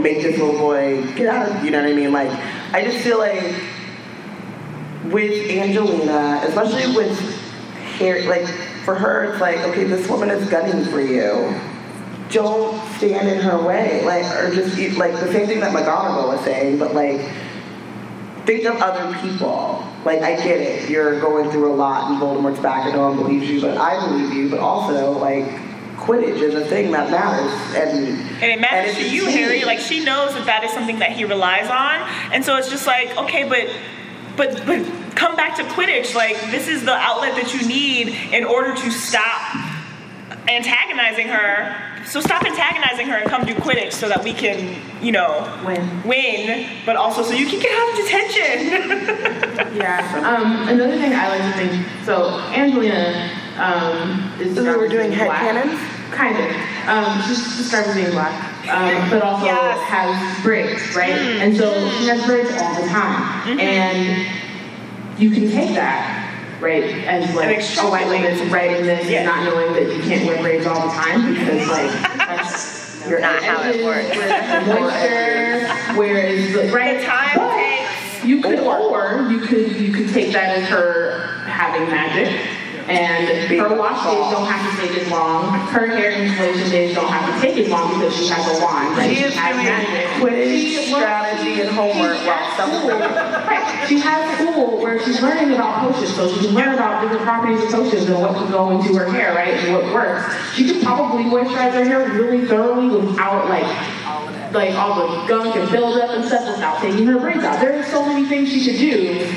make 0.02 0.22
this 0.22 0.38
little 0.38 0.58
boy 0.58 1.04
get 1.16 1.28
out 1.28 1.50
of." 1.50 1.64
You 1.64 1.72
know 1.72 1.82
what 1.82 1.90
I 1.92 1.94
mean? 1.94 2.12
Like, 2.12 2.32
I 2.74 2.84
just 2.84 3.00
feel 3.00 3.18
like 3.18 3.44
with 5.12 5.50
Angelina, 5.50 6.42
especially 6.46 6.96
with 6.96 7.18
Harry, 7.98 8.26
like 8.26 8.48
for 8.86 8.96
her, 8.96 9.32
it's 9.32 9.42
like, 9.42 9.60
okay, 9.60 9.84
this 9.84 10.08
woman 10.10 10.30
is 10.30 10.50
gunning 10.50 10.86
for 10.86 11.02
you. 11.02 11.60
Don't 12.30 12.82
stand 12.98 13.28
in 13.28 13.40
her 13.42 13.62
way, 13.62 14.04
like, 14.06 14.26
or 14.36 14.54
just 14.54 14.78
like 14.98 15.12
the 15.14 15.32
same 15.32 15.46
thing 15.46 15.60
that 15.60 15.74
McGonagall 15.74 16.28
was 16.30 16.42
saying, 16.42 16.80
but 16.80 16.96
like 16.96 17.22
think 18.46 18.66
of 18.66 18.76
other 18.82 19.18
people. 19.22 19.84
Like, 20.06 20.22
I 20.22 20.36
get 20.36 20.60
it. 20.60 20.90
You're 20.90 21.20
going 21.22 21.50
through 21.52 21.72
a 21.72 21.76
lot 21.76 22.12
and 22.12 22.22
Voldemort's 22.22 22.60
back 22.60 22.86
and 22.86 22.96
no 22.96 23.10
one 23.10 23.18
believes 23.18 23.50
you, 23.50 23.62
but 23.62 23.78
I 23.78 24.06
believe 24.08 24.34
you. 24.34 24.50
But 24.50 24.60
also, 24.60 25.12
like, 25.14 25.46
Quidditch 25.96 26.42
is 26.42 26.54
a 26.54 26.66
thing 26.66 26.92
that 26.92 27.10
matters. 27.10 27.54
And, 27.76 28.08
And 28.42 28.44
it 28.44 28.60
matters 28.60 28.98
and 28.98 29.06
to 29.06 29.16
you. 29.16 29.26
Harry. 29.28 29.64
Like 29.64 29.80
she 29.80 30.04
knows 30.04 30.34
that 30.34 30.46
that 30.46 30.64
is 30.66 30.72
something 30.72 31.00
that 31.00 31.12
he 31.14 31.24
relies 31.24 31.70
on, 31.70 32.02
and 32.34 32.44
so 32.44 32.58
it's 32.58 32.70
just 32.70 32.86
like, 32.86 33.16
okay, 33.18 33.48
but, 33.48 33.70
but, 34.36 34.66
but 34.66 35.16
come 35.16 35.38
back 35.38 35.56
to 35.58 35.64
Quidditch. 35.64 36.14
Like 36.14 36.36
this 36.52 36.68
is 36.68 36.84
the 36.84 36.94
outlet 36.94 37.36
that 37.36 37.54
you 37.54 37.66
need 37.66 38.10
in 38.34 38.44
order 38.44 38.76
to 38.76 38.92
stop 38.92 39.56
antagonizing 40.50 41.28
her. 41.28 41.93
So 42.06 42.22
stop 42.22 42.44
antagonizing 42.44 43.08
her 43.08 43.16
and 43.18 43.30
come 43.30 43.46
do 43.46 43.54
Quidditch 43.56 43.94
so 43.94 44.08
that 44.10 44.24
we 44.24 44.34
can, 44.34 44.76
you 45.04 45.12
know, 45.12 45.62
Win. 45.66 46.04
win, 46.04 46.70
but 46.86 46.96
also 46.96 47.24
so 47.24 47.34
you 47.34 47.48
can 47.48 47.60
get 47.60 47.72
out 47.74 47.90
of 47.90 48.06
detention. 48.06 49.76
yeah. 49.78 50.22
Um, 50.24 50.68
another 50.68 50.98
thing 50.98 51.14
I 51.14 51.30
like 51.30 51.42
to 51.42 51.68
think, 51.68 51.88
so 52.06 52.40
Angelina 52.54 53.32
um, 53.58 54.32
is 54.40 54.56
So 54.56 54.64
we 54.64 54.78
were 54.78 54.88
doing 54.88 55.10
black. 55.12 55.42
headcanons? 55.42 56.12
Kind 56.12 56.38
of. 56.38 56.52
Um, 56.88 57.22
she's 57.28 57.58
described 57.58 57.88
as 57.88 57.96
being 57.96 58.12
black, 58.12 58.68
um, 58.70 59.10
but 59.10 59.22
also 59.24 59.46
Yes. 59.46 59.80
has 59.88 60.44
braids, 60.44 60.96
right? 60.96 61.10
And 61.16 61.56
so 61.58 61.72
she 61.98 62.06
has 62.08 62.24
braids 62.26 62.52
all 62.62 62.76
the 62.82 62.88
time. 62.90 63.60
And 63.60 64.28
you 65.18 65.32
can 65.32 65.50
take 65.50 65.74
that, 65.76 66.23
right, 66.64 66.84
as 67.06 67.36
like 67.36 67.60
And 67.60 67.80
a 67.88 67.90
white 67.92 68.06
woman 68.08 68.50
writing 68.52 68.86
this 68.86 69.10
Yeah. 69.10 69.18
and 69.20 69.26
not 69.28 69.44
knowing 69.54 69.74
that 69.74 69.96
you 69.96 70.02
can't 70.02 70.26
wear 70.26 70.42
braids 70.42 70.66
all 70.66 70.88
the 70.88 70.94
time 70.94 71.34
because, 71.34 71.68
like, 71.68 71.92
that's 72.18 72.84
You're 73.08 73.20
Not 73.20 73.44
how 73.44 73.62
it 73.64 73.66
edges, 73.76 73.84
works. 73.86 74.10
where 74.16 74.28
that's 74.30 74.66
the 74.66 74.74
moisture, 74.80 75.98
whereas 76.00 76.54
the 76.54 76.72
right 76.74 77.00
The 77.02 77.06
time 77.06 77.36
but 77.36 77.54
takes. 77.54 78.24
You 78.26 78.42
could, 78.42 78.60
or 78.60 79.28
you 79.30 79.40
could 79.42 79.76
you 79.76 79.92
could 79.92 80.08
take 80.14 80.32
that 80.32 80.58
as 80.58 80.70
her 80.70 81.44
having 81.46 81.90
magic. 81.90 82.34
And 82.88 83.48
her 83.60 83.76
wash 83.78 84.04
days 84.04 84.32
don't 84.32 84.46
have 84.46 84.64
to 84.68 84.88
take 84.88 85.02
as 85.04 85.10
long. 85.10 85.54
Her 85.68 85.88
hair 85.88 86.12
installation 86.12 86.70
days 86.70 86.96
don't 86.96 87.08
have 87.08 87.34
to 87.34 87.42
take 87.42 87.58
as 87.58 87.70
long 87.70 87.94
because 87.94 88.16
she 88.16 88.28
has 88.28 88.60
a 88.60 88.62
wand. 88.62 89.02
She 89.04 89.24
is 89.24 89.34
has 89.36 89.56
doing. 89.56 90.04
Quidditch 90.20 90.88
strategy 90.92 91.62
and 91.62 91.70
homework 91.72 92.18
while 92.28 92.32
at 92.32 92.58
celebrating. 92.58 93.08
school. 93.08 93.48
Right. 93.48 93.88
She 93.88 94.00
has 94.00 94.38
school 94.38 94.82
where 94.82 95.04
she's 95.04 95.22
learning 95.22 95.54
about 95.54 95.92
potions, 95.92 96.14
so 96.16 96.28
she 96.34 96.48
can 96.48 96.56
learn 96.56 96.74
about 96.74 97.02
different 97.02 97.24
properties 97.24 97.64
of 97.64 97.72
potions 97.72 98.06
and 98.06 98.20
what 98.20 98.36
can 98.36 98.52
go 98.52 98.72
into 98.72 98.98
her 98.98 99.10
hair, 99.10 99.34
right, 99.34 99.54
and 99.54 99.74
what 99.74 99.94
works. 99.94 100.36
She 100.54 100.68
could 100.68 100.84
probably 100.84 101.24
moisturize 101.24 101.74
her 101.74 101.86
hair 101.86 102.10
really 102.10 102.46
thoroughly 102.46 102.90
without 102.90 103.48
like 103.50 103.64
like 104.54 104.76
all 104.76 104.96
the 104.96 105.28
gunk 105.28 105.56
and 105.56 105.72
buildup 105.72 106.12
and 106.12 106.26
stuff 106.26 106.46
without 106.48 106.82
taking 106.82 107.08
her 107.08 107.20
braids 107.20 107.44
out. 107.44 107.60
There 107.60 107.80
are 107.80 107.84
so 107.84 108.06
many 108.06 108.28
things 108.28 108.50
she 108.50 108.64
could 108.64 108.78
do. 108.80 109.34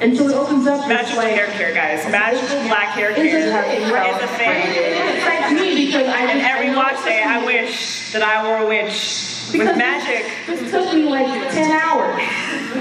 And 0.00 0.16
so 0.16 0.28
it 0.28 0.34
opens 0.34 0.66
up 0.66 0.86
Magical 0.88 1.18
like 1.18 1.34
hair 1.34 1.48
care, 1.48 1.74
guys. 1.74 2.10
Magical 2.10 2.60
black 2.68 2.90
hair 2.90 3.12
care 3.14 3.24
It's 3.24 3.34
is 3.34 3.52
a 3.52 3.62
thing, 3.62 3.92
right? 3.92 4.22
a 4.22 4.28
thing. 4.38 4.62
It 4.70 5.16
excites 5.16 5.52
me 5.52 5.86
because 5.86 6.06
I 6.06 6.20
And 6.30 6.40
every 6.40 6.70
I 6.70 6.76
watch 6.76 7.04
day, 7.04 7.22
I 7.22 7.44
wish 7.44 8.12
that 8.12 8.22
I 8.22 8.46
were 8.46 8.64
a 8.64 8.68
witch 8.68 9.50
with 9.52 9.76
magic. 9.76 10.30
This 10.46 10.70
took 10.70 10.94
me 10.94 11.04
like 11.04 11.26
ten 11.50 11.72
hours. 11.72 12.14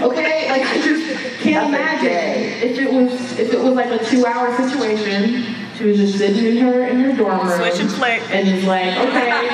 Okay, 0.04 0.50
like 0.52 0.68
I 0.68 0.82
just 0.82 1.42
can't 1.42 1.72
That's 1.72 2.04
imagine 2.04 2.70
if 2.70 2.78
it 2.78 2.94
was 2.94 3.40
if 3.40 3.54
it 3.54 3.60
was 3.60 3.74
like 3.74 3.90
a 3.90 4.04
two-hour 4.06 4.56
situation. 4.70 5.67
She 5.78 5.86
was 5.86 5.98
just 5.98 6.18
sitting 6.18 6.44
in 6.44 6.58
her 6.58 6.88
in 6.88 7.00
her 7.02 7.14
dorm 7.14 7.48
room, 7.48 7.60
Switch 7.60 7.80
and 7.80 7.92
flick. 7.92 8.22
and 8.32 8.48
it's 8.48 8.66
like 8.66 8.98
okay, 8.98 9.48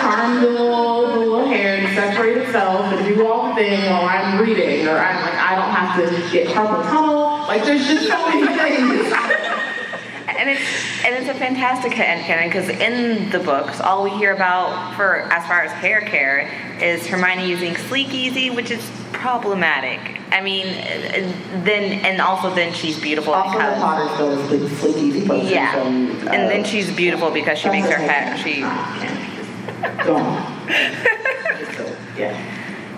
calm 0.00 0.40
the 0.40 0.48
little, 0.50 1.06
the 1.06 1.18
little 1.18 1.46
hair 1.46 1.80
to 1.80 1.94
separate 1.94 2.36
it 2.38 2.46
yourself 2.46 2.92
and 2.92 3.14
do 3.14 3.24
all 3.24 3.50
the 3.50 3.54
thing 3.54 3.88
while 3.88 4.02
oh, 4.02 4.06
I'm 4.06 4.40
reading, 4.40 4.88
or 4.88 4.98
I'm 4.98 5.22
like, 5.22 5.34
I 5.34 5.54
don't 5.54 5.70
have 5.70 6.26
to 6.26 6.32
get 6.32 6.48
carpal 6.48 6.82
tunnel. 6.90 7.46
Like, 7.46 7.64
there's 7.64 7.86
just 7.86 8.08
so 8.08 8.28
many 8.28 8.46
things. 8.58 9.12
And 10.42 10.50
it's 10.50 11.04
and 11.04 11.14
it's 11.14 11.28
a 11.28 11.38
fantastic 11.38 11.92
head 11.92 12.24
canon 12.24 12.48
because 12.48 12.68
in 12.68 13.30
the 13.30 13.38
books, 13.38 13.80
all 13.80 14.02
we 14.02 14.10
hear 14.10 14.34
about 14.34 14.96
for 14.96 15.20
as 15.32 15.46
far 15.46 15.62
as 15.62 15.70
hair 15.70 16.00
care 16.00 16.50
is 16.82 17.06
Hermione 17.06 17.48
using 17.48 17.74
Sleekeazy, 17.74 18.52
which 18.52 18.72
is 18.72 18.84
problematic. 19.12 20.18
I 20.32 20.40
mean, 20.40 20.66
then 21.62 22.04
and 22.04 22.20
also 22.20 22.52
then 22.52 22.74
she's 22.74 23.00
beautiful 23.00 23.34
Also, 23.34 23.52
the 23.52 23.56
because 23.56 23.78
Potter 23.78 24.14
still 24.14 24.52
is 24.52 24.78
sleek, 24.80 24.96
easy 24.96 25.20
yeah, 25.48 25.74
from, 25.74 26.10
uh, 26.26 26.32
and 26.32 26.50
then 26.50 26.64
she's 26.64 26.90
beautiful 26.90 27.30
because 27.30 27.56
she 27.56 27.68
makes 27.68 27.88
her 27.88 27.98
hair 27.98 28.36
she. 28.38 28.62
Yeah. 32.18 32.36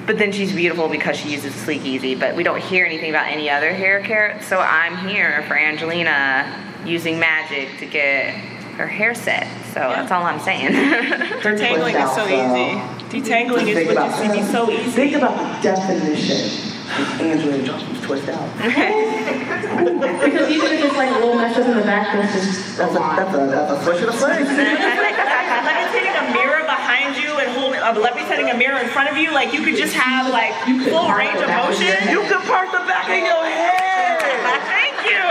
But 0.06 0.18
then 0.18 0.32
she's 0.32 0.52
beautiful 0.52 0.88
because 0.88 1.16
she 1.16 1.30
uses 1.30 1.52
Sleekeazy, 1.52 2.18
but 2.18 2.36
we 2.36 2.42
don't 2.42 2.60
hear 2.60 2.86
anything 2.86 3.10
about 3.10 3.28
any 3.28 3.48
other 3.48 3.72
hair 3.72 4.02
care. 4.02 4.40
So 4.42 4.58
I'm 4.58 5.08
here 5.08 5.44
for 5.46 5.56
Angelina 5.56 6.73
using 6.86 7.18
magic 7.18 7.78
to 7.78 7.86
get 7.86 8.34
her 8.76 8.86
hair 8.86 9.14
set. 9.14 9.46
So 9.72 9.80
that's 9.80 10.10
all 10.10 10.22
I'm 10.24 10.40
saying. 10.40 10.72
Detangling 11.42 11.94
is 11.94 12.14
so 12.14 12.24
easy. 12.26 12.80
Detangling 13.10 13.68
is 13.68 13.86
what 13.86 14.06
you 14.06 14.12
see 14.16 14.40
me 14.40 14.42
so 14.42 14.70
easy. 14.70 14.90
Think 14.90 15.14
about 15.14 15.62
the 15.62 15.70
definition 15.70 16.72
of 16.84 17.20
Angelina 17.20 17.64
Jolie's 17.64 18.00
twist 18.02 18.28
out. 18.28 18.50
Because 19.74 20.50
even 20.50 20.70
if 20.70 20.84
it's 20.84 20.94
like 20.96 21.10
a 21.10 21.18
little 21.18 21.34
mess 21.34 21.58
up 21.58 21.66
in 21.66 21.76
the 21.76 21.82
back, 21.82 22.14
that's 22.14 22.32
just 22.32 22.78
a 22.78 22.86
That's 22.86 22.94
a, 22.94 23.00
lot. 23.00 23.16
that's 23.16 23.34
a, 23.34 23.46
that's 23.50 23.72
a 23.72 23.82
switch 23.82 24.00
of 24.02 24.06
the 24.06 24.12
flag. 24.12 24.44
levitating 24.46 26.14
a 26.14 26.30
mirror 26.32 26.62
behind 26.62 27.16
you 27.18 27.34
and 27.42 27.50
hold 27.58 27.74
holding, 27.74 28.14
uh, 28.14 28.28
setting 28.28 28.50
a 28.50 28.56
mirror 28.56 28.78
in 28.78 28.88
front 28.88 29.10
of 29.10 29.16
you, 29.16 29.32
like 29.32 29.52
you 29.52 29.64
could 29.64 29.74
just 29.76 29.94
have 29.94 30.30
like 30.30 30.54
full 30.86 31.10
range 31.10 31.40
of 31.42 31.50
motion. 31.50 31.90
You 32.08 32.22
could 32.30 32.46
part 32.46 32.70
the 32.70 32.86
back 32.86 33.10
of 33.10 33.18
your 33.18 33.44
head. 33.50 34.22
Thank 34.70 35.10
you. 35.10 35.24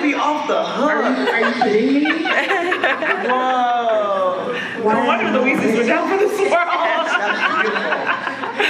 Sayana, 0.00 0.06
you 0.06 0.06
would 0.06 0.08
be 0.08 0.14
off 0.14 0.48
the 0.48 0.64
hook. 0.64 0.90
Are 1.28 1.40
you 1.40 1.52
kidding 1.62 2.04
me? 2.04 2.10
Whoa. 3.28 4.52
No 4.78 5.04
wonder 5.06 5.30
the 5.32 5.38
Weasleys 5.38 5.76
were 5.76 5.84
down 5.84 6.08
for 6.08 6.16
this 6.16 6.38
world. 6.40 6.50
That's 6.50 7.54
beautiful. 7.62 8.00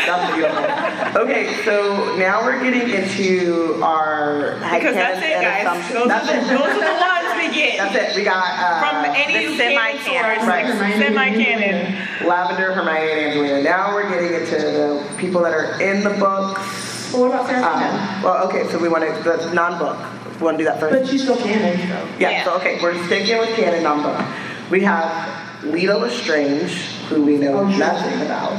That's 0.06 0.34
beautiful. 0.34 1.22
Okay, 1.22 1.62
so 1.64 2.16
now 2.16 2.42
we're 2.42 2.60
getting 2.62 2.88
into 2.90 3.80
our 3.82 4.54
Because 4.54 4.94
that's 4.94 5.18
it, 5.18 5.24
and 5.32 5.42
guys. 5.44 5.62
assumptions. 5.66 5.94
Those, 5.94 6.08
That's 6.08 6.28
are 6.28 6.36
it. 6.36 6.40
the, 6.42 6.46
those 6.48 6.60
are 6.60 6.80
the 6.80 7.00
ones 7.00 7.28
we 7.36 7.54
get. 7.54 7.78
That's 7.78 7.94
it. 8.12 8.16
We 8.16 8.24
got 8.24 8.44
uh, 8.58 8.80
From 8.80 9.04
any 9.14 9.56
semi-canon. 9.56 10.46
Right. 10.48 10.64
like 10.64 10.94
semi-canon. 10.98 12.26
Lavender, 12.26 12.72
Hermione, 12.74 13.10
and 13.10 13.20
Angelina. 13.20 13.62
Now 13.62 13.94
we're 13.94 14.08
getting 14.08 14.32
into 14.40 14.56
the 14.56 15.14
people 15.18 15.42
that 15.42 15.52
are 15.52 15.80
in 15.80 16.02
the 16.04 16.10
books. 16.10 17.12
Well, 17.12 17.22
what 17.22 17.30
about 17.32 17.46
Sarah 17.46 17.66
Um, 17.66 18.22
well, 18.22 18.46
okay, 18.48 18.68
so 18.70 18.78
we 18.78 18.88
want 18.88 19.04
to 19.04 19.22
the 19.22 19.52
non-book. 19.52 19.96
We 20.40 20.44
want 20.44 20.56
to 20.58 20.64
do 20.64 20.70
that 20.70 20.80
first. 20.80 20.98
But 20.98 21.06
she's 21.08 21.22
still 21.22 21.36
canon, 21.36 21.76
so. 21.78 22.08
Yeah, 22.18 22.30
Yeah. 22.30 22.44
so 22.44 22.54
okay, 22.56 22.78
we're 22.82 22.94
sticking 23.06 23.38
with 23.38 23.54
canon 23.56 23.82
non-book. 23.82 24.26
We 24.70 24.80
have 24.82 25.62
Leta 25.64 25.98
Lestrange, 25.98 26.72
who 27.10 27.24
we 27.24 27.36
know 27.36 27.58
Oh, 27.60 27.68
sure. 27.70 27.78
nothing 27.78 28.22
about, 28.22 28.52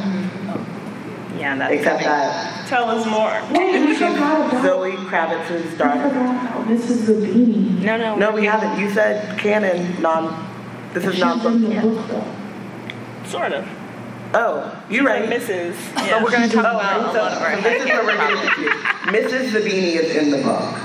yeah, 1.40 1.56
that's 1.58 1.74
except 1.74 2.04
that 2.04 2.68
Tell 2.68 2.88
us 2.90 3.06
more. 3.08 3.42
Wait, 3.58 3.84
we 3.86 3.94
forgot 3.96 4.48
about, 4.54 4.64
Zoe 4.64 4.92
Kravitz's 4.92 5.72
we 5.72 5.78
daughter. 5.78 6.66
This 6.68 6.90
is 6.92 7.10
Mrs. 7.10 7.24
Zabini. 7.26 7.80
no, 7.82 7.98
no, 7.98 8.16
No, 8.16 8.32
we 8.32 8.46
haven't. 8.46 8.80
You 8.80 8.92
said 8.92 9.40
canon 9.40 10.00
non. 10.02 10.48
This 10.94 11.06
is 11.06 11.16
She's 11.16 11.22
in 11.24 11.28
non-book. 11.28 11.62
the 11.62 11.82
book, 11.82 12.08
though. 12.10 13.28
Sort 13.28 13.54
of. 13.54 13.68
Oh, 14.34 14.84
you're 14.90 15.04
right. 15.04 15.28
Mrs. 15.28 15.74
So 16.08 16.24
we're 16.24 16.32
gonna 16.32 16.48
talk 16.48 16.66
Oh, 16.66 16.78
about. 16.80 17.10
a 17.10 17.14
So, 17.14 17.20
lot 17.20 17.32
of 17.34 17.42
our 17.42 17.56
so 17.56 17.62
this 17.62 17.82
is 17.84 17.88
where 17.90 18.06
we're 18.06 18.18
getting 18.18 18.38
confused. 18.38 18.76
Mrs. 19.08 19.50
Zabini 19.50 19.96
is 19.96 20.16
in 20.16 20.30
the 20.32 20.38
book. 20.44 20.76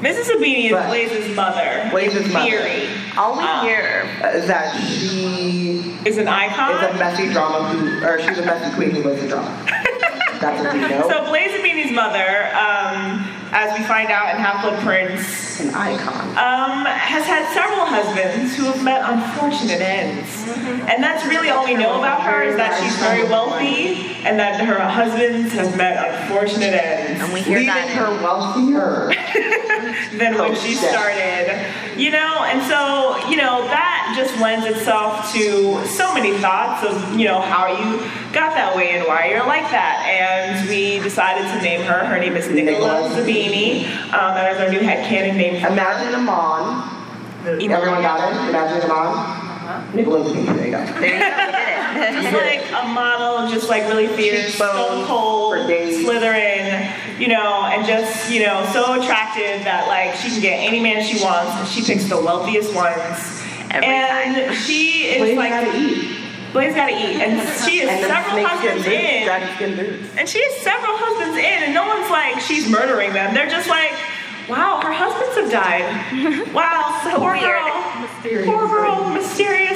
Mrs. 0.00 0.30
Zabini 0.30 0.64
is. 0.66 0.70
Blaise's 0.88 1.36
mother. 1.36 1.88
Blaise's 1.90 2.32
mother. 2.32 2.48
Theory. 2.50 2.88
all 3.18 3.36
we 3.36 3.44
Um, 3.44 3.66
hear. 3.66 4.06
Uh, 4.22 4.28
Is 4.28 4.46
that 4.46 4.74
she 4.80 5.96
Is 6.06 6.16
an 6.18 6.28
icon. 6.28 6.82
is 6.84 6.94
a 6.96 6.98
messy 6.98 7.30
drama 7.32 7.68
who, 7.68 8.06
or 8.06 8.18
she's 8.20 8.38
a 8.38 8.44
messy 8.46 8.74
queen 8.74 8.90
who 8.92 9.02
loves 9.02 9.20
the 9.20 9.28
drama. 9.28 9.50
That's 10.40 10.62
what 10.62 10.72
we 10.72 10.80
know. 10.80 11.06
So 11.08 11.26
Blaise 11.26 11.50
Zabini's 11.52 11.92
mother, 11.92 12.46
um, 12.56 13.28
as 13.52 13.78
we 13.78 13.84
find 13.84 14.08
out 14.10 14.34
in 14.34 14.40
Half-Blood 14.40 14.80
Prince, 14.82 15.60
An 15.60 15.74
icon. 15.74 16.28
um, 16.30 16.86
has 16.86 17.26
had 17.26 17.44
several 17.52 17.84
husbands 17.84 18.56
who 18.56 18.64
have 18.64 18.82
met 18.82 19.02
unfortunate 19.04 19.82
ends. 19.82 20.48
And 20.88 21.02
that's 21.04 21.26
really 21.26 21.50
all 21.50 21.66
we 21.66 21.74
know 21.74 21.98
about 21.98 22.22
her 22.22 22.42
is 22.42 22.56
that 22.56 22.80
she's 22.80 22.96
very 22.96 23.24
wealthy 23.28 24.16
and 24.24 24.38
that 24.40 24.64
her 24.64 24.78
husbands 24.80 25.52
have 25.52 25.76
met 25.76 26.22
unfortunate 26.22 26.72
ends. 26.72 26.99
And 27.20 27.32
we 27.32 27.40
hear 27.42 27.58
Leaving 27.58 27.74
that. 27.74 27.88
her 27.90 28.10
wealthier. 28.22 29.12
than 30.18 30.38
when 30.38 30.54
she 30.56 30.74
started. 30.74 31.66
You 31.96 32.10
know, 32.10 32.44
and 32.44 32.62
so, 32.64 33.28
you 33.28 33.36
know, 33.36 33.62
that 33.68 34.14
just 34.16 34.40
lends 34.40 34.66
itself 34.66 35.32
to 35.34 35.84
so 35.86 36.14
many 36.14 36.36
thoughts 36.38 36.84
of, 36.84 37.18
you 37.18 37.26
know, 37.26 37.40
how 37.40 37.66
you 37.68 37.98
got 38.32 38.54
that 38.54 38.74
way 38.74 38.92
and 38.92 39.06
why 39.06 39.28
you're 39.28 39.46
like 39.46 39.68
that. 39.70 40.06
And 40.06 40.68
we 40.68 40.98
decided 41.00 41.42
to 41.42 41.62
name 41.62 41.82
her. 41.82 42.04
Her 42.06 42.18
name 42.18 42.36
is 42.36 42.48
Nicola. 42.48 43.10
Zabini. 43.10 43.84
Um, 44.12 44.34
that 44.34 44.54
is 44.54 44.60
our 44.60 44.70
new 44.70 44.80
head 44.80 45.04
headcanon 45.04 45.36
name. 45.36 45.56
Imagine 45.56 46.14
Amon. 46.14 46.96
Everyone 47.46 48.02
got 48.02 48.32
it? 48.32 48.48
Imagine 48.48 48.90
Amon. 48.90 49.94
Nicola 49.94 50.24
Zabini. 50.24 50.46
There 50.56 50.66
you 50.66 50.72
go. 50.72 50.84
There 51.00 51.14
you 51.14 51.18
go, 51.18 51.40
it. 51.92 52.22
Just 52.22 52.32
like 52.72 52.82
a 52.82 52.88
model, 52.88 53.50
just 53.50 53.68
like 53.68 53.82
really 53.84 54.08
fierce, 54.08 54.54
stone 54.54 55.06
cold. 55.06 55.40
Slytherin, 55.50 56.90
you 57.20 57.28
know, 57.28 57.64
and 57.68 57.86
just, 57.86 58.30
you 58.32 58.44
know, 58.46 58.64
so 58.72 58.94
attractive 59.00 59.62
that 59.68 59.86
like 59.86 60.14
she 60.16 60.30
can 60.30 60.40
get 60.40 60.56
any 60.58 60.80
man 60.80 61.04
she 61.04 61.22
wants 61.22 61.52
and 61.60 61.68
she 61.68 61.82
picks 61.84 62.08
the 62.08 62.16
wealthiest 62.20 62.74
ones. 62.74 62.96
Every 63.70 63.86
and 63.86 64.34
time. 64.48 64.54
she 64.56 65.04
is 65.14 65.18
Blaise 65.22 65.36
like 65.38 65.50
gotta 65.50 65.76
eat. 65.78 66.16
Blaise 66.52 66.74
gotta 66.74 66.92
eat. 66.96 67.20
And 67.22 67.38
she 67.64 67.80
is 67.82 67.88
And 67.88 68.00
several 68.06 68.42
husbands 68.46 68.82
boots. 68.84 68.96
in. 68.96 69.24
Dragon 69.26 69.54
skin 69.54 69.76
boots. 69.76 70.16
And 70.18 70.28
she 70.28 70.42
has 70.42 70.56
several 70.64 70.96
husbands 70.96 71.36
in, 71.38 71.58
and 71.68 71.74
no 71.74 71.86
one's 71.86 72.10
like, 72.10 72.40
she's 72.40 72.68
murdering 72.68 73.12
them. 73.12 73.32
They're 73.34 73.48
just 73.52 73.68
like, 73.68 73.92
wow, 74.48 74.80
her 74.82 74.90
husbands 74.92 75.36
have 75.38 75.50
died. 75.52 75.86
Wow, 76.52 76.98
So 77.04 77.18
poor 77.20 77.38
weird. 77.38 77.46
girl. 77.46 77.76
Poor 78.50 78.66
girl, 78.66 79.08
mysterious 79.14 79.69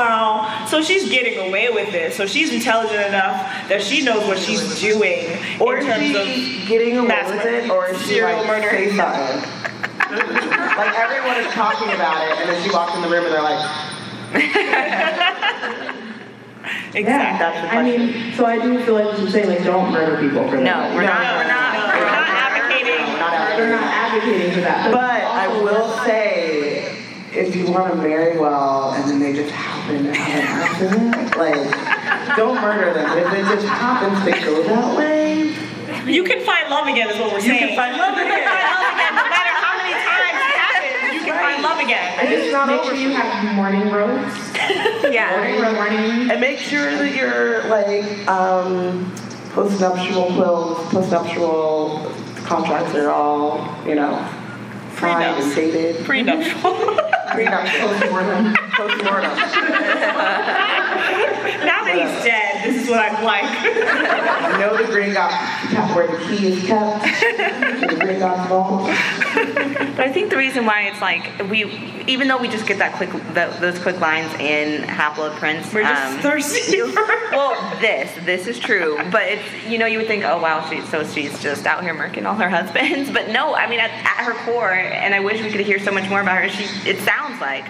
deaths. 0.00 0.10
Wow. 0.10 0.66
So 0.68 0.82
she's 0.82 1.08
getting 1.08 1.48
away 1.48 1.68
with 1.70 1.90
this. 1.92 2.16
So 2.16 2.26
she's 2.26 2.52
intelligent 2.52 3.06
enough 3.08 3.68
that 3.68 3.82
she 3.82 4.02
knows 4.02 4.26
what 4.26 4.38
she's 4.38 4.80
doing 4.80 5.26
Or 5.60 5.76
in 5.76 5.86
is 5.86 5.86
terms 5.86 6.26
she 6.26 6.64
getting 6.66 6.96
away 6.98 7.08
with 7.08 7.36
murder. 7.36 7.48
it, 7.48 7.70
or 7.70 7.88
is 7.88 8.00
she 8.02 8.14
Serial 8.14 8.38
like 8.38 8.46
murder. 8.46 8.70
say 8.70 8.96
something? 8.96 9.50
like 10.10 10.94
everyone 10.98 11.36
is 11.38 11.52
talking 11.52 11.88
about 11.94 12.20
it, 12.26 12.38
and 12.40 12.48
then 12.50 12.62
she 12.64 12.70
walks 12.74 12.94
in 12.96 13.02
the 13.02 13.08
room 13.08 13.24
and 13.26 13.32
they're 13.34 13.42
like, 13.42 13.60
of 16.90 16.96
exactly. 16.96 17.38
That's 17.38 17.60
the 17.62 17.74
I 17.74 17.82
mean, 17.82 18.32
so 18.34 18.44
I 18.44 18.58
do 18.60 18.82
feel 18.84 18.94
like 18.94 19.12
we 19.16 19.24
should 19.24 19.32
say, 19.32 19.46
like, 19.46 19.62
don't 19.64 19.92
murder 19.92 20.16
people 20.20 20.48
for 20.48 20.56
No, 20.56 20.64
that. 20.64 20.94
we're 20.94 21.02
not. 21.02 21.20
We're 21.38 21.46
not. 21.46 21.94
We're 21.94 22.04
not 22.10 22.28
advocating. 22.28 23.06
"We're 23.06 23.18
not 23.18 23.32
out 23.34 23.56
They're 23.56 23.66
here." 23.66 23.76
not 23.76 23.92
advocating 23.92 24.52
for 24.52 24.60
that. 24.62 24.90
But 24.92 25.22
I 25.22 25.46
will 25.62 25.88
say, 26.04 26.49
if 27.32 27.54
you 27.54 27.70
want 27.70 27.92
to 27.92 27.96
marry 28.00 28.38
well 28.38 28.92
and 28.92 29.04
then 29.08 29.18
they 29.20 29.32
just 29.32 29.50
happen 29.52 30.04
to 30.04 30.12
have 30.14 30.82
an 30.92 31.14
accident, 31.14 31.36
like, 31.36 32.36
don't 32.36 32.60
murder 32.60 32.92
them. 32.94 33.18
If 33.18 33.32
it 33.32 33.54
just 33.54 33.66
happens 33.66 34.24
to 34.24 34.44
go 34.44 34.62
that 34.64 34.96
way, 34.96 35.54
You 36.06 36.24
can 36.24 36.44
find 36.44 36.68
love 36.70 36.86
again, 36.88 37.08
is 37.10 37.18
what 37.18 37.30
we're 37.32 37.38
You 37.40 37.46
saying. 37.54 37.68
can 37.68 37.76
find 37.76 37.96
love 37.96 38.16
You 38.16 38.24
can 38.24 38.32
again. 38.32 38.48
find 38.48 38.66
love 38.66 38.94
again, 38.94 39.14
no 39.14 39.22
matter 39.30 39.54
how 39.62 39.76
many 39.78 39.92
times 39.94 40.38
it 40.42 40.56
happens. 40.58 41.14
You 41.14 41.20
can 41.20 41.38
find 41.40 41.62
love 41.62 41.78
again. 41.80 42.18
I 42.18 42.26
just 42.26 42.52
not 42.52 42.66
make 42.68 42.80
over 42.80 42.90
sure 42.90 42.96
you 42.96 43.10
have 43.10 43.54
morning 43.54 43.90
robes. 43.90 44.34
Yeah. 45.10 45.30
Morning 45.36 45.60
robe, 45.60 45.74
morning. 45.74 46.30
and 46.30 46.40
make 46.40 46.58
sure 46.58 46.90
that 46.96 47.14
you're 47.16 47.64
like 47.68 48.04
um, 48.28 49.10
postnuptial 49.52 50.36
wills, 50.38 50.78
postnuptial 50.92 52.44
contracts 52.44 52.94
are 52.94 53.10
all, 53.10 53.76
you 53.86 53.94
know, 53.96 54.14
signed 54.96 55.22
and 55.24 55.52
Prenups. 55.52 55.54
dated. 55.56 56.04
Prenuptial. 56.04 56.60
Prenuptial. 56.60 57.06
Postmortem. 57.80 58.54
Postmortem. 58.74 59.30
now 61.62 61.84
that 61.86 61.94
he's 61.94 62.24
dead, 62.26 62.49
what 62.90 62.98
I'm 62.98 63.24
like. 63.24 63.44
You 64.50 64.58
know 64.58 64.76
the 64.76 64.92
Gringotts 64.92 65.70
kept 65.70 65.94
where 65.94 66.06
the 66.06 66.18
key 66.26 66.48
is 66.48 66.66
kept. 66.66 67.04
to 67.04 67.86
the 67.86 68.04
Gringotts 68.04 68.48
vault. 68.48 68.90
But 69.96 70.08
I 70.08 70.12
think 70.12 70.30
the 70.30 70.36
reason 70.36 70.66
why 70.66 70.82
it's 70.82 71.00
like 71.00 71.50
we, 71.50 71.64
even 72.06 72.28
though 72.28 72.38
we 72.38 72.48
just 72.48 72.66
get 72.66 72.78
that 72.78 72.94
quick, 72.94 73.10
the, 73.10 73.54
those 73.60 73.78
quick 73.78 74.00
lines 74.00 74.32
in 74.34 74.82
Half 74.82 75.16
Blood 75.16 75.38
Prince. 75.38 75.72
We're 75.72 75.82
just 75.82 76.14
um, 76.14 76.20
thirsty. 76.20 76.80
well, 77.32 77.80
this 77.80 78.10
this 78.24 78.46
is 78.46 78.58
true, 78.58 78.98
but 79.10 79.22
it's 79.22 79.66
you 79.66 79.78
know 79.78 79.86
you 79.86 79.98
would 79.98 80.06
think, 80.06 80.24
oh 80.24 80.40
wow, 80.40 80.68
she 80.68 80.80
so 80.82 81.04
she's 81.04 81.40
just 81.42 81.66
out 81.66 81.82
here 81.82 81.94
murking 81.94 82.24
all 82.26 82.34
her 82.34 82.50
husbands, 82.50 83.10
but 83.10 83.28
no, 83.28 83.54
I 83.54 83.68
mean 83.68 83.80
at, 83.80 83.90
at 83.90 84.24
her 84.24 84.32
core, 84.44 84.72
and 84.72 85.14
I 85.14 85.20
wish 85.20 85.42
we 85.42 85.50
could 85.50 85.60
hear 85.60 85.78
so 85.78 85.92
much 85.92 86.08
more 86.08 86.20
about 86.20 86.42
her. 86.42 86.48
She 86.48 86.88
it 86.88 86.98
sounds 87.00 87.40
like, 87.40 87.66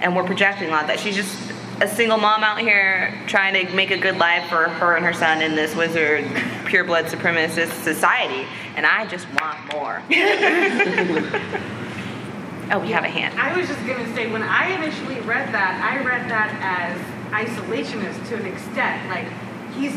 and 0.00 0.14
we're 0.14 0.24
projecting 0.24 0.68
a 0.68 0.70
lot 0.72 0.86
that 0.88 1.00
she's 1.00 1.16
just 1.16 1.52
a 1.80 1.88
single 1.88 2.18
mom 2.18 2.42
out 2.42 2.58
here 2.58 3.14
trying 3.26 3.54
to 3.54 3.72
make 3.74 3.90
a 3.90 3.98
good 3.98 4.16
life 4.16 4.48
for 4.48 4.68
her 4.68 4.96
and 4.96 5.04
her 5.04 5.12
son 5.12 5.42
in 5.42 5.54
this 5.54 5.74
wizard, 5.76 6.24
pure 6.66 6.84
blood 6.84 7.04
supremacist 7.06 7.82
society, 7.84 8.46
and 8.76 8.84
I 8.84 9.06
just 9.06 9.26
want 9.40 9.58
more. 9.72 10.02
oh, 12.72 12.80
we 12.80 12.90
have 12.90 13.04
a 13.04 13.08
hand. 13.08 13.38
I 13.38 13.56
was 13.56 13.68
just 13.68 13.80
gonna 13.86 14.12
say, 14.14 14.30
when 14.30 14.42
I 14.42 14.70
initially 14.72 15.20
read 15.20 15.52
that, 15.54 15.80
I 15.82 16.04
read 16.04 16.28
that 16.30 16.50
as 16.60 16.98
isolationist 17.30 18.28
to 18.28 18.36
an 18.36 18.46
extent. 18.46 19.08
Like, 19.08 19.28
he's 19.74 19.94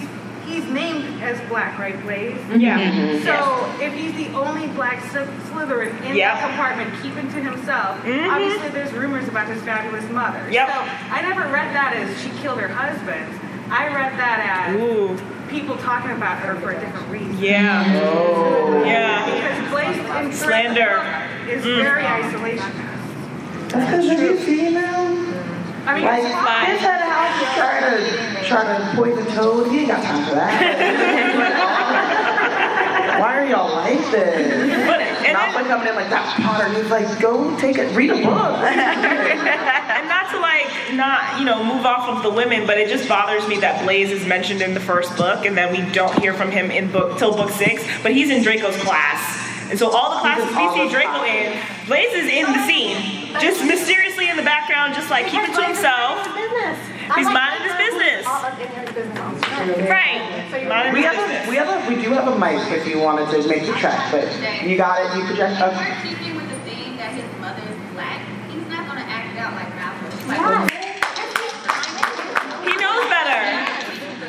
he's 0.51 0.65
named 0.65 1.21
as 1.23 1.39
black, 1.49 1.77
right, 1.79 1.99
Blaise? 2.03 2.37
Yeah. 2.55 2.77
Mhm. 2.79 3.23
So 3.23 3.69
if 3.83 3.93
he's 3.93 4.13
the 4.13 4.27
only 4.37 4.67
black 4.67 5.01
Sly- 5.11 5.27
Slytherin 5.51 5.93
in 6.05 6.15
Yep. 6.15 6.33
that 6.33 6.49
compartment, 6.49 6.89
keeping 7.01 7.27
to 7.31 7.39
himself, 7.39 8.03
Mhm. 8.03 8.29
obviously 8.31 8.69
there's 8.69 8.91
rumors 8.93 9.27
about 9.27 9.47
his 9.47 9.61
fabulous 9.63 10.07
mother. 10.09 10.39
Yep. 10.49 10.67
So 10.69 10.81
I 11.11 11.21
never 11.21 11.41
read 11.51 11.73
that 11.75 11.93
as 11.95 12.21
she 12.21 12.29
killed 12.41 12.59
her 12.59 12.67
husband. 12.67 13.25
I 13.71 13.87
read 13.87 14.17
that 14.17 14.67
as 14.69 14.75
Ooh. 14.75 15.17
people 15.49 15.77
talking 15.77 16.11
about 16.11 16.39
her 16.39 16.55
for 16.55 16.71
a 16.71 16.79
different 16.79 17.09
reason. 17.09 17.37
Yeah. 17.39 17.83
Oh. 18.03 18.83
Yeah. 18.85 19.25
Because 19.25 19.69
Blaise 19.71 19.97
in 20.25 20.31
Slander. 20.33 21.01
is 21.49 21.63
Mm. 21.65 21.81
very 21.83 22.03
isolationist. 22.03 22.71
That's 23.69 23.85
because 24.07 24.21
you're 24.21 24.35
female. 24.35 25.17
I 25.85 25.95
mean, 25.95 26.05
Like, 26.05 26.23
fine. 26.23 26.65
his 26.71 26.79
head 26.81 27.01
house 27.01 27.41
is 27.41 27.49
trying 27.57 27.83
to, 27.89 27.97
trying 28.47 28.69
to 28.81 28.95
poison 28.95 29.25
toad. 29.35 29.71
He 29.71 29.79
ain't 29.79 29.87
got 29.89 30.03
time 30.03 30.23
for 30.29 30.35
that. 30.35 30.51
Why 33.19 33.39
are 33.39 33.45
y'all 33.47 33.73
like 33.75 33.99
this? 34.11 34.87
But- 34.87 35.01
and 35.01 35.37
by 35.53 35.63
coming 35.63 35.87
in 35.87 35.95
like 35.95 36.09
that 36.09 36.39
Potter. 36.41 36.69
He's 36.73 36.89
like, 36.89 37.19
go 37.19 37.55
take 37.59 37.77
it, 37.77 37.95
read 37.95 38.09
a 38.09 38.15
book. 38.15 38.23
and 38.63 40.07
not 40.09 40.29
to 40.31 40.39
like 40.39 40.67
not 40.93 41.39
you 41.39 41.45
know 41.45 41.63
move 41.63 41.85
off 41.85 42.09
of 42.09 42.23
the 42.23 42.29
women, 42.31 42.65
but 42.65 42.77
it 42.77 42.89
just 42.89 43.07
bothers 43.07 43.47
me 43.47 43.57
that 43.59 43.83
Blaise 43.83 44.11
is 44.11 44.25
mentioned 44.25 44.61
in 44.61 44.73
the 44.73 44.79
first 44.79 45.15
book, 45.17 45.45
and 45.45 45.55
then 45.57 45.71
we 45.71 45.81
don't 45.93 46.17
hear 46.19 46.33
from 46.33 46.51
him 46.51 46.71
in 46.71 46.91
book 46.91 47.17
till 47.19 47.31
book 47.35 47.51
six. 47.51 47.83
But 48.01 48.13
he's 48.13 48.29
in 48.29 48.41
Draco's 48.43 48.75
class, 48.77 49.21
and 49.71 49.79
so 49.79 49.89
all 49.89 50.11
the 50.11 50.19
classes 50.19 50.51
in 50.51 50.55
we 50.59 50.67
see 50.75 50.89
Draco 50.91 51.23
in, 51.23 51.55
Blaise 51.87 52.11
is 52.11 52.27
in 52.27 52.43
the 52.51 52.59
scene, 52.67 53.31
just 53.39 53.63
mysteriously 53.63 54.27
in 54.27 54.35
the 54.35 54.43
background, 54.43 54.93
just 54.93 55.09
like 55.09 55.27
keeping 55.31 55.55
to 55.55 55.63
himself. 55.63 56.27
He's 57.15 57.25
minding 57.31 57.63
his 57.63 57.75
business. 57.79 58.25
Right. 59.87 60.19
We 60.93 61.03
have 61.07 61.15
a, 61.15 61.49
we 61.49 61.55
have 61.55 61.69
a, 61.71 61.87
we 61.87 61.95
do 62.03 62.09
have 62.11 62.27
a 62.27 62.37
mic 62.37 62.59
if 62.71 62.85
you 62.85 62.99
wanted 62.99 63.31
to 63.31 63.47
make 63.47 63.65
the 63.65 63.71
trek, 63.79 64.11
but 64.11 64.27
you 64.67 64.75
got 64.75 64.99
it. 64.99 65.15
You 65.17 65.23
project. 65.25 65.55
We're 65.59 65.71
Okay. 65.71 65.95
keeping 66.03 66.35
with 66.35 66.49
the 66.51 66.59
theme 66.69 66.97
that 66.97 67.13
his 67.15 67.23
mother 67.39 67.63
is 67.63 67.77
black. 67.95 68.19
He's 68.51 68.67
not 68.67 68.85
gonna 68.87 69.07
act 69.07 69.37
out 69.39 69.55
like 69.55 69.71
Malcolm. 69.79 70.27
Like, 70.27 70.71
He 72.67 72.75
knows 72.75 73.07
better. 73.07 73.39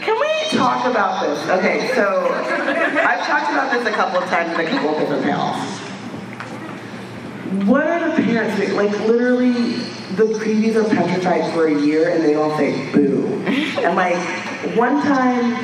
Can 0.06 0.14
we 0.18 0.51
talk 0.62 0.86
about 0.86 1.22
this? 1.22 1.48
Okay, 1.48 1.92
so 1.94 2.28
I've 2.30 3.26
talked 3.26 3.50
about 3.50 3.72
this 3.72 3.86
a 3.86 3.92
couple 3.92 4.22
of 4.22 4.28
times 4.28 4.58
in 4.58 4.66
a 4.66 4.70
couple 4.70 4.90
of 4.90 4.98
different 5.00 5.22
panels. 5.24 5.58
What 7.66 7.86
are 7.86 8.16
the 8.16 8.22
parents 8.22 8.56
doing? 8.56 8.76
Like 8.76 8.98
literally, 9.00 9.74
the 10.16 10.24
previews 10.38 10.76
are 10.76 10.88
petrified 10.88 11.52
for 11.52 11.66
a 11.66 11.80
year 11.80 12.10
and 12.10 12.24
they 12.24 12.32
don't 12.32 12.56
say 12.56 12.92
boo. 12.92 13.26
And 13.82 13.96
like 13.96 14.16
one 14.76 15.02
time, 15.02 15.56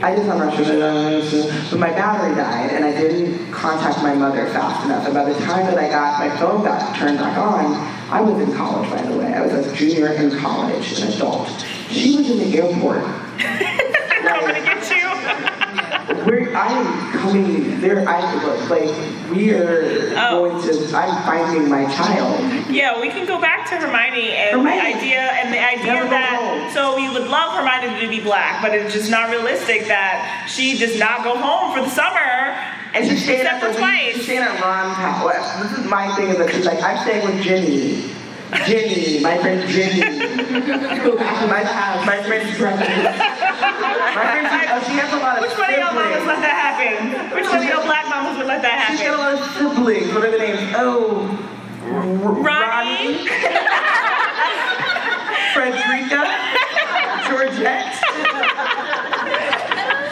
I 0.00 0.14
just 0.14 0.28
on 0.28 0.38
Russia, 0.38 1.68
but 1.70 1.80
my 1.80 1.90
battery 1.90 2.34
died 2.36 2.70
and 2.70 2.84
I 2.84 2.92
didn't 2.92 3.50
contact 3.50 3.98
my 4.02 4.14
mother 4.14 4.46
fast 4.46 4.84
enough. 4.84 5.04
And 5.06 5.14
by 5.14 5.24
the 5.24 5.34
time 5.40 5.66
that 5.66 5.78
I 5.78 5.88
got 5.88 6.20
my 6.20 6.36
phone 6.38 6.62
got 6.62 6.94
turned 6.96 7.18
back 7.18 7.36
on, 7.36 7.74
I 8.10 8.20
was 8.20 8.40
in 8.46 8.54
college 8.54 8.88
by 8.90 9.02
the 9.02 9.16
way. 9.16 9.32
I 9.32 9.40
was 9.44 9.66
a 9.66 9.74
junior 9.74 10.08
in 10.08 10.38
college, 10.38 11.00
an 11.00 11.12
adult. 11.12 11.48
She 11.90 12.16
was 12.16 12.30
in 12.30 12.38
the 12.38 12.58
airport. 12.58 13.02
Coming 14.22 14.54
to 14.54 14.60
get 14.62 14.90
you. 14.90 15.06
We're, 16.26 16.56
I 16.56 16.66
am 16.72 17.12
coming 17.20 17.80
there. 17.80 18.08
I 18.08 18.20
like 18.68 19.30
we 19.30 19.52
are 19.52 20.12
Oh. 20.16 20.48
going 20.48 20.62
to. 20.62 20.96
I'm 20.96 21.22
finding 21.24 21.68
my 21.68 21.84
child. 21.94 22.40
Yeah, 22.70 22.98
we 23.00 23.08
can 23.10 23.26
go 23.26 23.38
back 23.40 23.68
to 23.70 23.76
Hermione 23.76 24.30
and 24.32 24.56
Hermione. 24.60 24.92
the 24.92 24.96
idea 24.98 25.20
and 25.20 25.52
the 25.52 25.60
idea 25.62 25.92
Never 25.94 26.08
that 26.08 26.70
so 26.72 26.96
we 26.96 27.08
would 27.10 27.28
love 27.28 27.52
Hermione 27.54 28.00
to 28.00 28.08
be 28.08 28.20
black, 28.20 28.62
but 28.62 28.74
it's 28.74 28.92
just 28.94 29.10
not 29.10 29.30
realistic 29.30 29.86
that 29.88 30.48
she 30.50 30.78
does 30.78 30.98
not 30.98 31.24
go 31.24 31.36
home 31.36 31.74
for 31.76 31.82
the 31.84 31.90
summer 31.90 32.56
And 32.94 33.06
she's 33.06 33.22
staying 33.22 33.40
except 33.40 33.62
at 33.64 33.72
for 33.74 33.78
twice. 33.78 34.14
She's 34.14 34.24
staying 34.24 34.40
at 34.42 34.60
Ron's 34.62 34.96
house. 34.96 35.62
This 35.62 35.78
is 35.78 35.84
my 35.90 36.14
thing. 36.16 36.28
Is 36.28 36.38
that 36.38 36.50
she's 36.50 36.64
like, 36.66 36.82
I'm 36.82 36.96
staying 37.04 37.26
with 37.26 37.42
Jenny. 37.44 38.10
Jenny, 38.66 39.20
my 39.20 39.36
friend 39.38 39.68
Jenny. 39.68 40.00
my, 40.00 41.62
my 42.06 42.22
friend. 42.22 42.48
My 42.58 44.24
friend, 44.24 44.68
oh, 44.70 44.82
she 44.86 44.92
has 44.96 45.12
a 45.12 45.16
lot 45.18 45.36
of 45.36 45.42
Which 45.42 45.58
one 45.58 45.70
of 45.72 45.78
y'all 45.78 45.94
mamas 45.94 46.26
let 46.26 46.40
that 46.40 46.56
happen? 46.56 47.36
Which 47.36 47.46
one 47.46 47.58
of 47.58 47.64
y'all 47.64 47.84
black 47.84 48.08
mamas 48.08 48.38
would 48.38 48.46
let 48.46 48.62
that 48.62 48.78
happen? 48.78 48.96
She's 48.96 49.06
got 49.06 49.18
a 49.18 49.22
lot 49.22 49.34
of 49.34 49.40
siblings. 49.56 50.12
What 50.14 50.24
are 50.24 50.30
the 50.30 50.38
names? 50.38 50.60
Oh, 50.76 51.28
Ronnie. 51.84 53.28
Frederica, 55.52 56.24
Georgette. 57.28 57.94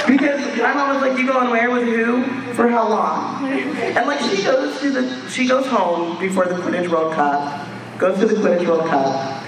Because 0.06 0.40
my 0.58 0.72
mom 0.72 0.94
was 0.94 1.02
like, 1.02 1.18
"You 1.18 1.26
going 1.26 1.50
where 1.50 1.70
with 1.70 1.84
who? 1.88 2.22
For 2.54 2.68
how 2.68 2.88
long?" 2.88 3.50
And 3.50 4.06
like 4.06 4.20
she 4.20 4.42
goes 4.42 4.80
to 4.80 4.90
the, 4.90 5.30
she 5.30 5.46
goes 5.46 5.66
home 5.66 6.18
before 6.18 6.46
the 6.46 6.54
Quidditch 6.54 6.88
World 6.88 7.14
Cup, 7.14 7.66
goes 7.98 8.18
to 8.20 8.26
the 8.26 8.34
Quidditch 8.34 8.66
World 8.66 8.86
Cup, 8.88 9.42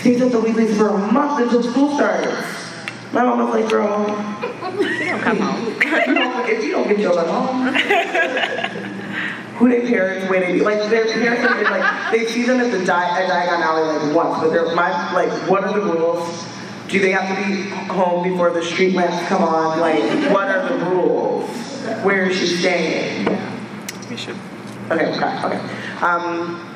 stays 0.00 0.20
at 0.20 0.30
the 0.32 0.40
Weasleys 0.40 0.76
for 0.76 0.88
a 0.88 0.98
month 1.12 1.40
until 1.42 1.62
school 1.62 1.94
starts. 1.96 2.28
My 3.12 3.22
mom 3.24 3.38
was 3.38 3.60
like, 3.60 3.70
"Girl, 3.70 4.06
You 4.80 5.06
don't 5.06 5.20
come 5.20 5.38
home. 5.38 5.66
if 5.80 6.06
you 6.06 6.14
don't, 6.14 6.48
if 6.48 6.64
you 6.64 6.70
don't 6.72 6.88
get 6.88 6.98
your 6.98 7.14
butt 7.14 7.26
home." 7.26 7.74
Who 9.58 9.68
they 9.68 9.80
parents, 9.88 10.30
where 10.30 10.40
they 10.40 10.52
be. 10.52 10.60
Like 10.60 10.88
their 10.88 11.04
parents 11.06 11.42
have 11.42 11.56
been 11.56 11.64
like 11.64 12.12
they 12.12 12.26
see 12.26 12.44
them 12.44 12.60
at 12.60 12.70
the 12.70 12.84
Di- 12.84 13.22
at 13.22 13.28
Diagon 13.28 13.60
Alley 13.60 13.98
like 14.06 14.14
once, 14.14 14.38
but 14.40 14.50
they're 14.50 14.72
my 14.76 15.12
like 15.14 15.30
what 15.50 15.64
are 15.64 15.72
the 15.72 15.80
rules? 15.84 16.46
Do 16.88 17.00
they 17.00 17.10
have 17.10 17.28
to 17.36 17.44
be 17.44 17.68
home 17.92 18.22
before 18.30 18.50
the 18.50 18.62
street 18.62 18.94
lamps 18.94 19.26
come 19.28 19.42
on? 19.42 19.80
Like 19.80 20.00
what 20.32 20.48
are 20.48 20.68
the 20.68 20.84
rules? 20.86 21.50
Where 22.04 22.26
is 22.30 22.36
she 22.38 22.46
staying? 22.46 23.26
We 24.08 24.16
should. 24.16 24.36
Okay, 24.90 25.06
okay, 25.16 25.44
okay. 25.44 25.60
Um, 26.04 26.67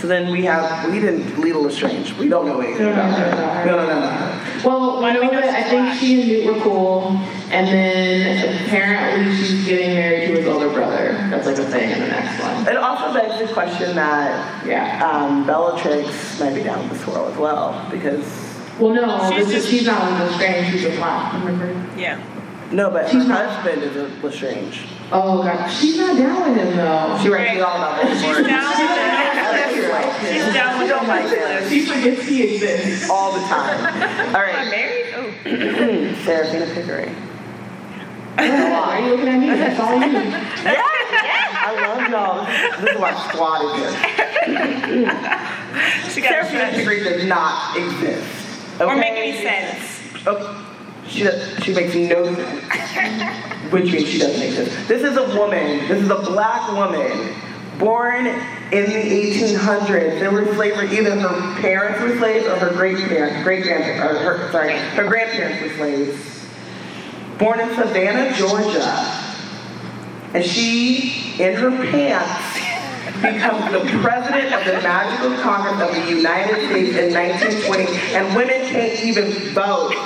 so 0.00 0.06
then 0.06 0.30
we 0.30 0.44
have 0.44 0.90
we 0.92 1.00
didn't 1.00 1.38
Lethal 1.40 1.62
Lestrange. 1.62 2.12
We 2.14 2.28
don't 2.28 2.46
know 2.46 2.60
anything 2.60 2.86
No, 2.86 2.94
no, 2.94 3.00
about 3.00 3.18
no, 3.18 3.24
her. 3.24 3.66
no. 3.66 3.76
No, 3.76 3.86
no, 3.86 4.00
no, 4.00 4.00
no. 4.00 4.60
Well, 4.64 5.00
Why 5.00 5.12
do 5.12 5.20
we 5.20 5.26
we 5.26 5.32
know 5.32 5.40
know 5.40 5.46
that 5.46 5.66
I 5.66 5.68
think 5.68 5.94
she 5.98 6.20
and 6.20 6.28
Newt 6.28 6.54
were 6.56 6.60
cool, 6.62 7.08
and 7.50 7.66
then 7.68 8.64
apparently 8.66 9.34
she's 9.36 9.64
getting 9.66 9.94
married 9.94 10.28
to 10.28 10.32
his 10.40 10.46
older 10.46 10.70
brother. 10.70 11.12
That's 11.30 11.46
like 11.46 11.58
a 11.58 11.64
thing 11.64 11.90
in 11.90 12.00
the 12.00 12.08
next 12.08 12.42
one. 12.42 12.66
It 12.68 12.76
also 12.76 13.12
begs 13.14 13.38
the 13.46 13.52
question 13.52 13.94
that 13.96 14.66
Yeah. 14.66 15.04
um, 15.08 15.46
Bellatrix 15.46 16.40
might 16.40 16.54
be 16.54 16.62
down 16.62 16.88
with 16.88 16.98
the 16.98 17.04
swirl 17.04 17.28
as 17.28 17.36
well 17.38 17.86
because 17.90 18.24
Well, 18.78 18.92
no, 18.94 19.30
She's 19.34 19.46
this 19.46 19.54
just- 19.56 19.68
she's 19.70 19.86
not 19.86 20.00
one 20.02 20.20
of 20.20 20.28
the 20.28 20.34
strange. 20.34 20.70
She's 20.72 20.84
a 20.84 20.92
flop. 20.92 21.32
Remember? 21.34 21.74
Yeah. 21.96 22.18
no, 22.72 22.90
but 22.90 23.08
She's 23.08 23.22
her 23.22 23.28
not- 23.28 23.46
husband 23.46 23.82
is 23.82 23.96
a 23.96 24.10
Lestrange. 24.26 24.80
Oh 25.12 25.42
god, 25.42 25.68
she's 25.70 25.96
not 25.96 26.16
down 26.18 26.50
with 26.50 26.56
him 26.60 26.76
though. 26.76 27.18
She 27.22 27.28
writes 27.28 27.62
all 27.62 27.76
about 27.76 28.00
Voldemort. 28.00 28.36
She's 28.36 28.46
down 28.46 28.68
with 28.68 28.80
it. 28.80 29.35
She's 30.20 30.54
down 30.54 30.78
with 30.78 30.88
don't 30.88 31.06
like 31.06 31.26
it. 31.26 31.68
She 31.68 31.86
forgets 31.86 32.22
he 32.22 32.42
exists. 32.42 33.10
all 33.10 33.32
the 33.32 33.46
time. 33.46 34.34
All 34.34 34.40
right. 34.40 34.54
Am 34.54 34.66
I 34.66 34.70
married? 34.70 35.06
Oh. 35.14 35.34
Seraphina 36.24 36.66
Picquery. 36.74 37.14
Why 38.36 39.00
are 39.00 39.00
you 39.00 39.10
looking 39.12 39.28
at 39.28 39.40
me? 39.40 39.46
That's 39.46 39.80
all 39.80 39.94
you. 39.94 40.00
Yeah, 40.00 40.82
I 41.52 41.72
love 41.86 42.10
y'all. 42.10 42.44
This 42.82 42.94
is 42.94 43.00
why 43.00 43.28
squad 43.28 43.64
is 43.64 43.72
here. 43.80 45.36
She 46.10 46.20
got 46.20 46.30
Seraphina 46.30 46.68
a 46.68 46.70
Picquery 46.72 47.04
does 47.04 47.24
not 47.24 47.76
exist. 47.76 48.80
Okay? 48.80 48.84
Or 48.84 48.96
make 48.96 49.12
any 49.12 49.42
sense. 49.42 50.00
Oh, 50.26 50.66
she 51.08 51.22
does, 51.22 51.64
she 51.64 51.72
makes 51.74 51.94
no 51.94 52.34
sense. 52.34 53.72
Which 53.72 53.90
means 53.92 54.08
she 54.08 54.18
doesn't 54.18 54.42
exist. 54.42 54.88
This 54.88 55.02
is 55.02 55.16
a 55.16 55.36
woman. 55.36 55.88
This 55.88 56.02
is 56.02 56.10
a 56.10 56.16
black 56.16 56.70
woman 56.72 57.34
born 57.78 58.26
in 58.26 58.84
the 58.86 59.40
1800s. 59.48 60.18
There 60.20 60.30
were 60.30 60.52
slavery. 60.54 60.96
Either 60.96 61.18
her 61.18 61.60
parents 61.60 62.00
were 62.00 62.16
slaves 62.18 62.46
or 62.46 62.56
her 62.56 62.70
great 62.70 62.98
parents, 63.08 63.42
great 63.42 63.62
grandparents, 63.64 64.20
or 64.20 64.38
her 64.38 64.52
sorry, 64.52 64.78
her 64.78 65.08
grandparents 65.08 65.62
were 65.62 65.76
slaves. 65.76 66.46
Born 67.38 67.60
in 67.60 67.68
Savannah, 67.74 68.34
Georgia, 68.34 68.90
and 70.32 70.44
she, 70.44 71.34
in 71.38 71.54
her 71.54 71.70
pants, 71.70 72.56
becomes 73.22 73.72
the 73.72 73.80
president 74.00 74.54
of 74.54 74.64
the 74.64 74.80
Magical 74.82 75.36
Congress 75.42 75.80
of 75.88 75.94
the 75.94 76.10
United 76.10 76.68
States 76.68 76.96
in 76.96 77.14
1920, 77.14 78.14
and 78.14 78.36
women 78.36 78.60
can't 78.70 79.04
even 79.04 79.30
vote. 79.54 79.92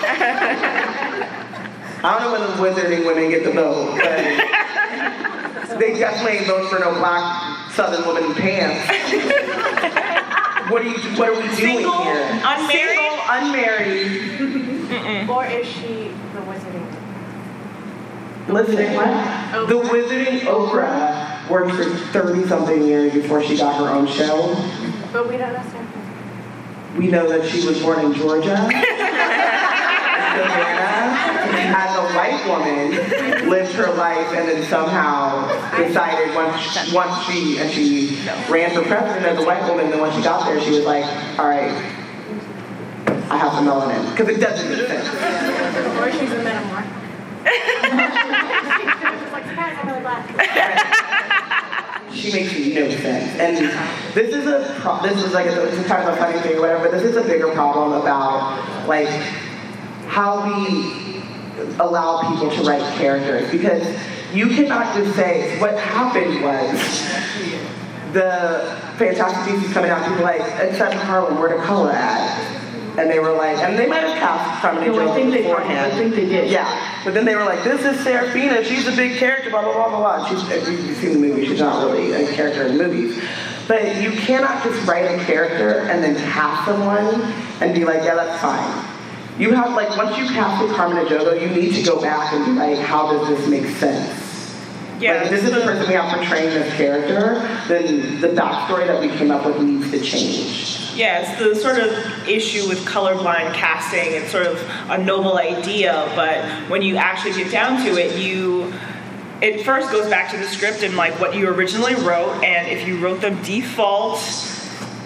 I 2.02 2.18
don't 2.18 2.22
know 2.22 2.32
when 2.32 2.40
the 2.40 2.80
wizarding 2.80 3.04
women 3.06 3.30
get 3.30 3.44
the 3.44 3.52
vote, 3.52 3.98
but 4.00 5.78
they 5.78 5.98
definitely 5.98 6.46
vote 6.46 6.68
for 6.70 6.78
no 6.78 6.94
black 6.94 7.59
Southern 7.74 8.04
woman 8.06 8.24
in 8.24 8.34
pants. 8.34 8.90
What 10.70 10.82
are 10.82 10.86
you? 10.86 10.98
What 11.18 11.28
are 11.30 11.34
we 11.34 11.40
doing 11.40 11.54
Single, 11.56 12.02
here? 12.04 12.40
unmarried? 12.44 12.78
Single, 12.78 13.18
unmarried. 13.28 15.28
Or 15.28 15.44
is 15.44 15.66
she 15.66 16.12
the 16.32 16.40
wizarding? 16.42 16.86
Listen, 18.48 18.76
the 19.66 19.80
Wizarding 19.82 20.40
Oprah 20.42 21.48
worked 21.50 21.72
for 21.72 21.84
30 21.84 22.46
something 22.46 22.82
years 22.86 23.12
before 23.12 23.42
she 23.42 23.56
got 23.56 23.74
her 23.80 23.88
own 23.92 24.06
show. 24.06 24.54
But 25.12 25.28
we 25.28 25.36
don't 25.36 25.52
know 25.52 25.62
Sarah. 25.72 25.86
We 26.96 27.08
know 27.08 27.26
that 27.28 27.44
she 27.48 27.66
was 27.66 27.80
born 27.82 28.04
in 28.04 28.14
Georgia. 28.14 28.68
As 31.72 31.96
a 31.96 32.02
white 32.16 32.42
woman, 32.46 33.48
lived 33.48 33.72
her 33.74 33.92
life 33.94 34.26
and 34.34 34.48
then 34.48 34.62
somehow 34.64 35.46
decided 35.76 36.34
once 36.34 36.92
once 36.92 37.24
she 37.26 37.58
and 37.58 37.70
she 37.70 38.18
ran 38.50 38.74
for 38.74 38.82
president 38.82 39.24
as 39.26 39.38
a 39.38 39.46
white 39.46 39.62
woman. 39.68 39.90
Then 39.90 40.00
when 40.00 40.12
she 40.12 40.22
got 40.22 40.44
there, 40.46 40.60
she 40.60 40.70
was 40.70 40.84
like, 40.84 41.04
"All 41.38 41.48
right, 41.48 41.70
I 43.30 43.36
have 43.38 43.52
some 43.52 43.66
melanin," 43.66 44.10
because 44.10 44.28
it 44.34 44.40
doesn't 44.40 44.68
make 44.68 44.86
sense. 44.88 45.08
Or 45.08 46.10
she's 46.12 46.32
a 46.32 46.42
metamorph. 46.42 46.86
She's 47.42 49.32
like, 49.32 49.46
surprise, 49.48 49.76
I'm 49.80 49.88
really 49.88 50.00
black. 50.00 50.26
She 52.12 52.32
makes 52.32 52.52
no 52.52 52.90
sense. 52.90 53.38
And 53.38 53.56
this 54.14 54.34
is 54.34 54.46
a 54.46 54.76
pro- 54.80 55.00
this 55.00 55.22
is 55.24 55.32
like 55.32 55.46
a, 55.46 55.62
it's 55.68 55.86
kind 55.88 56.06
of 56.06 56.14
a 56.14 56.16
funny 56.18 56.38
thing 56.40 56.56
or 56.58 56.60
whatever. 56.62 56.82
But 56.84 56.92
this 56.92 57.04
is 57.04 57.16
a 57.16 57.22
bigger 57.22 57.50
problem 57.52 57.92
about 57.92 58.86
like 58.88 59.08
how 60.06 60.44
we 60.44 60.99
allow 61.80 62.20
people 62.30 62.50
to 62.50 62.62
write 62.62 62.82
characters 62.98 63.50
because 63.50 63.86
you 64.34 64.48
cannot 64.48 64.94
just 64.96 65.14
say 65.16 65.58
what 65.60 65.78
happened 65.78 66.42
was 66.42 66.70
the 68.12 68.76
Fantastic 68.96 69.52
Beasts 69.54 69.68
is 69.68 69.72
coming 69.72 69.90
out. 69.90 70.06
People 70.06 70.22
like 70.24 70.40
except 70.60 70.94
Harlem, 70.94 71.38
where 71.38 71.56
the 71.56 71.62
color 71.64 71.92
at? 71.92 72.56
And 72.98 73.08
they 73.08 73.20
were 73.20 73.32
like, 73.32 73.56
and 73.58 73.78
they 73.78 73.86
might 73.86 74.02
have 74.02 74.18
cast 74.18 74.64
No, 74.64 74.80
I 74.80 74.84
Jones 74.84 75.14
think 75.14 75.30
they- 75.32 75.42
beforehand. 75.42 75.92
I 75.92 75.96
think 75.96 76.14
they 76.14 76.26
did. 76.26 76.50
Yeah, 76.50 77.00
but 77.04 77.14
then 77.14 77.24
they 77.24 77.36
were 77.36 77.44
like, 77.44 77.62
this 77.62 77.84
is 77.84 78.02
Seraphina. 78.04 78.64
She's 78.64 78.86
a 78.88 78.92
big 78.96 79.16
character. 79.16 79.48
Blah 79.50 79.62
blah 79.62 79.72
blah 79.74 79.88
blah 79.90 79.98
blah. 80.18 80.28
She's 80.28 80.42
if 80.50 80.68
you've 80.68 80.96
seen 80.98 81.12
the 81.12 81.18
movie. 81.28 81.46
She's 81.46 81.60
not 81.60 81.84
really 81.84 82.12
a 82.12 82.32
character 82.34 82.66
in 82.66 82.76
movies. 82.76 83.22
But 83.68 84.02
you 84.02 84.10
cannot 84.10 84.64
just 84.64 84.84
write 84.88 85.04
a 85.04 85.24
character 85.24 85.88
and 85.88 86.02
then 86.02 86.16
cast 86.16 86.66
someone 86.66 87.06
and 87.60 87.72
be 87.72 87.84
like, 87.84 88.02
yeah, 88.02 88.16
that's 88.16 88.42
fine. 88.42 88.89
You 89.40 89.52
have 89.52 89.72
like 89.72 89.96
once 89.96 90.18
you 90.18 90.26
cast 90.26 90.62
with 90.62 90.76
Carmen 90.76 91.02
Ejogo, 91.02 91.40
you 91.40 91.48
need 91.48 91.74
to 91.74 91.82
go 91.82 91.98
back 91.98 92.34
and 92.34 92.44
be 92.44 92.52
like, 92.52 92.78
how 92.78 93.10
does 93.10 93.26
this 93.26 93.48
make 93.48 93.64
sense? 93.76 94.18
Yeah, 95.00 95.14
Like, 95.14 95.22
if 95.22 95.30
this 95.30 95.44
is 95.44 95.54
the 95.54 95.62
person 95.62 95.88
we 95.88 95.94
have 95.94 96.14
portraying 96.14 96.50
this 96.50 96.74
character, 96.74 97.40
then 97.66 98.20
the 98.20 98.28
backstory 98.28 98.86
that 98.86 99.00
we 99.00 99.08
came 99.08 99.30
up 99.30 99.46
with 99.46 99.62
needs 99.62 99.90
to 99.92 100.00
change. 100.02 100.92
Yeah, 100.94 101.22
it's 101.22 101.38
the 101.42 101.54
sort 101.54 101.78
of 101.78 102.28
issue 102.28 102.68
with 102.68 102.84
colorblind 102.84 103.54
casting. 103.54 104.12
It's 104.12 104.30
sort 104.30 104.46
of 104.46 104.60
a 104.90 104.98
noble 104.98 105.38
idea, 105.38 106.12
but 106.14 106.44
when 106.68 106.82
you 106.82 106.96
actually 106.96 107.32
get 107.32 107.50
down 107.50 107.82
to 107.86 107.96
it, 107.96 108.18
you 108.18 108.74
it 109.40 109.64
first 109.64 109.90
goes 109.90 110.10
back 110.10 110.30
to 110.32 110.36
the 110.36 110.44
script 110.44 110.82
and 110.82 110.96
like 110.98 111.18
what 111.18 111.34
you 111.34 111.48
originally 111.48 111.94
wrote, 111.94 112.44
and 112.44 112.68
if 112.68 112.86
you 112.86 112.98
wrote 112.98 113.22
them 113.22 113.42
default 113.42 114.18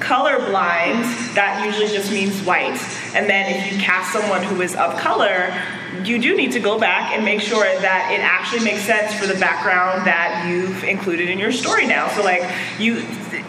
colorblind, 0.00 1.34
that 1.34 1.64
usually 1.64 1.86
just 1.86 2.10
means 2.10 2.42
white. 2.42 2.80
And 3.14 3.28
then 3.30 3.54
if 3.54 3.72
you 3.72 3.78
cast 3.78 4.12
someone 4.12 4.42
who 4.42 4.60
is 4.60 4.74
of 4.74 4.98
color, 4.98 5.54
you 6.02 6.18
do 6.20 6.36
need 6.36 6.52
to 6.52 6.60
go 6.60 6.78
back 6.78 7.12
and 7.12 7.24
make 7.24 7.40
sure 7.40 7.64
that 7.64 8.10
it 8.12 8.20
actually 8.20 8.64
makes 8.64 8.82
sense 8.82 9.14
for 9.14 9.26
the 9.26 9.38
background 9.38 10.06
that 10.06 10.46
you've 10.48 10.82
included 10.84 11.30
in 11.30 11.38
your 11.38 11.52
story 11.52 11.86
now. 11.86 12.08
So 12.08 12.22
like 12.24 12.42
you, 12.78 12.98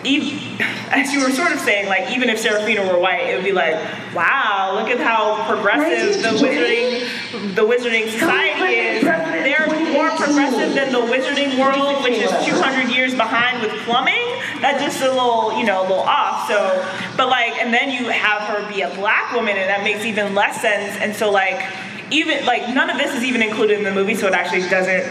e- 0.03 0.57
as 0.91 1.11
you 1.11 1.21
were 1.21 1.31
sort 1.31 1.51
of 1.51 1.59
saying, 1.59 1.87
like 1.87 2.15
even 2.15 2.29
if 2.29 2.39
Seraphina 2.39 2.85
were 2.85 2.99
white, 2.99 3.27
it 3.27 3.35
would 3.35 3.43
be 3.43 3.51
like, 3.51 3.75
wow, 4.13 4.73
look 4.75 4.89
at 4.89 4.99
how 4.99 5.45
progressive 5.49 6.21
the 6.21 6.29
wizarding, 6.37 7.55
the 7.55 7.63
wizarding 7.63 8.09
society 8.11 8.75
is. 8.75 9.03
They're 9.03 9.67
more 9.91 10.09
progressive 10.11 10.75
than 10.75 10.91
the 10.91 11.01
wizarding 11.01 11.59
world, 11.59 12.03
which 12.03 12.13
is 12.13 12.29
200 12.45 12.93
years 12.95 13.15
behind 13.15 13.61
with 13.63 13.71
plumbing. 13.85 14.34
That's 14.61 14.83
just 14.83 15.01
a 15.01 15.09
little, 15.09 15.57
you 15.57 15.65
know, 15.65 15.81
a 15.81 15.83
little 15.83 15.99
off. 15.99 16.47
So, 16.47 16.85
but 17.17 17.27
like, 17.27 17.53
and 17.53 17.73
then 17.73 17.91
you 17.91 18.09
have 18.09 18.41
her 18.43 18.67
be 18.71 18.81
a 18.81 18.93
black 18.95 19.33
woman, 19.33 19.57
and 19.57 19.69
that 19.69 19.83
makes 19.83 20.05
even 20.05 20.33
less 20.35 20.61
sense. 20.61 20.97
And 21.01 21.15
so, 21.15 21.31
like, 21.31 21.61
even 22.11 22.45
like 22.45 22.73
none 22.73 22.89
of 22.89 22.97
this 22.97 23.15
is 23.15 23.23
even 23.23 23.41
included 23.41 23.77
in 23.77 23.83
the 23.83 23.93
movie, 23.93 24.15
so 24.15 24.27
it 24.27 24.33
actually 24.33 24.67
doesn't 24.69 25.05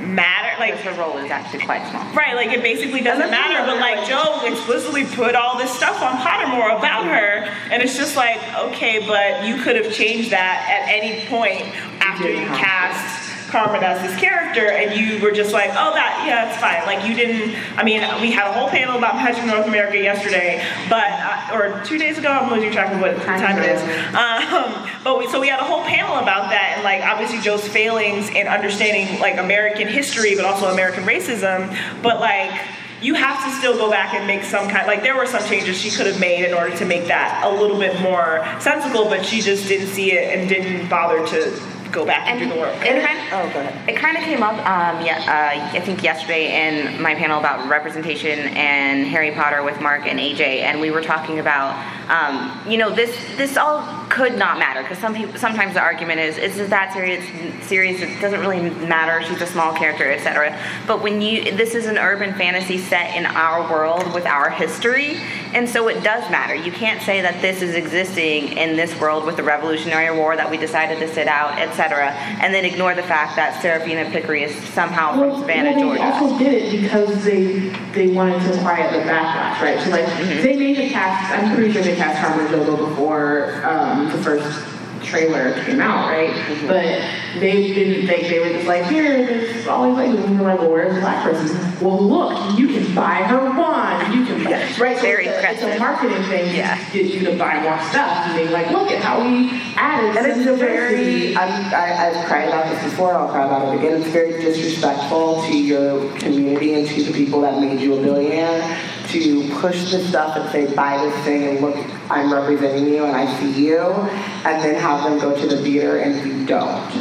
matter. 0.00 0.58
Like 0.60 0.74
her 0.74 0.92
role 1.00 1.18
is 1.18 1.30
actually 1.30 1.64
quite 1.64 1.88
small. 1.90 2.04
Right, 2.14 2.34
like 2.34 2.48
it 2.48 2.62
basically 2.62 3.00
doesn't 3.00 3.30
matter. 3.30 3.64
But 3.66 3.80
like 3.80 4.08
Joe 4.08 4.40
explicitly 4.44 5.04
put 5.04 5.34
all 5.34 5.58
this 5.58 5.74
stuff 5.74 6.00
on 6.02 6.16
Pottermore 6.18 6.76
about 6.78 7.04
her, 7.04 7.44
and 7.70 7.82
it's 7.82 7.96
just 7.96 8.16
like, 8.16 8.38
okay, 8.54 9.06
but 9.06 9.44
you 9.44 9.62
could 9.62 9.76
have 9.76 9.92
changed 9.92 10.30
that 10.30 10.66
at 10.68 10.88
any 10.88 11.26
point 11.26 11.62
after 12.00 12.28
you 12.28 12.46
cast 12.46 13.27
Carmen 13.48 13.82
as 13.82 14.00
this 14.02 14.18
character, 14.20 14.70
and 14.70 14.98
you 14.98 15.20
were 15.22 15.32
just 15.32 15.52
like, 15.52 15.70
oh, 15.70 15.94
that 15.94 16.24
yeah, 16.26 16.48
it's 16.48 16.60
fine. 16.60 16.84
Like 16.86 17.08
you 17.08 17.14
didn't. 17.14 17.56
I 17.78 17.82
mean, 17.82 18.00
we 18.20 18.30
had 18.30 18.48
a 18.48 18.52
whole 18.52 18.68
panel 18.68 18.96
about 18.98 19.16
Magic 19.16 19.44
North 19.44 19.66
America 19.66 19.96
yesterday, 19.96 20.64
but 20.88 21.08
uh, 21.10 21.56
or 21.56 21.84
two 21.84 21.98
days 21.98 22.18
ago. 22.18 22.28
I'm 22.28 22.50
losing 22.50 22.70
track 22.70 22.92
of 22.92 23.00
what 23.00 23.16
time 23.22 23.58
it 23.58 23.68
is. 23.68 23.80
Um, 24.14 24.88
but 25.04 25.18
we, 25.18 25.28
so 25.28 25.40
we 25.40 25.48
had 25.48 25.60
a 25.60 25.64
whole 25.64 25.82
panel 25.84 26.16
about 26.16 26.50
that, 26.50 26.74
and 26.76 26.84
like 26.84 27.02
obviously 27.02 27.40
Joe's 27.40 27.66
failings 27.66 28.28
in 28.30 28.46
understanding 28.46 29.20
like 29.20 29.38
American 29.38 29.88
history, 29.88 30.34
but 30.36 30.44
also 30.44 30.66
American 30.72 31.04
racism. 31.04 31.74
But 32.02 32.20
like 32.20 32.52
you 33.00 33.14
have 33.14 33.44
to 33.44 33.50
still 33.58 33.76
go 33.76 33.90
back 33.90 34.14
and 34.14 34.26
make 34.26 34.42
some 34.42 34.68
kind 34.68 34.86
like 34.86 35.02
there 35.02 35.16
were 35.16 35.26
some 35.26 35.42
changes 35.44 35.78
she 35.80 35.90
could 35.90 36.06
have 36.06 36.18
made 36.18 36.44
in 36.44 36.52
order 36.52 36.76
to 36.76 36.84
make 36.84 37.06
that 37.06 37.42
a 37.44 37.50
little 37.50 37.78
bit 37.78 38.00
more 38.00 38.44
sensible, 38.60 39.04
but 39.04 39.24
she 39.24 39.40
just 39.40 39.68
didn't 39.68 39.88
see 39.88 40.12
it 40.12 40.36
and 40.36 40.48
didn't 40.48 40.88
bother 40.88 41.24
to 41.26 41.50
go 41.92 42.04
back 42.04 42.28
and, 42.28 42.38
do 42.38 42.48
the 42.48 42.60
work. 42.60 42.74
It 42.84 43.04
kind 43.04 43.18
oh, 43.32 43.52
go 43.52 43.60
ahead. 43.60 43.88
It 43.88 43.96
kind 43.96 44.16
of 44.16 44.22
came 44.24 44.42
up, 44.42 44.54
um, 44.58 45.04
yeah, 45.04 45.18
uh, 45.26 45.76
I 45.76 45.80
think 45.80 46.02
yesterday 46.02 46.68
in 46.68 47.00
my 47.00 47.14
panel 47.14 47.38
about 47.38 47.68
representation 47.68 48.38
and 48.56 49.06
Harry 49.06 49.32
Potter 49.32 49.62
with 49.62 49.80
Mark 49.80 50.06
and 50.06 50.18
AJ, 50.18 50.62
and 50.62 50.80
we 50.80 50.90
were 50.90 51.02
talking 51.02 51.38
about, 51.38 51.76
um, 52.08 52.58
you 52.66 52.78
know, 52.78 52.90
this 52.94 53.14
this 53.36 53.56
all 53.56 53.82
could 54.08 54.36
not 54.38 54.58
matter 54.58 54.82
because 54.82 54.98
some 54.98 55.14
people 55.14 55.38
sometimes 55.38 55.74
the 55.74 55.80
argument 55.80 56.20
is 56.20 56.38
is 56.38 56.58
it 56.58 56.70
that 56.70 56.92
serious? 56.92 57.22
Serious? 57.66 58.00
It 58.00 58.20
doesn't 58.20 58.40
really 58.40 58.70
matter. 58.86 59.22
She's 59.26 59.40
a 59.42 59.46
small 59.46 59.74
character, 59.74 60.10
etc. 60.10 60.58
But 60.86 61.02
when 61.02 61.20
you 61.20 61.52
this 61.56 61.74
is 61.74 61.86
an 61.86 61.98
urban 61.98 62.34
fantasy 62.34 62.78
set 62.78 63.14
in 63.16 63.26
our 63.26 63.70
world 63.70 64.12
with 64.14 64.24
our 64.26 64.48
history, 64.50 65.18
and 65.54 65.68
so 65.68 65.88
it 65.88 66.02
does 66.02 66.30
matter. 66.30 66.54
You 66.54 66.72
can't 66.72 67.02
say 67.02 67.20
that 67.20 67.42
this 67.42 67.60
is 67.62 67.74
existing 67.74 68.56
in 68.56 68.76
this 68.76 68.98
world 68.98 69.24
with 69.26 69.36
the 69.36 69.42
Revolutionary 69.42 70.16
War 70.16 70.34
that 70.36 70.50
we 70.50 70.56
decided 70.56 70.98
to 71.00 71.12
sit 71.14 71.28
out, 71.28 71.58
etc., 71.58 72.10
and 72.40 72.54
then 72.54 72.64
ignore 72.64 72.94
the 72.94 73.02
fact 73.02 73.36
that 73.36 73.60
Seraphina 73.60 74.10
Picquery 74.10 74.44
is 74.44 74.54
somehow 74.68 75.12
from 75.18 75.40
Savannah, 75.40 75.72
well, 75.72 75.80
Georgia. 75.80 75.98
They 76.02 76.08
also 76.10 76.38
did 76.38 76.54
it 76.54 76.82
because 76.82 77.24
they 77.24 77.68
they 77.92 78.08
wanted 78.08 78.40
to 78.50 78.58
quiet 78.60 78.92
the 78.92 79.00
backlash, 79.10 79.60
right? 79.60 79.80
So 79.84 79.90
like 79.90 80.04
Mm-hmm. 80.08 80.42
they 80.42 80.56
made 80.56 80.76
the 80.76 80.88
cast. 80.88 81.32
I'm 81.32 81.54
pretty 81.54 81.72
sure 81.72 81.82
they 81.82 81.94
cast 81.98 82.24
Carmen 82.24 82.46
Ejogo 82.46 82.88
before 82.88 83.64
um, 83.66 84.06
the 84.06 84.18
first 84.18 84.64
trailer 85.02 85.52
came 85.64 85.80
out, 85.80 86.08
right? 86.08 86.30
Mm-hmm. 86.30 86.66
But 86.66 87.40
they 87.40 87.72
didn't 87.72 88.06
think 88.06 88.28
they 88.28 88.40
were 88.40 88.50
just 88.50 88.66
like, 88.66 88.84
here, 88.86 89.26
there's 89.26 89.66
all 89.66 89.88
these 89.88 89.96
ladies, 89.96 90.24
and 90.24 90.40
like, 90.42 90.58
well, 90.58 90.70
where's 90.70 90.94
the 90.94 91.00
black 91.00 91.24
person? 91.24 91.56
Well, 91.84 92.02
look, 92.02 92.58
you 92.58 92.68
can 92.68 92.94
buy 92.94 93.22
her 93.22 93.38
wand. 93.38 94.14
You 94.14 94.24
can 94.26 94.44
buy, 94.44 94.50
right? 94.78 94.98
So 94.98 95.06
it's, 95.06 95.28
a, 95.28 95.50
it's 95.50 95.76
a 95.76 95.78
marketing 95.78 96.22
thing 96.24 96.54
Yeah. 96.54 96.76
to 96.76 96.92
get 96.92 97.12
you 97.14 97.20
to 97.30 97.38
buy 97.38 97.60
more 97.62 97.78
stuff. 97.90 98.26
And 98.26 98.36
being 98.36 98.50
like, 98.50 98.70
look 98.70 98.90
at 98.90 99.02
how 99.02 99.22
we 99.22 99.50
added. 99.76 100.16
And 100.16 100.26
it's 100.26 100.48
a 100.48 100.54
very, 100.56 101.36
I'm, 101.36 101.74
I, 101.74 102.08
I've 102.08 102.26
cried 102.26 102.48
about 102.48 102.68
this 102.68 102.82
before, 102.90 103.14
I'll 103.14 103.28
cry 103.28 103.46
about 103.46 103.72
it 103.72 103.78
again. 103.78 104.00
It's 104.00 104.10
very 104.10 104.32
disrespectful 104.42 105.42
to 105.42 105.56
your 105.56 106.12
community 106.18 106.74
and 106.74 106.88
to 106.88 107.02
the 107.04 107.12
people 107.12 107.40
that 107.42 107.60
made 107.60 107.80
you 107.80 107.94
a 107.94 108.02
billionaire 108.02 108.78
to 109.08 109.48
push 109.60 109.90
this 109.90 110.08
stuff 110.08 110.36
and 110.36 110.50
say, 110.50 110.74
buy 110.74 110.98
this 110.98 111.24
thing 111.24 111.44
and 111.44 111.60
look, 111.60 111.76
I'm 112.10 112.32
representing 112.32 112.86
you 112.86 113.04
and 113.04 113.16
I 113.16 113.26
see 113.40 113.66
you, 113.66 113.80
and 113.80 114.62
then 114.62 114.74
have 114.76 115.04
them 115.04 115.18
go 115.18 115.38
to 115.38 115.46
the 115.46 115.62
theater 115.62 115.98
and 115.98 116.26
you 116.26 116.46
don't. 116.46 116.94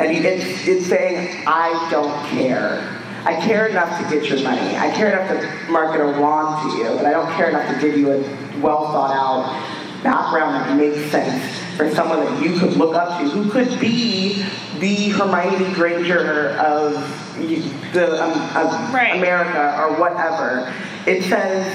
And 0.00 0.24
it's, 0.24 0.66
it's 0.66 0.86
saying, 0.86 1.44
I 1.46 1.88
don't 1.90 2.26
care. 2.28 2.96
I 3.24 3.34
care 3.34 3.66
enough 3.66 3.98
to 3.98 4.14
get 4.14 4.30
your 4.30 4.42
money. 4.42 4.76
I 4.76 4.90
care 4.92 5.12
enough 5.12 5.28
to 5.28 5.70
market 5.72 6.00
a 6.00 6.18
wand 6.20 6.70
to 6.70 6.78
you, 6.78 6.96
but 6.96 7.04
I 7.04 7.10
don't 7.10 7.30
care 7.34 7.50
enough 7.50 7.74
to 7.74 7.80
give 7.80 7.98
you 7.98 8.12
a 8.12 8.60
well 8.60 8.86
thought 8.92 9.12
out 9.12 9.80
background 10.02 10.54
that 10.54 10.76
makes 10.76 11.10
sense 11.10 11.58
for 11.76 11.90
someone 11.94 12.20
that 12.20 12.42
you 12.42 12.58
could 12.58 12.74
look 12.74 12.94
up 12.94 13.20
to, 13.20 13.28
who 13.28 13.50
could 13.50 13.78
be 13.78 14.42
the 14.78 15.10
Hermione 15.10 15.74
Granger 15.74 16.50
of 16.58 16.94
the 17.92 18.22
um, 18.22 18.56
of 18.56 18.72
America 19.16 19.76
or 19.78 19.98
whatever. 19.98 20.72
It 21.06 21.22
says, 21.24 21.66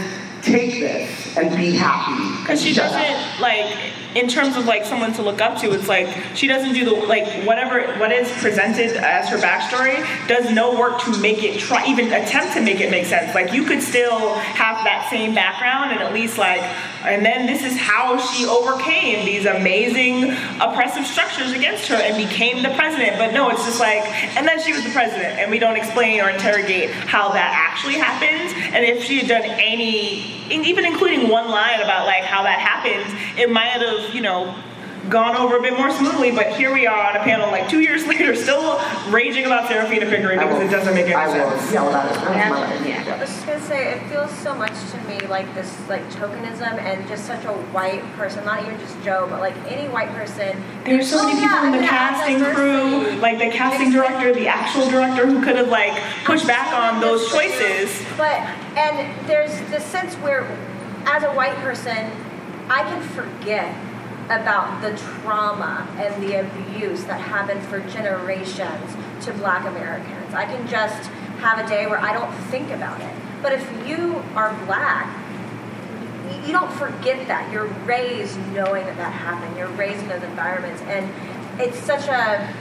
take 0.41 0.80
this 0.80 1.38
and 1.38 1.55
be 1.55 1.72
happy. 1.72 2.41
Because 2.41 2.61
she 2.61 2.74
doesn't 2.74 3.41
like 3.41 3.93
in 4.16 4.30
terms 4.30 4.55
of 4.55 4.66
like 4.66 4.86
someone 4.86 5.13
to 5.13 5.22
look 5.22 5.41
up 5.41 5.59
to, 5.59 5.72
it's 5.74 5.89
like 5.89 6.07
she 6.36 6.47
doesn't 6.47 6.74
do 6.74 6.86
the 6.86 6.91
like 6.91 7.28
whatever 7.45 7.93
what 7.99 8.11
is 8.11 8.32
presented 8.41 8.95
as 8.97 9.30
her 9.30 9.38
backstory 9.38 10.01
does 10.28 10.49
no 10.51 10.80
work 10.80 11.01
to 11.01 11.18
make 11.20 11.43
it 11.43 11.59
try 11.59 11.86
even 11.86 12.07
attempt 12.07 12.53
to 12.53 12.61
make 12.61 12.80
it 12.80 12.89
make 12.89 13.05
sense. 13.05 13.36
Like 13.36 13.53
you 13.53 13.66
could 13.66 13.82
still 13.82 14.34
have 14.36 14.84
that 14.86 15.07
same 15.09 15.36
background 15.36 15.91
and 15.91 16.01
at 16.01 16.13
least 16.13 16.38
like 16.38 16.61
and 17.05 17.26
then 17.26 17.45
this 17.45 17.63
is 17.63 17.78
how 17.78 18.18
she 18.18 18.45
overcame 18.45 19.26
these 19.26 19.45
amazing 19.45 20.32
oppressive 20.59 21.05
structures 21.05 21.51
against 21.51 21.88
her 21.88 21.95
and 21.95 22.18
became 22.18 22.63
the 22.63 22.74
president. 22.76 23.18
But 23.18 23.34
no, 23.34 23.49
it's 23.49 23.63
just 23.66 23.80
like, 23.80 24.03
and 24.36 24.47
then 24.47 24.59
she 24.61 24.74
was 24.74 24.84
the 24.84 24.89
president, 24.89 25.39
and 25.39 25.51
we 25.51 25.59
don't 25.59 25.76
explain 25.76 26.20
or 26.22 26.30
interrogate 26.30 26.89
how 26.89 27.30
that 27.30 27.51
actually 27.53 27.95
happened. 27.95 28.53
And 28.74 28.84
if 28.84 29.03
she 29.03 29.20
had 29.20 29.28
done 29.28 29.43
any, 29.43 30.43
even 30.49 30.86
including 30.86 31.30
one 31.30 31.49
line 31.49 31.82
about 31.82 32.05
like 32.05 32.24
how 32.24 32.43
that 32.43 32.59
happened, 32.59 33.39
it 33.39 33.49
might 33.49 33.70
have, 33.70 34.05
you 34.14 34.22
know, 34.22 34.56
gone 35.10 35.36
over 35.36 35.58
a 35.58 35.62
bit 35.62 35.78
more 35.78 35.91
smoothly, 35.91 36.32
but 36.32 36.47
here 36.56 36.74
we 36.74 36.88
are 36.88 37.10
on 37.12 37.16
a 37.16 37.20
panel 37.20 37.51
like 37.51 37.70
two 37.70 37.80
years 37.80 38.08
later, 38.08 38.36
still 38.36 38.82
raging 39.10 39.45
about 39.45 39.68
Seraphina 39.68 40.08
Pickering 40.08 40.39
because 40.39 40.62
it 40.64 40.70
doesn't 40.72 40.95
make 40.95 41.06
any 41.06 41.14
I 41.14 41.28
will 41.28 41.51
sense. 41.60 41.72
yell 41.72 41.89
about 41.89 42.12
it. 42.12 42.88
Yeah. 42.88 43.03
I 43.16 43.20
was 43.20 43.30
just 43.30 43.45
gonna 43.45 43.62
say, 43.62 43.93
it 43.93 44.03
feels 44.10 44.32
so 44.39 44.56
much 44.56 44.72
to 44.91 44.97
me 45.08 45.20
like 45.28 45.53
this, 45.53 45.72
like 45.88 46.01
tokenism, 46.10 46.80
and 46.80 47.08
just 47.08 47.26
such 47.26 47.45
a 47.45 47.51
white 47.72 48.01
person. 48.14 48.43
Not 48.45 48.64
even 48.66 48.80
just 48.80 48.99
Joe, 49.03 49.28
but 49.30 49.39
like 49.41 49.56
any 49.72 49.88
white 49.89 50.10
person. 50.10 50.62
There's 50.86 51.08
so 51.10 51.20
Oh, 51.22 51.28
many 51.28 51.39
yeah, 51.41 51.49
people 51.49 51.66
in 51.66 51.72
the 51.74 51.78
I'm 51.78 51.84
gonna 51.86 51.97
add 51.97 52.16
casting 52.16 52.39
diversity. 52.39 53.12
crew, 53.12 53.20
like 53.22 53.38
the 53.38 53.49
casting 53.56 53.91
director, 53.91 54.34
the 54.34 54.47
actual 54.47 54.89
director 54.89 55.28
who 55.28 55.43
could 55.43 55.56
have 55.56 55.70
like 55.70 55.93
pushed 56.26 56.47
back 56.47 56.74
on 56.74 56.99
those 56.99 57.30
choices. 57.30 58.03
But 58.18 58.39
and 58.76 59.28
there's 59.28 59.51
this 59.70 59.86
sense 59.86 60.16
where, 60.16 60.41
as 61.06 61.22
a 61.22 61.32
white 61.34 61.56
person, 61.58 62.10
I 62.70 62.82
can 62.84 63.01
forget 63.03 63.74
about 64.26 64.82
the 64.82 64.97
trauma 64.97 65.88
and 65.97 66.23
the 66.23 66.39
abuse 66.39 67.03
that 67.05 67.19
happened 67.19 67.61
for 67.63 67.80
generations 67.82 68.95
to 69.26 69.34
Black 69.34 69.65
Americans. 69.65 70.34
I 70.34 70.45
can 70.45 70.67
just 70.67 71.09
have 71.39 71.63
a 71.63 71.67
day 71.67 71.86
where 71.86 71.99
I 71.99 72.13
don't 72.13 72.32
think 72.45 72.71
about 72.71 72.99
it. 73.01 73.13
But 73.41 73.53
if 73.53 73.88
you 73.88 74.23
are 74.36 74.53
Black, 74.65 75.07
you 76.45 76.51
don't 76.51 76.71
forget 76.71 77.28
that. 77.28 77.51
You're 77.51 77.67
raised 77.86 78.38
knowing 78.53 78.86
that 78.86 78.97
that 78.97 79.13
happened. 79.13 79.55
You're 79.57 79.67
raised 79.69 80.01
in 80.01 80.09
those 80.09 80.23
environments, 80.23 80.82
and 80.84 81.11
it's 81.61 81.78
such 81.78 82.07
a 82.07 82.51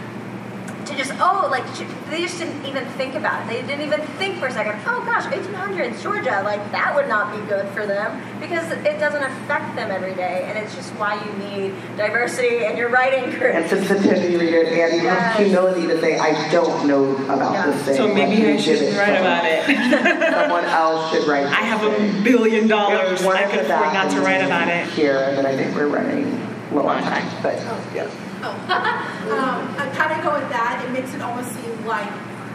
to 0.86 0.94
just 0.96 1.12
oh 1.20 1.48
like 1.50 1.64
they 2.10 2.22
just 2.22 2.38
didn't 2.38 2.64
even 2.66 2.84
think 2.98 3.14
about 3.14 3.42
it. 3.44 3.48
They 3.48 3.66
didn't 3.66 3.86
even 3.86 4.00
think 4.18 4.38
for 4.38 4.46
a 4.46 4.52
second. 4.52 4.80
Oh 4.86 5.02
gosh, 5.04 5.24
1800s 5.24 6.02
Georgia, 6.02 6.42
like 6.44 6.60
that 6.72 6.94
would 6.94 7.08
not 7.08 7.34
be 7.34 7.40
good 7.48 7.66
for 7.68 7.86
them 7.86 8.20
because 8.40 8.70
it 8.70 8.98
doesn't 8.98 9.22
affect 9.22 9.74
them 9.76 9.90
every 9.90 10.14
day, 10.14 10.44
and 10.48 10.58
it's 10.58 10.74
just 10.74 10.90
why 10.94 11.14
you 11.24 11.32
need 11.38 11.74
diversity 11.96 12.64
in 12.64 12.76
your 12.76 12.88
writing 12.90 13.24
And 13.24 13.34
group. 13.38 13.68
sensitivity 13.68 14.36
reader 14.36 14.64
and 14.64 15.02
you 15.02 15.08
have 15.08 15.36
humility 15.36 15.86
to 15.86 16.00
say, 16.00 16.18
I 16.18 16.50
don't 16.50 16.86
know 16.86 17.14
about 17.32 17.52
Yeah. 17.52 17.66
this 17.66 17.82
thing. 17.84 17.96
So 17.96 18.08
maybe 18.14 18.42
Let 18.42 18.56
I 18.56 18.60
should 18.60 18.78
give 18.80 18.94
it 18.94 18.98
write 18.98 19.06
some- 19.06 19.16
about 19.16 19.44
it. 19.44 20.34
Someone 20.34 20.64
else 20.64 21.12
should 21.12 21.26
write. 21.28 21.46
I 21.46 21.62
have 21.62 21.82
a 21.82 22.22
billion 22.22 22.68
dollars. 22.68 23.22
I 23.24 23.40
of 23.42 23.50
can 23.50 23.66
the 23.66 23.74
afford 23.74 23.94
not 23.94 24.10
to 24.10 24.20
write 24.20 24.42
about 24.44 24.68
it. 24.68 24.86
Here, 24.88 25.18
and 25.28 25.38
then 25.38 25.46
I 25.46 25.56
think 25.56 25.74
we're 25.74 25.86
running 25.86 26.40
low 26.72 26.86
on 26.86 27.02
time, 27.02 27.24
but, 27.42 27.54
oh. 27.60 27.80
yeah. 27.94 28.08
Oh. 28.42 29.10
Um, 29.30 29.74
I 29.78 29.88
kind 29.96 30.12
of 30.12 30.24
go 30.24 30.32
with 30.38 30.48
that. 30.50 30.84
It 30.84 30.90
makes 30.92 31.14
it 31.14 31.22
almost 31.22 31.52
seem 31.56 31.86
like 31.86 32.10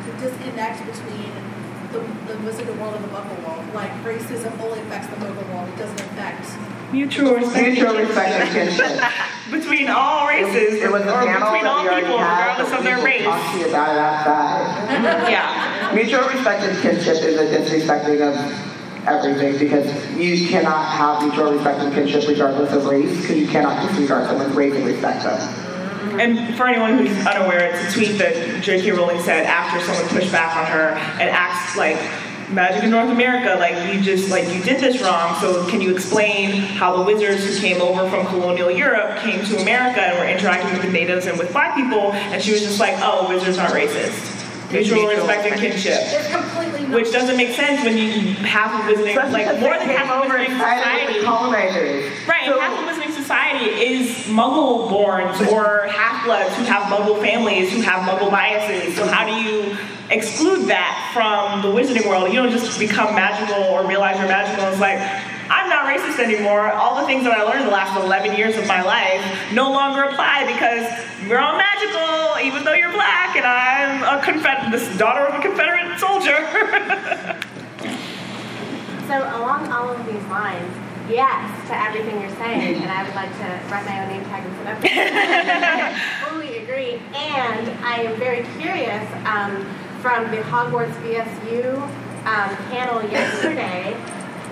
the 0.06 0.14
disconnect 0.22 0.86
between 0.86 1.32
the, 1.92 2.00
the 2.30 2.36
Wizarding 2.46 2.78
World 2.78 2.96
and 2.96 3.04
the 3.06 3.10
Muggle 3.10 3.38
World. 3.48 3.74
Like 3.74 3.92
racism 4.04 4.54
only 4.62 4.80
affects 4.82 5.08
the 5.08 5.16
Muggle 5.18 5.48
World. 5.50 5.70
It 5.70 5.78
doesn't 5.78 6.00
affect. 6.00 6.46
Mutual 6.92 7.36
respect. 7.36 7.68
Mutual 7.68 7.96
respect 7.96 8.30
and 8.30 8.50
kinship. 8.50 9.02
between 9.52 9.90
all 9.90 10.28
races, 10.28 10.82
It 10.82 10.92
was 10.92 11.02
a 11.04 11.14
or 11.14 11.26
panel 11.26 11.52
between 11.52 11.66
all 11.66 11.82
people, 11.82 12.18
regardless 12.18 12.72
of 12.72 12.84
their 12.84 12.98
will 12.98 13.06
race. 13.06 13.24
Talk 13.24 13.54
to 13.54 13.60
you 13.60 13.70
about 13.70 13.98
outside. 13.98 15.30
Yeah. 15.30 15.92
Mutual 15.94 16.28
respect 16.30 16.64
and 16.64 16.82
kinship 16.82 17.24
is 17.24 17.38
a 17.38 17.46
disrespecting 17.46 18.22
of 18.22 19.08
everything 19.08 19.58
because 19.58 19.88
you 20.18 20.48
cannot 20.50 20.86
have 20.86 21.24
mutual 21.24 21.54
respect 21.54 21.80
and 21.80 21.94
kinship 21.94 22.28
regardless 22.28 22.72
of 22.74 22.86
race 22.86 23.22
because 23.22 23.38
you 23.38 23.48
cannot 23.48 23.88
disregard 23.88 24.28
someone's 24.28 24.56
race 24.56 24.74
and 24.74 24.86
respect 24.86 25.24
them. 25.24 25.69
And 26.20 26.56
for 26.56 26.68
anyone 26.68 26.98
who's 26.98 27.26
unaware, 27.26 27.72
it's 27.74 27.96
a 27.96 27.98
tweet 27.98 28.18
that 28.18 28.62
J.K. 28.62 28.92
Rowling 28.92 29.22
said 29.22 29.46
after 29.46 29.80
someone 29.86 30.06
pushed 30.10 30.32
back 30.34 30.56
on 30.58 30.66
her 30.66 30.90
and 31.20 31.30
asked 31.30 31.78
like, 31.78 31.98
Magic 32.52 32.84
in 32.84 32.90
North 32.90 33.10
America, 33.10 33.56
like 33.60 33.94
you 33.94 34.02
just 34.02 34.32
like 34.32 34.52
you 34.52 34.60
did 34.64 34.82
this 34.82 35.04
wrong. 35.04 35.40
So 35.40 35.68
can 35.68 35.82
you 35.82 35.94
explain 35.94 36.50
how 36.50 36.98
the 36.98 37.04
wizards 37.04 37.46
who 37.46 37.56
came 37.62 37.80
over 37.80 38.10
from 38.10 38.26
colonial 38.26 38.72
Europe 38.72 39.20
came 39.20 39.46
to 39.46 39.62
America 39.62 40.02
and 40.02 40.18
were 40.18 40.26
interacting 40.26 40.74
with 40.74 40.82
the 40.82 40.92
natives 40.92 41.28
and 41.28 41.38
with 41.38 41.52
black 41.52 41.76
people? 41.76 42.12
And 42.12 42.42
she 42.42 42.52
was 42.52 42.62
just 42.62 42.80
like, 42.80 42.96
oh, 43.02 43.30
wizards 43.30 43.60
aren't 43.60 43.76
racist. 43.76 44.72
Mutual 44.72 45.08
respect 45.08 45.46
and 45.46 45.62
kinship. 45.62 46.02
Completely. 46.32 46.86
Which 46.94 47.12
doesn't 47.12 47.38
make 47.38 47.56
sense 47.56 47.84
when 47.84 47.98
you 47.98 48.34
half 48.46 48.74
of 48.74 48.98
wizarding, 48.98 49.32
like 49.32 49.60
more 49.60 49.78
than 49.78 49.90
half 49.90 50.10
of 50.10 50.26
over 50.26 50.38
wizarding 50.38 50.50
and 50.50 50.60
sided 50.60 51.06
with 51.06 51.16
society. 51.18 51.26
colonizers. 51.26 52.28
Right, 52.28 52.50
and 52.50 52.60
half 52.60 52.78
of 52.78 52.86
Wizarding 52.86 53.14
Society 53.30 53.70
is 53.94 54.10
Muggle 54.26 54.90
borns 54.90 55.38
or 55.52 55.86
half 55.86 56.26
bloods 56.26 56.50
who 56.56 56.64
have 56.64 56.82
Muggle 56.90 57.22
families 57.22 57.72
who 57.72 57.80
have 57.82 58.02
Muggle 58.10 58.32
biases. 58.32 58.96
So 58.96 59.06
how 59.06 59.24
do 59.24 59.34
you 59.34 59.78
exclude 60.10 60.66
that 60.66 61.12
from 61.14 61.62
the 61.62 61.68
Wizarding 61.68 62.10
world? 62.10 62.34
You 62.34 62.42
don't 62.42 62.50
just 62.50 62.80
become 62.80 63.14
magical 63.14 63.66
or 63.66 63.86
realize 63.86 64.18
you're 64.18 64.28
magical. 64.28 64.66
It's 64.70 64.82
like 64.82 64.98
I'm 65.48 65.70
not 65.70 65.86
racist 65.86 66.18
anymore. 66.18 66.72
All 66.72 67.00
the 67.00 67.06
things 67.06 67.24
that 67.24 67.38
I 67.38 67.44
learned 67.44 67.68
the 67.68 67.72
last 67.72 68.04
11 68.04 68.36
years 68.36 68.58
of 68.58 68.66
my 68.66 68.82
life 68.82 69.22
no 69.54 69.70
longer 69.70 70.06
apply 70.10 70.52
because 70.52 70.90
we're 71.30 71.38
all 71.38 71.56
magical, 71.56 72.42
even 72.42 72.66
though 72.66 72.74
you're 72.74 72.92
black, 72.92 73.36
and 73.36 73.46
I'm 73.46 74.02
a 74.02 74.26
Confederate, 74.26 74.72
this 74.72 74.98
daughter 74.98 75.28
of 75.28 75.38
a 75.38 75.42
Confederate 75.44 76.00
soldier. 76.00 77.46
So 79.10 79.18
along 79.18 79.72
all 79.72 79.90
of 79.90 80.06
these 80.06 80.24
lines, 80.26 80.72
yes 81.10 81.68
to 81.68 81.76
everything 81.76 82.22
you're 82.22 82.36
saying, 82.38 82.82
and 82.82 82.92
I 82.92 83.04
would 83.04 83.16
like 83.16 83.32
to 83.42 83.48
write 83.72 83.86
my 83.86 84.02
own 84.02 84.10
name 84.10 84.24
tag 84.26 84.46
and 84.46 84.56
put 84.58 84.68
up. 84.68 84.78
Fully 86.30 86.58
agree, 86.64 87.02
and 87.16 87.70
I 87.84 88.02
am 88.06 88.18
very 88.20 88.46
curious 88.60 89.06
um, 89.26 89.66
from 90.02 90.30
the 90.32 90.38
Hogwarts 90.48 90.94
BSU 91.02 91.76
um, 92.26 92.56
panel 92.70 93.04
yesterday, 93.10 93.94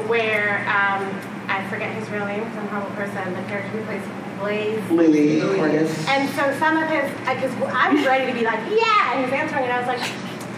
where 0.07 0.59
um, 0.67 1.05
I 1.47 1.65
forget 1.69 1.93
his 1.93 2.09
real 2.09 2.25
name 2.25 2.43
because 2.43 2.57
I'm 2.57 2.67
horrible 2.67 2.95
person. 2.95 3.33
The 3.33 3.41
character 3.47 3.69
who 3.69 3.85
plays 3.85 4.03
Blaise. 4.39 4.91
Louis 4.91 5.41
Cordice. 5.57 6.07
And 6.07 6.29
so 6.35 6.53
some 6.59 6.77
of 6.77 6.89
his, 6.89 7.09
because 7.21 7.53
I 7.73 7.93
was 7.93 8.05
ready 8.05 8.31
to 8.31 8.37
be 8.37 8.45
like, 8.45 8.59
yeah, 8.69 9.13
and 9.13 9.19
he 9.19 9.25
was 9.25 9.33
answering, 9.33 9.63
and 9.65 9.73
I 9.73 9.79
was 9.79 9.87
like, 9.87 10.03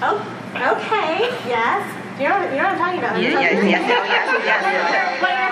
oh, 0.04 0.20
okay, 0.56 1.30
yes. 1.48 1.96
You 2.20 2.28
know, 2.28 2.36
you 2.52 2.58
know 2.60 2.68
what 2.68 2.74
I'm 2.74 2.78
talking 2.78 3.00
about? 3.00 3.22
Yeah, 3.22 3.30
yeah, 3.30 3.40
yes, 3.40 3.64
yes, 3.64 4.44
yes, 4.44 4.44
yes. 4.44 5.49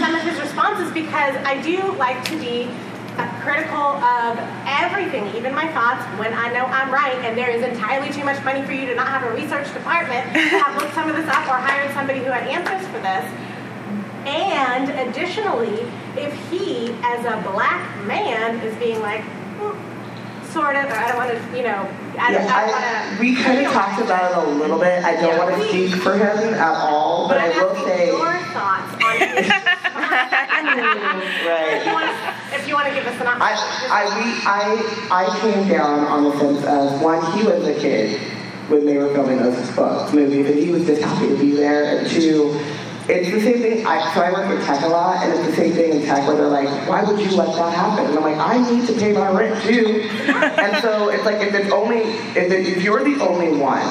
Some 0.00 0.14
of 0.14 0.22
his 0.22 0.38
responses? 0.40 0.90
Because 0.92 1.36
I 1.44 1.60
do 1.62 1.92
like 1.96 2.24
to 2.24 2.38
be 2.38 2.70
uh, 3.18 3.26
critical 3.42 3.98
of 3.98 4.38
everything, 4.66 5.26
even 5.36 5.54
my 5.54 5.66
thoughts, 5.72 6.04
when 6.18 6.32
I 6.32 6.52
know 6.52 6.64
I'm 6.66 6.90
right, 6.92 7.16
and 7.24 7.36
there 7.36 7.50
is 7.50 7.62
entirely 7.62 8.12
too 8.12 8.24
much 8.24 8.42
money 8.44 8.62
for 8.62 8.72
you 8.72 8.86
to 8.86 8.94
not 8.94 9.08
have 9.08 9.24
a 9.24 9.34
research 9.34 9.72
department 9.74 10.32
to 10.32 10.40
have 10.62 10.80
looked 10.80 10.94
some 10.94 11.10
of 11.10 11.16
this 11.16 11.26
up 11.26 11.46
or 11.48 11.58
hired 11.58 11.92
somebody 11.94 12.20
who 12.20 12.30
had 12.30 12.46
answers 12.46 12.86
for 12.88 13.00
this. 13.00 13.26
And 14.26 14.90
additionally, 15.08 15.90
if 16.16 16.32
he, 16.50 16.94
as 17.02 17.24
a 17.24 17.42
black 17.50 18.06
man, 18.06 18.60
is 18.60 18.76
being 18.76 19.00
like, 19.00 19.22
"Hmm, 19.58 19.74
sort 20.52 20.76
of, 20.76 20.84
or 20.86 20.94
I 20.94 21.08
don't 21.08 21.16
want 21.16 21.30
to, 21.30 21.56
you 21.56 21.64
know, 21.64 21.88
I 22.18 22.32
Yeah, 22.32 22.46
I 22.50 23.16
I, 23.16 23.20
we 23.20 23.34
kind 23.36 23.64
of 23.64 23.72
talked 23.72 24.00
about 24.00 24.32
it 24.32 24.48
a 24.48 24.50
little 24.50 24.78
bit. 24.78 25.04
I 25.04 25.14
don't 25.20 25.38
want 25.38 25.54
to 25.62 25.68
speak 25.68 25.94
for 26.02 26.14
him 26.14 26.54
at 26.54 26.74
all, 26.74 27.28
but 27.28 27.38
I 27.38 27.48
will 27.50 27.74
say. 27.84 28.08
your 28.08 28.38
thoughts 28.52 28.94
on 29.04 29.18
his 29.44 29.52
Right. 30.78 31.78
if 31.78 31.86
you 31.86 31.92
want 31.92 32.06
to, 32.10 32.56
if 32.56 32.68
you 32.68 32.74
want 32.74 32.88
to 32.88 32.94
give 32.94 33.06
us 33.06 33.20
an 33.20 33.26
I, 33.26 33.52
I, 33.90 34.04
we, 34.18 34.24
I, 34.46 35.26
I 35.26 35.40
came 35.40 35.68
down 35.68 36.00
on 36.00 36.24
the 36.24 36.38
sense 36.38 36.64
of 36.64 37.00
one, 37.02 37.20
he 37.38 37.44
was 37.44 37.66
a 37.66 37.74
kid 37.74 38.20
when 38.68 38.84
they 38.84 38.98
were 38.98 39.12
filming 39.14 39.38
those 39.38 39.70
books, 39.74 40.12
movies, 40.12 40.46
and 40.46 40.58
he 40.58 40.70
was 40.70 40.86
just 40.86 41.02
happy 41.02 41.28
to 41.28 41.36
be 41.38 41.52
there. 41.52 41.98
And 41.98 42.08
two, 42.08 42.52
it's 43.08 43.30
the 43.30 43.40
same 43.40 43.60
thing. 43.60 43.86
I, 43.86 44.14
so 44.14 44.20
I 44.20 44.30
work 44.30 44.48
with 44.48 44.64
tech 44.66 44.82
a 44.82 44.88
lot, 44.88 45.24
and 45.24 45.32
it's 45.32 45.46
the 45.46 45.56
same 45.56 45.72
thing 45.72 45.92
in 45.92 46.02
tech 46.02 46.26
where 46.26 46.36
they're 46.36 46.46
like, 46.46 46.68
"Why 46.88 47.02
would 47.02 47.18
you 47.18 47.36
let 47.36 47.54
that 47.56 47.74
happen?" 47.74 48.06
And 48.06 48.18
I'm 48.18 48.22
like, 48.22 48.36
"I 48.36 48.70
need 48.70 48.86
to 48.86 48.92
pay 48.94 49.12
my 49.12 49.30
rent 49.30 49.62
too." 49.64 50.08
and 50.28 50.82
so 50.82 51.08
it's 51.08 51.24
like 51.24 51.40
if 51.40 51.54
it's 51.54 51.72
only 51.72 51.98
if, 51.98 52.52
it, 52.52 52.66
if 52.66 52.82
you're 52.82 53.02
the 53.02 53.20
only 53.24 53.56
one, 53.58 53.86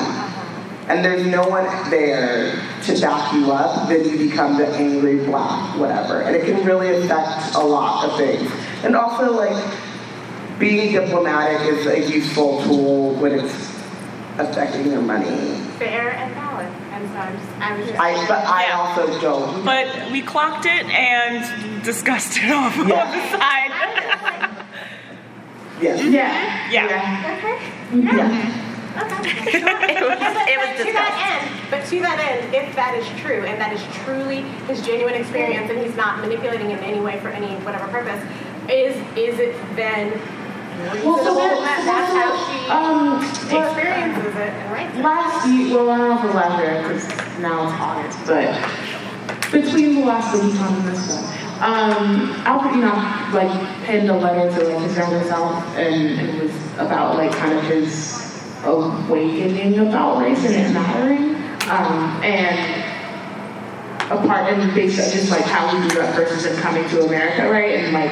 and 0.87 1.03
there's 1.03 1.25
no 1.25 1.47
one 1.47 1.65
there 1.89 2.51
to 2.83 3.01
back 3.01 3.33
you 3.33 3.51
up, 3.51 3.89
then 3.89 4.07
you 4.07 4.29
become 4.29 4.57
the 4.57 4.67
angry 4.67 5.25
black, 5.25 5.77
whatever. 5.77 6.21
And 6.21 6.35
it 6.35 6.45
can 6.45 6.65
really 6.65 7.03
affect 7.03 7.55
a 7.55 7.59
lot 7.59 8.07
of 8.07 8.17
things. 8.17 8.49
And 8.83 8.95
also, 8.95 9.33
like, 9.33 9.79
being 10.59 10.93
diplomatic 10.93 11.67
is 11.67 11.85
a 11.87 12.09
useful 12.09 12.63
tool 12.63 13.15
when 13.15 13.33
it's 13.33 13.53
affecting 14.37 14.91
your 14.91 15.01
money. 15.01 15.55
fair 15.77 16.11
and 16.11 16.33
valid. 17.07 17.39
I'm 17.59 17.73
I 17.73 17.77
was 17.77 17.87
just. 17.87 17.99
I, 17.99 18.27
but 18.27 18.45
I 18.45 18.71
also 18.71 19.19
don't. 19.21 19.63
But 19.65 20.11
we 20.11 20.21
clocked 20.21 20.65
it, 20.65 20.85
and 20.85 21.83
discussed 21.83 22.37
it 22.37 22.49
off 22.51 22.77
on 22.77 22.87
the 22.87 22.95
side. 23.37 23.71
Yes. 25.81 26.03
Yeah. 26.03 26.71
Yeah. 26.71 26.87
Yeah. 27.93 28.63
it 28.97 30.01
was, 30.03 30.17
But- 30.17 30.49
it 30.49 30.57
was 30.57 30.69
but 30.69 30.77
to 30.77 30.83
disgusting. 30.83 30.93
that 30.93 31.41
end, 31.45 31.69
but 31.69 31.85
to 31.85 31.99
that 32.01 32.19
end, 32.19 32.55
if 32.55 32.75
that 32.75 32.95
is 32.97 33.05
true 33.21 33.45
and 33.45 33.61
that 33.61 33.71
is 33.71 33.81
truly 34.03 34.41
his 34.67 34.81
genuine 34.83 35.13
experience 35.13 35.69
and 35.69 35.77
he's 35.79 35.95
not 35.95 36.19
manipulating 36.19 36.71
it 36.71 36.79
in 36.79 36.83
any 36.83 36.99
way 36.99 37.19
for 37.19 37.29
any 37.29 37.53
whatever 37.63 37.87
purpose, 37.89 38.23
is 38.69 38.95
is 39.15 39.37
it 39.39 39.55
then 39.75 40.19
Well, 41.03 41.17
that- 41.23 41.59
that 41.63 41.85
that's 41.85 42.13
how 42.13 42.29
she 42.45 42.69
Um, 42.69 43.23
experiences 43.23 44.35
it 44.35 44.53
and 44.53 44.71
writes 44.71 44.95
it? 44.97 45.03
Last 45.03 45.47
year, 45.47 45.75
well, 45.75 45.89
I 45.91 45.97
don't 45.97 46.09
know 46.09 46.15
if 46.17 46.23
it 46.23 46.27
was 46.27 46.35
last 46.35 46.59
year 46.59 46.83
because 46.83 47.07
now 47.41 47.63
it's 47.63 47.73
August, 47.81 48.17
but 48.27 49.51
between 49.51 49.95
the 50.01 50.05
last 50.05 50.33
LeakyCon 50.35 50.75
and 50.79 50.87
this 50.87 51.09
one, 51.09 51.23
um, 51.61 52.35
Albert 52.45 52.75
you 52.75 52.81
know, 52.81 53.03
like 53.33 53.83
penned 53.85 54.09
a 54.09 54.13
letter 54.13 54.51
to 54.51 54.67
like 54.67 54.83
his 54.83 54.97
younger 54.97 55.23
self, 55.23 55.63
and 55.77 56.19
it 56.19 56.43
was 56.43 56.51
about 56.77 57.17
like 57.17 57.31
kind 57.31 57.53
of 57.57 57.63
his 57.63 58.23
awakening 58.65 59.79
about 59.79 60.19
race 60.21 60.43
and 60.45 60.53
it 60.55 60.73
mattering, 60.73 61.35
um, 61.71 62.19
and 62.23 62.83
a 64.11 64.17
part 64.27 64.51
and 64.51 64.73
basically 64.73 65.11
just 65.19 65.31
like 65.31 65.43
how 65.43 65.73
we 65.73 65.87
grew 65.89 66.01
up 66.01 66.13
versus 66.15 66.45
him 66.45 66.55
coming 66.61 66.87
to 66.89 67.05
America, 67.05 67.49
right, 67.49 67.79
and 67.79 67.93
like 67.93 68.11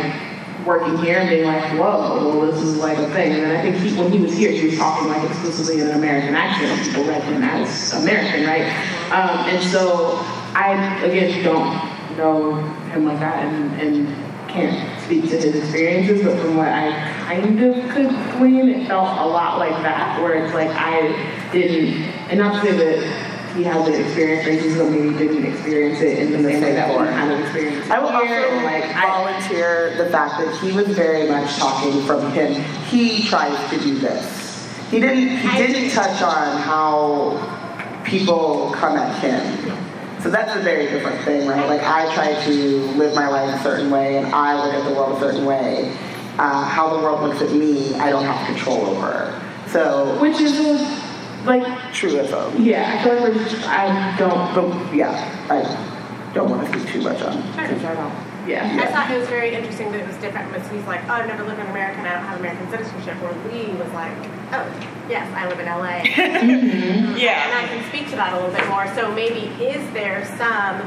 working 0.66 0.98
here 0.98 1.20
and 1.20 1.30
being 1.30 1.46
like, 1.46 1.64
whoa, 1.74 2.38
well, 2.38 2.52
this 2.52 2.62
is 2.62 2.78
like 2.78 2.98
a 2.98 3.10
thing. 3.12 3.34
And 3.34 3.44
then 3.44 3.56
I 3.56 3.62
think 3.62 3.76
he, 3.78 3.96
when 3.98 4.12
he 4.12 4.20
was 4.20 4.34
here, 4.34 4.52
he 4.52 4.68
was 4.68 4.78
talking 4.78 5.08
like 5.08 5.30
exclusively 5.30 5.82
in 5.82 5.88
an 5.88 5.96
American 5.96 6.36
accent, 6.36 6.88
people 6.88 7.06
read 7.06 7.24
him 7.24 7.44
as 7.44 7.94
American, 7.94 8.46
right? 8.46 8.66
Um, 9.12 9.48
and 9.48 9.64
so 9.64 10.18
I, 10.56 11.04
again, 11.04 11.44
don't 11.44 12.18
know 12.18 12.56
him 12.92 13.06
like 13.06 13.20
that 13.20 13.46
and, 13.46 13.82
and 13.82 14.26
can't 14.50 15.02
speak 15.02 15.24
to 15.30 15.38
his 15.38 15.56
experiences, 15.56 16.24
but 16.24 16.40
from 16.40 16.58
what 16.58 16.70
I 16.70 16.92
kind 17.26 17.62
of 17.62 17.90
could 17.92 18.10
glean, 18.38 18.70
it 18.70 18.88
felt 18.88 19.20
a 19.20 19.26
lot 19.26 19.60
like 19.60 19.76
that, 19.84 20.22
where 20.22 20.44
it's 20.44 20.54
like 20.54 20.70
I 20.70 21.52
didn't, 21.52 22.04
and 22.30 22.40
not 22.40 22.64
to 22.64 22.72
say 22.72 22.78
that 22.78 23.35
he 23.56 23.64
hasn't 23.64 23.96
experienced 23.96 24.48
racism, 24.48 24.92
maybe 24.92 25.18
didn't 25.18 25.46
experience 25.46 26.02
it 26.02 26.20
in 26.20 26.32
the 26.32 26.50
same 26.50 26.62
way 26.62 26.74
that 26.74 26.90
we 26.90 27.06
kind 27.08 27.32
of 27.32 27.40
experienced 27.40 27.88
it 27.88 27.92
I 27.92 28.00
will 28.00 28.10
here, 28.10 28.46
also 28.46 28.64
like 28.66 28.84
I, 28.84 29.08
volunteer 29.08 29.96
the 29.98 30.10
fact 30.10 30.40
that 30.40 30.60
he 30.60 30.72
was 30.74 30.88
very 30.90 31.30
much 31.30 31.56
talking 31.56 32.02
from 32.06 32.32
him. 32.32 32.62
He 32.86 33.24
tries 33.24 33.70
to 33.70 33.80
do 33.80 33.98
this. 33.98 34.90
He 34.92 35.00
didn't. 35.00 35.38
He 35.38 35.58
didn't 35.58 35.92
touch 35.92 36.22
on 36.22 36.62
how 36.62 38.04
people 38.04 38.72
come 38.76 38.98
at 38.98 39.20
him. 39.20 39.78
So 40.22 40.30
that's 40.30 40.56
a 40.56 40.60
very 40.60 40.88
different 40.88 41.22
thing, 41.22 41.48
right? 41.48 41.68
Like 41.68 41.84
I 41.84 42.14
try 42.14 42.34
to 42.46 42.78
live 42.98 43.16
my 43.16 43.28
life 43.28 43.60
a 43.60 43.64
certain 43.64 43.90
way, 43.90 44.18
and 44.18 44.28
I 44.28 44.64
look 44.64 44.74
at 44.74 44.90
the 44.90 44.96
world 44.96 45.18
a 45.18 45.20
certain 45.20 45.46
way. 45.46 45.96
Uh, 46.38 46.66
how 46.66 46.94
the 46.94 47.02
world 47.02 47.22
looks 47.22 47.42
at 47.42 47.54
me, 47.54 47.96
I 47.96 48.10
don't 48.10 48.26
have 48.26 48.46
control 48.46 48.88
over. 48.88 49.42
So 49.68 50.20
which 50.20 50.42
is 50.42 50.60
a, 50.60 51.05
like 51.46 51.94
truism. 51.94 52.62
yeah, 52.64 52.98
I 53.00 53.04
feel 53.04 53.16
like 53.22 53.34
we're 53.34 53.44
just, 53.50 53.68
I 53.68 54.18
don't, 54.18 54.54
But 54.56 54.96
yeah, 54.96 55.14
I 55.50 56.34
don't 56.34 56.50
want 56.50 56.66
to 56.68 56.80
speak 56.80 56.92
too 56.94 57.02
much 57.02 57.22
on. 57.22 57.42
because 57.54 57.84
I 57.84 57.96
don't, 57.96 58.14
yeah. 58.48 58.80
I 58.84 58.92
thought 58.92 59.10
it 59.10 59.18
was 59.20 59.28
very 59.28 59.56
interesting 59.56 59.92
that 59.92 60.02
it 60.02 60.08
was 60.08 60.16
different 60.18 60.52
because 60.54 60.70
he's 60.70 60.86
like, 60.86 61.04
oh, 61.06 61.14
I've 61.14 61.28
never 61.28 61.44
lived 61.44 61.60
in 61.60 61.66
America 61.68 61.98
and 62.00 62.08
I 62.08 62.14
don't 62.14 62.24
have 62.26 62.40
American 62.40 62.70
citizenship. 62.70 63.16
Where 63.22 63.34
Lee 63.52 63.74
was 63.74 63.92
like, 63.94 64.14
oh, 64.54 64.66
yes, 65.10 65.26
I 65.36 65.48
live 65.50 65.60
in 65.60 65.66
LA. 65.66 66.06
And 66.16 67.18
Yeah. 67.18 67.50
I 67.56 67.66
can 67.68 67.84
speak 67.90 68.10
to 68.12 68.16
that 68.18 68.34
a 68.34 68.36
little 68.36 68.54
bit 68.54 68.68
more. 68.68 68.86
So 68.94 69.12
maybe 69.16 69.50
is 69.64 69.82
there 69.94 70.26
some, 70.38 70.78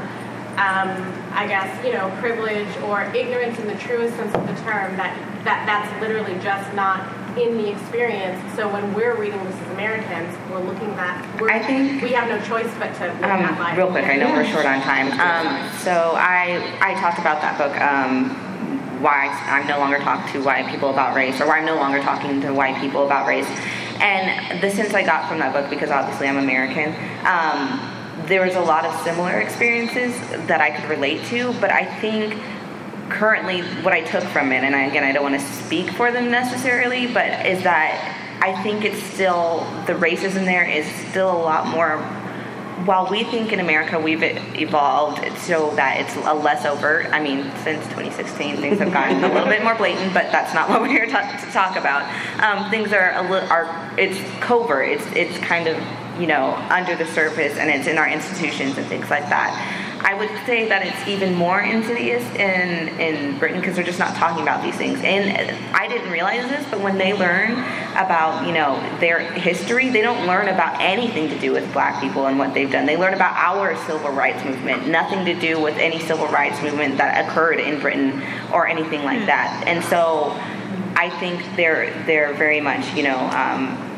um, 0.55 0.89
I 1.35 1.45
guess, 1.47 1.67
you 1.85 1.93
know, 1.93 2.09
privilege 2.19 2.67
or 2.83 3.03
ignorance 3.13 3.59
in 3.59 3.67
the 3.67 3.75
truest 3.75 4.15
sense 4.15 4.33
of 4.33 4.47
the 4.47 4.53
term 4.63 4.95
that, 4.97 5.15
that 5.43 5.65
that's 5.65 6.01
literally 6.01 6.39
just 6.39 6.73
not 6.75 7.03
in 7.41 7.57
the 7.57 7.69
experience. 7.71 8.39
So 8.55 8.67
when 8.71 8.93
we're 8.93 9.15
reading 9.15 9.43
this 9.45 9.55
as 9.55 9.69
Americans, 9.71 10.35
we're 10.51 10.59
looking 10.59 10.89
at, 10.91 11.39
we're, 11.39 11.49
I 11.49 11.59
think- 11.59 12.01
we 12.01 12.09
have 12.11 12.27
no 12.27 12.39
choice 12.45 12.69
but 12.79 12.93
to 12.95 13.05
look 13.07 13.23
at 13.23 13.49
Um, 13.51 13.59
life. 13.59 13.77
real 13.77 13.87
quick, 13.91 14.05
I 14.05 14.15
know 14.15 14.31
we're 14.31 14.45
short 14.45 14.65
on 14.65 14.81
time. 14.81 15.07
Um, 15.19 15.69
so 15.79 16.15
I 16.17 16.61
I 16.81 16.93
talked 16.95 17.19
about 17.19 17.41
that 17.41 17.57
book. 17.57 17.79
Um, 17.81 18.45
why 19.01 19.27
I'm 19.47 19.65
no 19.67 19.79
longer 19.79 19.97
talking 19.99 20.29
to 20.33 20.43
white 20.43 20.67
people 20.67 20.89
about 20.89 21.15
race, 21.15 21.39
or 21.39 21.47
why 21.47 21.59
I'm 21.59 21.65
no 21.65 21.75
longer 21.75 22.01
talking 22.01 22.41
to 22.41 22.53
white 22.53 22.75
people 22.81 23.05
about 23.05 23.27
race. 23.27 23.47
And 24.01 24.59
the 24.61 24.69
sense 24.69 24.93
I 24.93 25.03
got 25.03 25.27
from 25.29 25.39
that 25.39 25.53
book, 25.53 25.69
because 25.69 25.89
obviously 25.89 26.27
I'm 26.27 26.37
American, 26.37 26.93
um, 27.25 27.79
there 28.25 28.43
was 28.45 28.55
a 28.55 28.61
lot 28.61 28.85
of 28.85 28.93
similar 29.01 29.39
experiences 29.39 30.19
that 30.47 30.59
I 30.59 30.71
could 30.71 30.89
relate 30.89 31.23
to. 31.25 31.53
But 31.61 31.71
I 31.71 31.85
think 31.85 32.35
currently 33.09 33.61
what 33.81 33.93
I 33.93 34.01
took 34.01 34.23
from 34.25 34.51
it, 34.51 34.63
and 34.63 34.75
I, 34.75 34.85
again, 34.85 35.03
I 35.03 35.11
don't 35.11 35.23
want 35.23 35.39
to 35.39 35.45
speak 35.47 35.89
for 35.91 36.11
them 36.11 36.31
necessarily, 36.31 37.07
but 37.07 37.45
is 37.45 37.63
that 37.63 38.39
I 38.41 38.61
think 38.63 38.85
it's 38.85 39.01
still, 39.03 39.59
the 39.85 39.93
racism 39.93 40.45
there 40.45 40.63
is 40.63 40.85
still 41.09 41.31
a 41.31 41.41
lot 41.41 41.67
more, 41.67 41.97
while 42.85 43.09
we 43.11 43.25
think 43.25 43.51
in 43.51 43.59
America 43.59 43.99
we've 43.99 44.23
evolved 44.23 45.37
so 45.39 45.75
that 45.75 45.99
it's 45.99 46.15
a 46.25 46.33
less 46.33 46.65
overt, 46.65 47.07
I 47.07 47.21
mean, 47.21 47.43
since 47.63 47.83
2016 47.87 48.57
things 48.57 48.79
have 48.79 48.93
gotten 48.93 49.23
a 49.23 49.27
little 49.27 49.49
bit 49.49 49.63
more 49.63 49.75
blatant, 49.75 50.13
but 50.13 50.31
that's 50.31 50.53
not 50.53 50.69
what 50.69 50.81
we're 50.81 50.87
here 50.87 51.05
to, 51.05 51.11
to 51.11 51.51
talk 51.51 51.75
about. 51.75 52.03
Um, 52.41 52.69
things 52.71 52.93
are 52.93 53.13
a 53.15 53.29
little, 53.29 53.49
are, 53.49 53.93
it's 53.97 54.17
covert, 54.39 54.87
it's, 54.87 55.05
it's 55.07 55.37
kind 55.39 55.67
of, 55.67 55.77
you 56.19 56.27
know, 56.27 56.55
under 56.69 56.95
the 56.95 57.05
surface 57.05 57.57
and 57.57 57.69
it's 57.69 57.87
in 57.87 57.97
our 57.97 58.07
institutions 58.07 58.77
and 58.77 58.87
things 58.87 59.09
like 59.09 59.27
that. 59.29 59.88
I 60.01 60.13
would 60.13 60.29
say 60.45 60.67
that 60.69 60.85
it's 60.85 61.07
even 61.07 61.33
more 61.35 61.61
insidious 61.61 62.23
in, 62.35 62.87
in 62.99 63.37
Britain 63.37 63.59
because 63.59 63.75
they're 63.75 63.85
just 63.85 63.99
not 63.99 64.15
talking 64.15 64.41
about 64.41 64.63
these 64.63 64.75
things. 64.75 64.99
And 65.03 65.51
I 65.75 65.87
didn't 65.87 66.11
realize 66.11 66.49
this, 66.49 66.65
but 66.69 66.79
when 66.79 66.97
they 66.97 67.13
learn 67.13 67.51
about, 67.91 68.47
you 68.47 68.53
know, 68.53 68.79
their 68.99 69.19
history, 69.19 69.89
they 69.89 70.01
don't 70.01 70.25
learn 70.25 70.47
about 70.47 70.79
anything 70.79 71.29
to 71.29 71.37
do 71.39 71.51
with 71.51 71.71
black 71.73 72.01
people 72.01 72.27
and 72.27 72.39
what 72.39 72.53
they've 72.53 72.71
done. 72.71 72.85
They 72.85 72.97
learn 72.97 73.13
about 73.13 73.35
our 73.35 73.75
civil 73.85 74.11
rights 74.11 74.43
movement, 74.45 74.87
nothing 74.87 75.25
to 75.25 75.33
do 75.39 75.61
with 75.61 75.75
any 75.77 75.99
civil 75.99 76.27
rights 76.27 76.61
movement 76.61 76.97
that 76.97 77.27
occurred 77.27 77.59
in 77.59 77.79
Britain 77.81 78.23
or 78.53 78.67
anything 78.67 79.03
like 79.03 79.25
that. 79.25 79.63
And 79.67 79.83
so 79.83 80.31
I 80.95 81.09
think 81.19 81.43
they're 81.55 81.93
they're 82.05 82.33
very 82.33 82.61
much, 82.61 82.93
you 82.93 83.03
know, 83.03 83.17
um, 83.17 83.88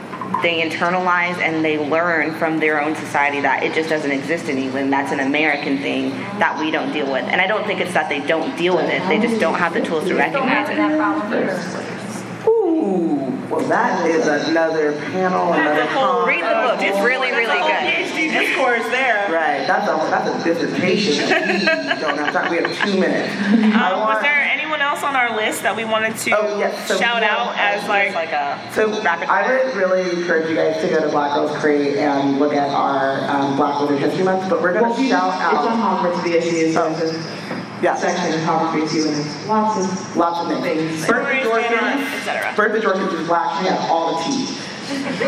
they 0.42 0.62
internalize 0.68 1.38
and 1.38 1.64
they 1.64 1.78
learn 1.78 2.34
from 2.36 2.60
their 2.60 2.82
own 2.82 2.96
society 2.96 3.42
that 3.42 3.64
it 3.64 3.74
just 3.74 3.90
doesn't 3.90 4.12
exist 4.12 4.50
in 4.50 4.58
England. 4.58 4.92
That's 4.92 5.12
an 5.12 5.20
American 5.20 5.78
thing 5.80 6.10
that 6.40 6.60
we 6.60 6.72
don't 6.72 6.92
deal 6.92 7.12
with. 7.12 7.24
And 7.26 7.42
I 7.42 7.48
don't 7.48 7.66
think 7.66 7.80
it's 7.80 7.94
that 7.94 8.10
they 8.10 8.20
don't 8.20 8.56
deal 8.58 8.76
with 8.76 8.90
it; 8.90 9.08
they 9.08 9.20
just 9.20 9.40
don't 9.40 9.56
have 9.56 9.74
the 9.74 9.82
tools 9.82 10.06
to 10.08 10.16
recognize 10.16 10.70
it. 10.70 10.78
that 10.78 10.98
problem 10.98 11.32
here. 11.32 12.48
Ooh, 12.48 13.31
well, 13.52 13.66
that 13.68 14.06
is 14.10 14.26
another 14.28 14.94
panel, 15.12 15.54
another 15.54 15.86
con. 15.88 16.28
Read 16.28 16.44
the 16.44 16.68
book; 16.68 16.82
it's 16.82 16.98
really, 17.06 17.32
really 17.32 17.60
There's 17.60 18.10
good. 18.12 18.16
PhD 18.16 18.32
discourse 18.32 18.84
there. 18.90 19.28
Right, 19.32 19.68
that's 19.68 19.88
a 19.88 19.96
that's 20.10 20.30
a 20.30 20.44
dissertation. 20.44 21.26
We 21.92 22.08
don't 22.08 22.18
have 22.18 22.34
time. 22.34 22.50
We 22.52 22.58
have 22.58 22.86
two 22.86 23.00
minutes. 23.00 23.34
I 23.76 23.92
Um, 23.92 24.00
was 24.02 24.22
there 24.22 24.42
anyone 24.42 24.82
else 24.82 25.04
on 25.04 25.16
our 25.16 25.36
list 25.36 25.62
that 25.64 25.76
we 25.76 25.84
wanted 25.86 26.16
to 26.18 26.32
Oh, 26.38 26.58
yes, 26.60 26.88
so 26.88 26.98
shout 26.98 27.22
out 27.24 27.56
as 27.58 27.88
like, 27.88 28.14
like 28.16 28.32
a 28.32 28.58
So 28.74 28.90
I 29.02 29.48
would 29.66 29.76
really 29.76 30.10
encourage 30.10 30.50
you 30.50 30.56
guys 30.56 30.82
to 30.82 30.88
go 30.88 31.02
to 31.02 31.10
Black 31.10 31.36
Girls 31.36 31.56
Create 31.58 31.98
and 31.98 32.40
look 32.40 32.54
at 32.54 32.70
our 32.70 33.22
um, 33.30 33.56
Black 33.58 33.80
Women 33.82 33.98
History 34.00 34.24
Month. 34.24 34.50
But 34.50 34.62
we're 34.62 34.74
gonna 34.74 34.94
if 34.94 35.00
you- 35.00 35.10
shout 35.10 35.34
It's 35.54 35.60
on 35.62 35.80
out. 35.80 36.06
Hogwarts 36.06 36.22
BSU, 36.24 36.74
so 36.74 36.94
there's 36.94 37.61
Yeah, 37.82 37.96
a 37.96 37.98
section 37.98 38.34
of 38.34 38.40
Hogwarts 38.42 38.88
BSU 38.90 39.08
and 39.08 39.16
there's 39.16 39.48
lots 39.48 39.80
of 39.84 40.16
lots 40.18 40.40
of 40.52 40.62
things. 40.64 40.88
things. 41.04 41.08
Bertha 41.08 41.50
Jorkins, 41.50 42.14
etc. 42.20 42.54
Bertha 42.56 42.80
Jorkins 42.88 43.12
was 43.18 43.28
black. 43.28 43.60
She 43.62 43.68
had 43.70 43.90
all 43.90 44.18
the 44.18 44.24
tea. 44.26 44.46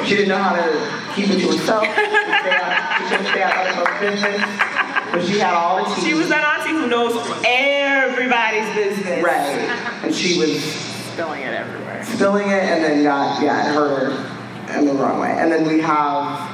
She 0.05 0.15
didn't 0.17 0.27
know 0.29 0.37
how 0.37 0.55
to 0.55 1.13
keep 1.15 1.29
it 1.29 1.39
to 1.39 1.47
herself. 1.57 1.83
She 1.85 1.91
stay 1.93 2.51
out- 2.51 2.97
she 2.99 3.03
couldn't 3.09 3.25
stay 3.31 3.41
out 3.41 3.53
of 3.67 3.77
other 3.77 3.85
folks' 3.85 3.99
business. 4.01 4.41
But 5.11 5.25
she 5.25 5.39
had 5.39 5.53
all 5.53 5.83
the 5.83 5.95
tea. 5.95 6.01
She 6.01 6.13
was 6.13 6.29
that 6.29 6.43
auntie 6.59 6.73
who 6.77 6.87
knows 6.87 7.15
everybody's 7.45 8.75
business. 8.75 9.23
Right. 9.23 10.03
And 10.03 10.13
she 10.13 10.37
was 10.37 10.61
Spilling 11.13 11.41
it 11.43 11.53
everywhere. 11.53 12.03
spilling 12.03 12.49
it 12.49 12.63
and 12.63 12.83
then 12.83 13.03
got, 13.03 13.41
yeah, 13.41 13.69
it 13.69 13.73
hurt 13.75 14.11
her 14.11 14.77
in 14.79 14.85
the 14.85 14.93
wrong 14.93 15.19
way. 15.19 15.31
And 15.37 15.51
then 15.51 15.65
we 15.67 15.79
have, 15.81 16.51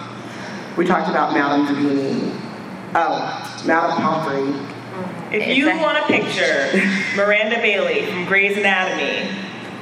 we 0.78 0.86
talked 0.86 1.10
about 1.10 1.34
Madame 1.34 1.66
Davini. 1.68 2.32
Oh, 2.95 3.62
Madame 3.66 3.91
Pomfrey. 3.97 4.69
If 5.32 5.56
you 5.56 5.70
Exactly. 5.70 5.84
want 5.84 5.98
a 5.98 6.06
picture 6.08 7.16
Miranda 7.16 7.58
Bailey 7.58 8.06
from 8.08 8.26
Grey's 8.26 8.58
Anatomy, 8.58 9.30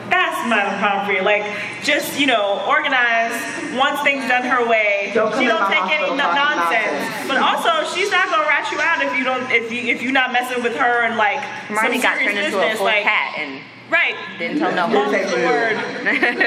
that's 0.09 0.47
Madame 0.49 0.79
Pomfrey. 0.79 1.21
Like, 1.21 1.43
just, 1.83 2.19
you 2.19 2.27
know, 2.27 2.63
organized, 2.67 3.75
wants 3.77 4.01
things 4.03 4.27
done 4.27 4.43
her 4.43 4.67
way. 4.67 5.11
Don't 5.13 5.31
she 5.37 5.45
don't 5.45 5.67
take 5.71 5.83
any 5.83 6.07
hospital 6.07 6.15
nonsense. 6.17 6.99
nonsense. 6.99 7.27
But 7.27 7.37
also, 7.37 7.93
she's 7.95 8.11
not 8.11 8.29
gonna 8.29 8.47
rat 8.47 8.71
you 8.71 8.79
out 8.79 9.01
if 9.03 9.17
you 9.17 9.23
don't 9.23 9.49
if 9.51 9.71
you 9.71 9.81
if 9.93 10.01
you're 10.01 10.11
not 10.11 10.31
messing 10.31 10.63
with 10.63 10.75
her 10.75 11.03
and 11.03 11.17
like 11.17 11.39
Marty 11.69 11.99
got 11.99 12.17
serious 12.17 12.33
turned 12.33 12.45
into 12.45 12.57
a 12.57 12.61
business. 12.61 12.77
full 12.77 12.85
like, 12.87 13.03
cat 13.03 13.35
and 13.37 13.61
Right. 13.89 14.15
didn't 14.37 14.59
tell 14.59 14.75
no 14.75 14.87
Didn't 14.87 14.99
one. 15.01 15.11
say 15.11 15.23
the 15.29 15.35
boo. 15.37 15.45
word. 15.45 15.75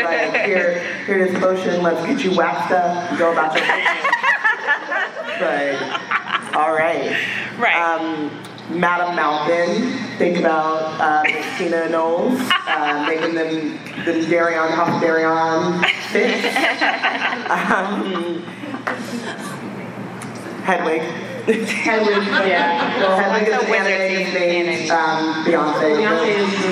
Like, 0.04 0.44
here, 0.46 0.78
here's 1.06 1.38
potion, 1.38 1.82
let's 1.82 2.04
get 2.06 2.22
you 2.22 2.36
waxed 2.36 2.70
up, 2.70 3.18
go 3.18 3.32
about 3.32 3.54
your 3.56 3.64
business. 3.64 4.06
Like, 5.40 6.54
all 6.54 6.72
right. 6.74 7.16
Right. 7.58 7.76
Um, 7.76 8.30
Madam 8.78 9.16
Malkin. 9.16 9.98
Think 10.18 10.38
about 10.38 11.00
uh, 11.00 11.22
Miss 11.24 11.58
Tina 11.58 11.88
Knowles, 11.88 12.38
uh, 12.66 13.04
making 13.08 13.34
them 13.34 13.78
the 14.04 14.26
Darion 14.26 14.70
House 14.72 15.00
Darion 15.02 15.82
fit. 16.10 16.44
Um, 17.50 18.42
Hedwig. 20.62 21.02
Hedwig, 21.02 22.26
yeah. 22.46 22.98
Well, 23.00 23.18
Hedwig 23.18 23.48
is 23.48 23.58
the 23.58 23.64
an 23.64 23.70
wizard 23.70 24.00
anime 24.00 24.90
um, 24.90 25.44
Beyonce. 25.44 25.96
Beyonce 25.96 26.28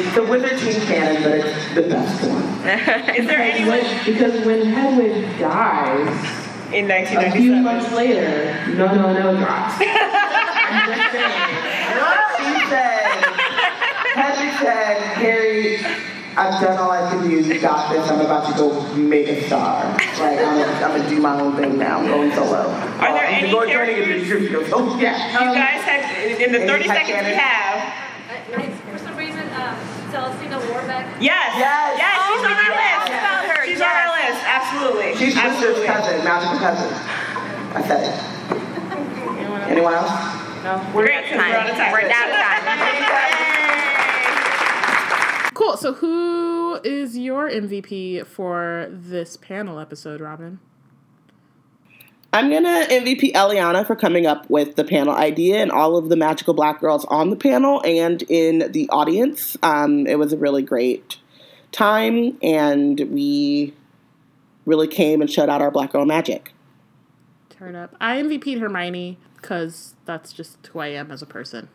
is 0.06 0.14
the 0.14 0.22
Wizard 0.22 0.58
Teen 0.60 0.80
canon, 0.82 1.22
but 1.22 1.32
it's 1.34 1.74
the 1.74 1.82
best 1.82 2.28
one. 2.28 2.42
Is 3.16 3.26
there 3.26 3.38
Because 3.38 3.60
anyone 3.60 3.78
when, 3.80 4.04
because 4.04 4.46
when 4.46 4.66
Hedwig 4.66 5.38
dies, 5.40 6.08
in 6.72 6.86
1997. 6.86 7.28
a 7.28 7.32
few 7.32 7.54
months 7.56 7.92
later, 7.92 8.74
no, 8.76 8.86
no, 8.94 9.12
no 9.14 9.36
drops. 9.38 9.74
I'm 9.80 10.86
just 10.86 11.12
saying. 11.12 11.67
She 12.38 12.66
said, 12.68 13.04
Hedwig 14.14 14.52
said, 14.60 14.96
Harry, 15.18 15.76
I've 16.36 16.60
done 16.62 16.78
all 16.78 16.90
I 16.90 17.08
can 17.10 17.22
do. 17.28 17.30
You 17.40 17.60
got 17.60 17.90
this. 17.92 18.08
I'm 18.10 18.20
about 18.20 18.46
to 18.52 18.58
go 18.58 18.94
make 18.94 19.26
a 19.28 19.42
star. 19.46 19.84
Like, 19.92 20.38
I'm 20.38 20.58
gonna, 20.58 20.72
I'm 20.84 20.96
gonna 20.98 21.08
do 21.10 21.20
my 21.20 21.40
own 21.40 21.56
thing 21.56 21.78
now. 21.78 21.98
I'm 21.98 22.06
going 22.06 22.32
solo. 22.32 22.68
Are 22.70 23.12
there 23.12 23.24
any 23.26 23.50
going 23.50 23.70
joining 23.70 23.96
characters- 23.96 24.30
a 24.30 24.40
new 24.40 24.48
group. 24.48 24.68
Oh, 24.72 24.98
yeah. 25.00 25.32
You 25.32 25.54
guys 25.54 25.82
have 25.82 26.40
in 26.40 26.52
the 26.52 26.60
30 26.66 26.84
seconds 26.86 27.26
we 27.26 27.34
have. 27.34 28.04
For 28.92 28.98
some 28.98 29.16
reason, 29.16 29.40
um, 29.54 29.76
Celestina 30.12 30.58
Warbeck. 30.70 31.06
Yes. 31.20 31.54
Yes. 31.58 31.98
Yes. 31.98 32.16
She's 32.28 32.44
on 32.44 32.52
our 32.54 32.70
list. 32.70 32.98
Oh, 32.98 33.18
about 33.18 33.44
her, 33.56 33.66
She's 33.66 33.80
on 33.80 33.88
our 33.88 34.10
list. 34.14 34.40
Absolutely. 34.46 35.10
She's 35.16 35.34
Lister's 35.34 35.82
Absolutely. 35.82 35.86
cousin, 35.86 36.24
magical 36.24 36.58
cousin. 36.58 36.90
I 37.74 37.82
said 37.86 38.00
it. 38.08 38.14
Anyone 39.70 39.92
else? 39.94 40.47
We're 40.64 41.04
great 41.04 41.24
because 41.24 41.38
we're 41.38 41.54
out 41.54 41.70
of 41.70 41.76
time. 41.76 41.92
We're 41.92 42.10
out 42.10 42.28
of 42.28 42.34
time. 42.34 43.44
Cool. 45.54 45.76
So, 45.76 45.92
who 45.92 46.80
is 46.84 47.18
your 47.18 47.50
MVP 47.50 48.24
for 48.26 48.86
this 48.92 49.36
panel 49.36 49.80
episode, 49.80 50.20
Robin? 50.20 50.60
I'm 52.32 52.48
gonna 52.48 52.86
MVP 52.88 53.32
Eliyannah 53.32 53.84
for 53.84 53.96
coming 53.96 54.24
up 54.24 54.48
with 54.48 54.76
the 54.76 54.84
panel 54.84 55.14
idea 55.14 55.56
and 55.56 55.72
all 55.72 55.96
of 55.96 56.10
the 56.10 56.16
magical 56.16 56.54
black 56.54 56.80
girls 56.80 57.04
on 57.06 57.30
the 57.30 57.36
panel 57.36 57.82
and 57.84 58.22
in 58.28 58.70
the 58.70 58.88
audience. 58.90 59.56
Um, 59.64 60.06
it 60.06 60.16
was 60.16 60.32
a 60.32 60.36
really 60.36 60.62
great 60.62 61.16
time, 61.72 62.38
and 62.40 63.00
we 63.10 63.74
really 64.64 64.86
came 64.86 65.20
and 65.20 65.28
showed 65.28 65.48
out 65.48 65.60
our 65.60 65.72
black 65.72 65.90
girl 65.90 66.04
magic. 66.04 66.52
Turn 67.50 67.74
up. 67.74 67.96
I 68.00 68.22
MVP'd 68.22 68.60
Hermione 68.60 69.18
because 69.40 69.94
that's 70.04 70.32
just 70.32 70.66
who 70.68 70.78
I 70.78 70.88
am 70.88 71.10
as 71.10 71.22
a 71.22 71.26
person. 71.26 71.68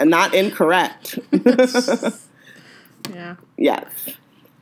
Not 0.00 0.34
incorrect. 0.34 1.18
Yeah. 3.12 3.36
yes. 3.56 3.90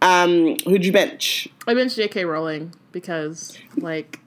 Um, 0.02 0.56
who'd 0.64 0.84
you 0.84 0.92
bench? 0.92 1.48
I 1.66 1.74
benched 1.74 1.96
J.K. 1.96 2.24
Rowling 2.24 2.74
because, 2.92 3.58
like, 3.76 4.20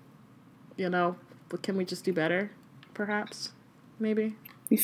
you 0.78 0.90
know, 0.90 1.16
can 1.62 1.78
we 1.78 1.86
just 1.86 2.06
do 2.06 2.14
better? 2.14 2.52
Perhaps, 2.94 3.52
maybe. 4.00 4.36
You, 4.70 4.80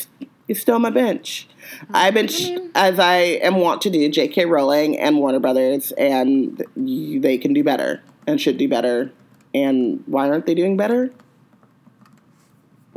you 0.48 0.56
still 0.56 0.80
my 0.80 0.90
bench. 0.90 1.48
I 1.94 2.10
bench 2.12 2.44
as 2.74 3.00
I 3.00 3.18
am 3.18 3.56
wont 3.58 3.82
to 3.84 3.90
do. 3.90 4.10
J.K. 4.10 4.46
Rowling 4.46 4.98
and 4.98 5.18
Warner 5.18 5.40
Brothers, 5.40 5.92
and 5.92 6.64
you, 6.76 7.20
they 7.20 7.38
can 7.38 7.54
do 7.54 7.64
better 7.64 8.02
and 8.26 8.42
should 8.42 8.58
do 8.58 8.68
better. 8.68 9.12
And 9.54 10.04
why 10.06 10.30
aren't 10.30 10.46
they 10.46 10.56
doing 10.56 10.76
better? 10.78 11.12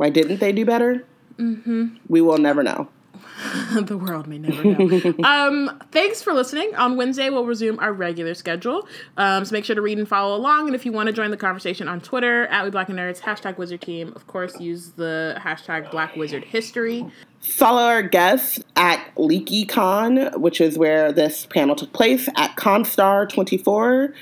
Why 0.03 0.09
didn't 0.09 0.41
they 0.41 0.51
do 0.51 0.65
better? 0.65 1.05
Mm-hmm. 1.37 1.95
We 2.09 2.19
will 2.19 2.37
never 2.37 2.61
know. 2.61 2.89
the 3.83 3.97
world 3.97 4.27
may 4.27 4.37
never 4.37 4.61
know. 4.61 5.13
um, 5.23 5.79
thanks 5.93 6.21
for 6.21 6.33
listening. 6.33 6.75
On 6.75 6.97
Wednesday, 6.97 7.29
we'll 7.29 7.45
resume 7.45 7.79
our 7.79 7.93
regular 7.93 8.33
schedule. 8.33 8.85
Um, 9.15 9.45
so 9.45 9.53
make 9.53 9.63
sure 9.63 9.77
to 9.77 9.81
read 9.81 9.97
and 9.97 10.05
follow 10.05 10.35
along. 10.35 10.67
And 10.67 10.75
if 10.75 10.85
you 10.85 10.91
want 10.91 11.07
to 11.07 11.13
join 11.13 11.31
the 11.31 11.37
conversation 11.37 11.87
on 11.87 12.01
Twitter, 12.01 12.47
at 12.47 12.65
We 12.65 12.69
Black 12.69 12.89
and 12.89 12.99
Nerds, 12.99 13.21
hashtag 13.21 13.57
Wizard 13.57 13.79
Team. 13.79 14.11
Of 14.13 14.27
course, 14.27 14.59
use 14.59 14.91
the 14.91 15.37
hashtag 15.39 15.89
Black 15.89 16.17
Wizard 16.17 16.43
History. 16.43 17.09
Follow 17.43 17.81
our 17.81 18.01
guests 18.01 18.61
at 18.77 19.13
LeakyCon, 19.15 20.37
which 20.37 20.61
is 20.61 20.77
where 20.77 21.11
this 21.11 21.45
panel 21.45 21.75
took 21.75 21.91
place, 21.91 22.29
at 22.37 22.55
Constar24, 22.55 24.13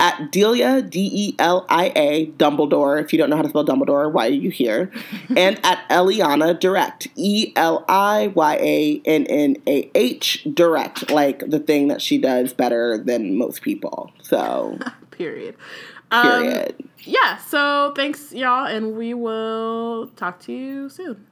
at 0.00 0.32
Delia, 0.32 0.80
D 0.80 1.10
E 1.12 1.34
L 1.38 1.66
I 1.68 1.92
A, 1.94 2.26
Dumbledore. 2.38 3.02
If 3.02 3.12
you 3.12 3.18
don't 3.18 3.28
know 3.28 3.36
how 3.36 3.42
to 3.42 3.50
spell 3.50 3.66
Dumbledore, 3.66 4.10
why 4.10 4.28
are 4.28 4.30
you 4.30 4.50
here? 4.50 4.90
and 5.36 5.60
at 5.62 5.86
Eliyannah 5.90 6.58
Direct, 6.58 7.08
E 7.16 7.52
L 7.54 7.84
I 7.86 8.28
Y 8.28 8.54
A 8.54 9.02
N 9.04 9.26
N 9.26 9.56
A 9.66 9.90
H 9.94 10.46
Direct, 10.54 11.10
like 11.10 11.40
the 11.50 11.58
thing 11.58 11.88
that 11.88 12.00
she 12.00 12.16
does 12.16 12.54
better 12.54 12.96
than 12.96 13.36
most 13.36 13.60
people. 13.60 14.10
So, 14.22 14.78
Period. 15.10 15.54
Um, 16.12 16.22
period. 16.26 16.88
yeah, 17.00 17.36
so 17.36 17.92
thanks, 17.94 18.32
y'all, 18.32 18.66
and 18.66 18.96
we 18.96 19.12
will 19.14 20.08
talk 20.16 20.40
to 20.40 20.52
you 20.52 20.88
soon. 20.88 21.26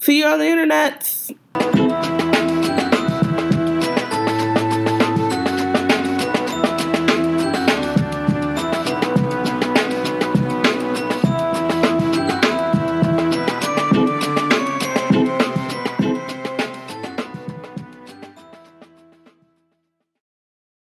See 0.00 0.18
you 0.18 0.26
on 0.26 0.38
the 0.38 0.46
internet. 0.46 1.28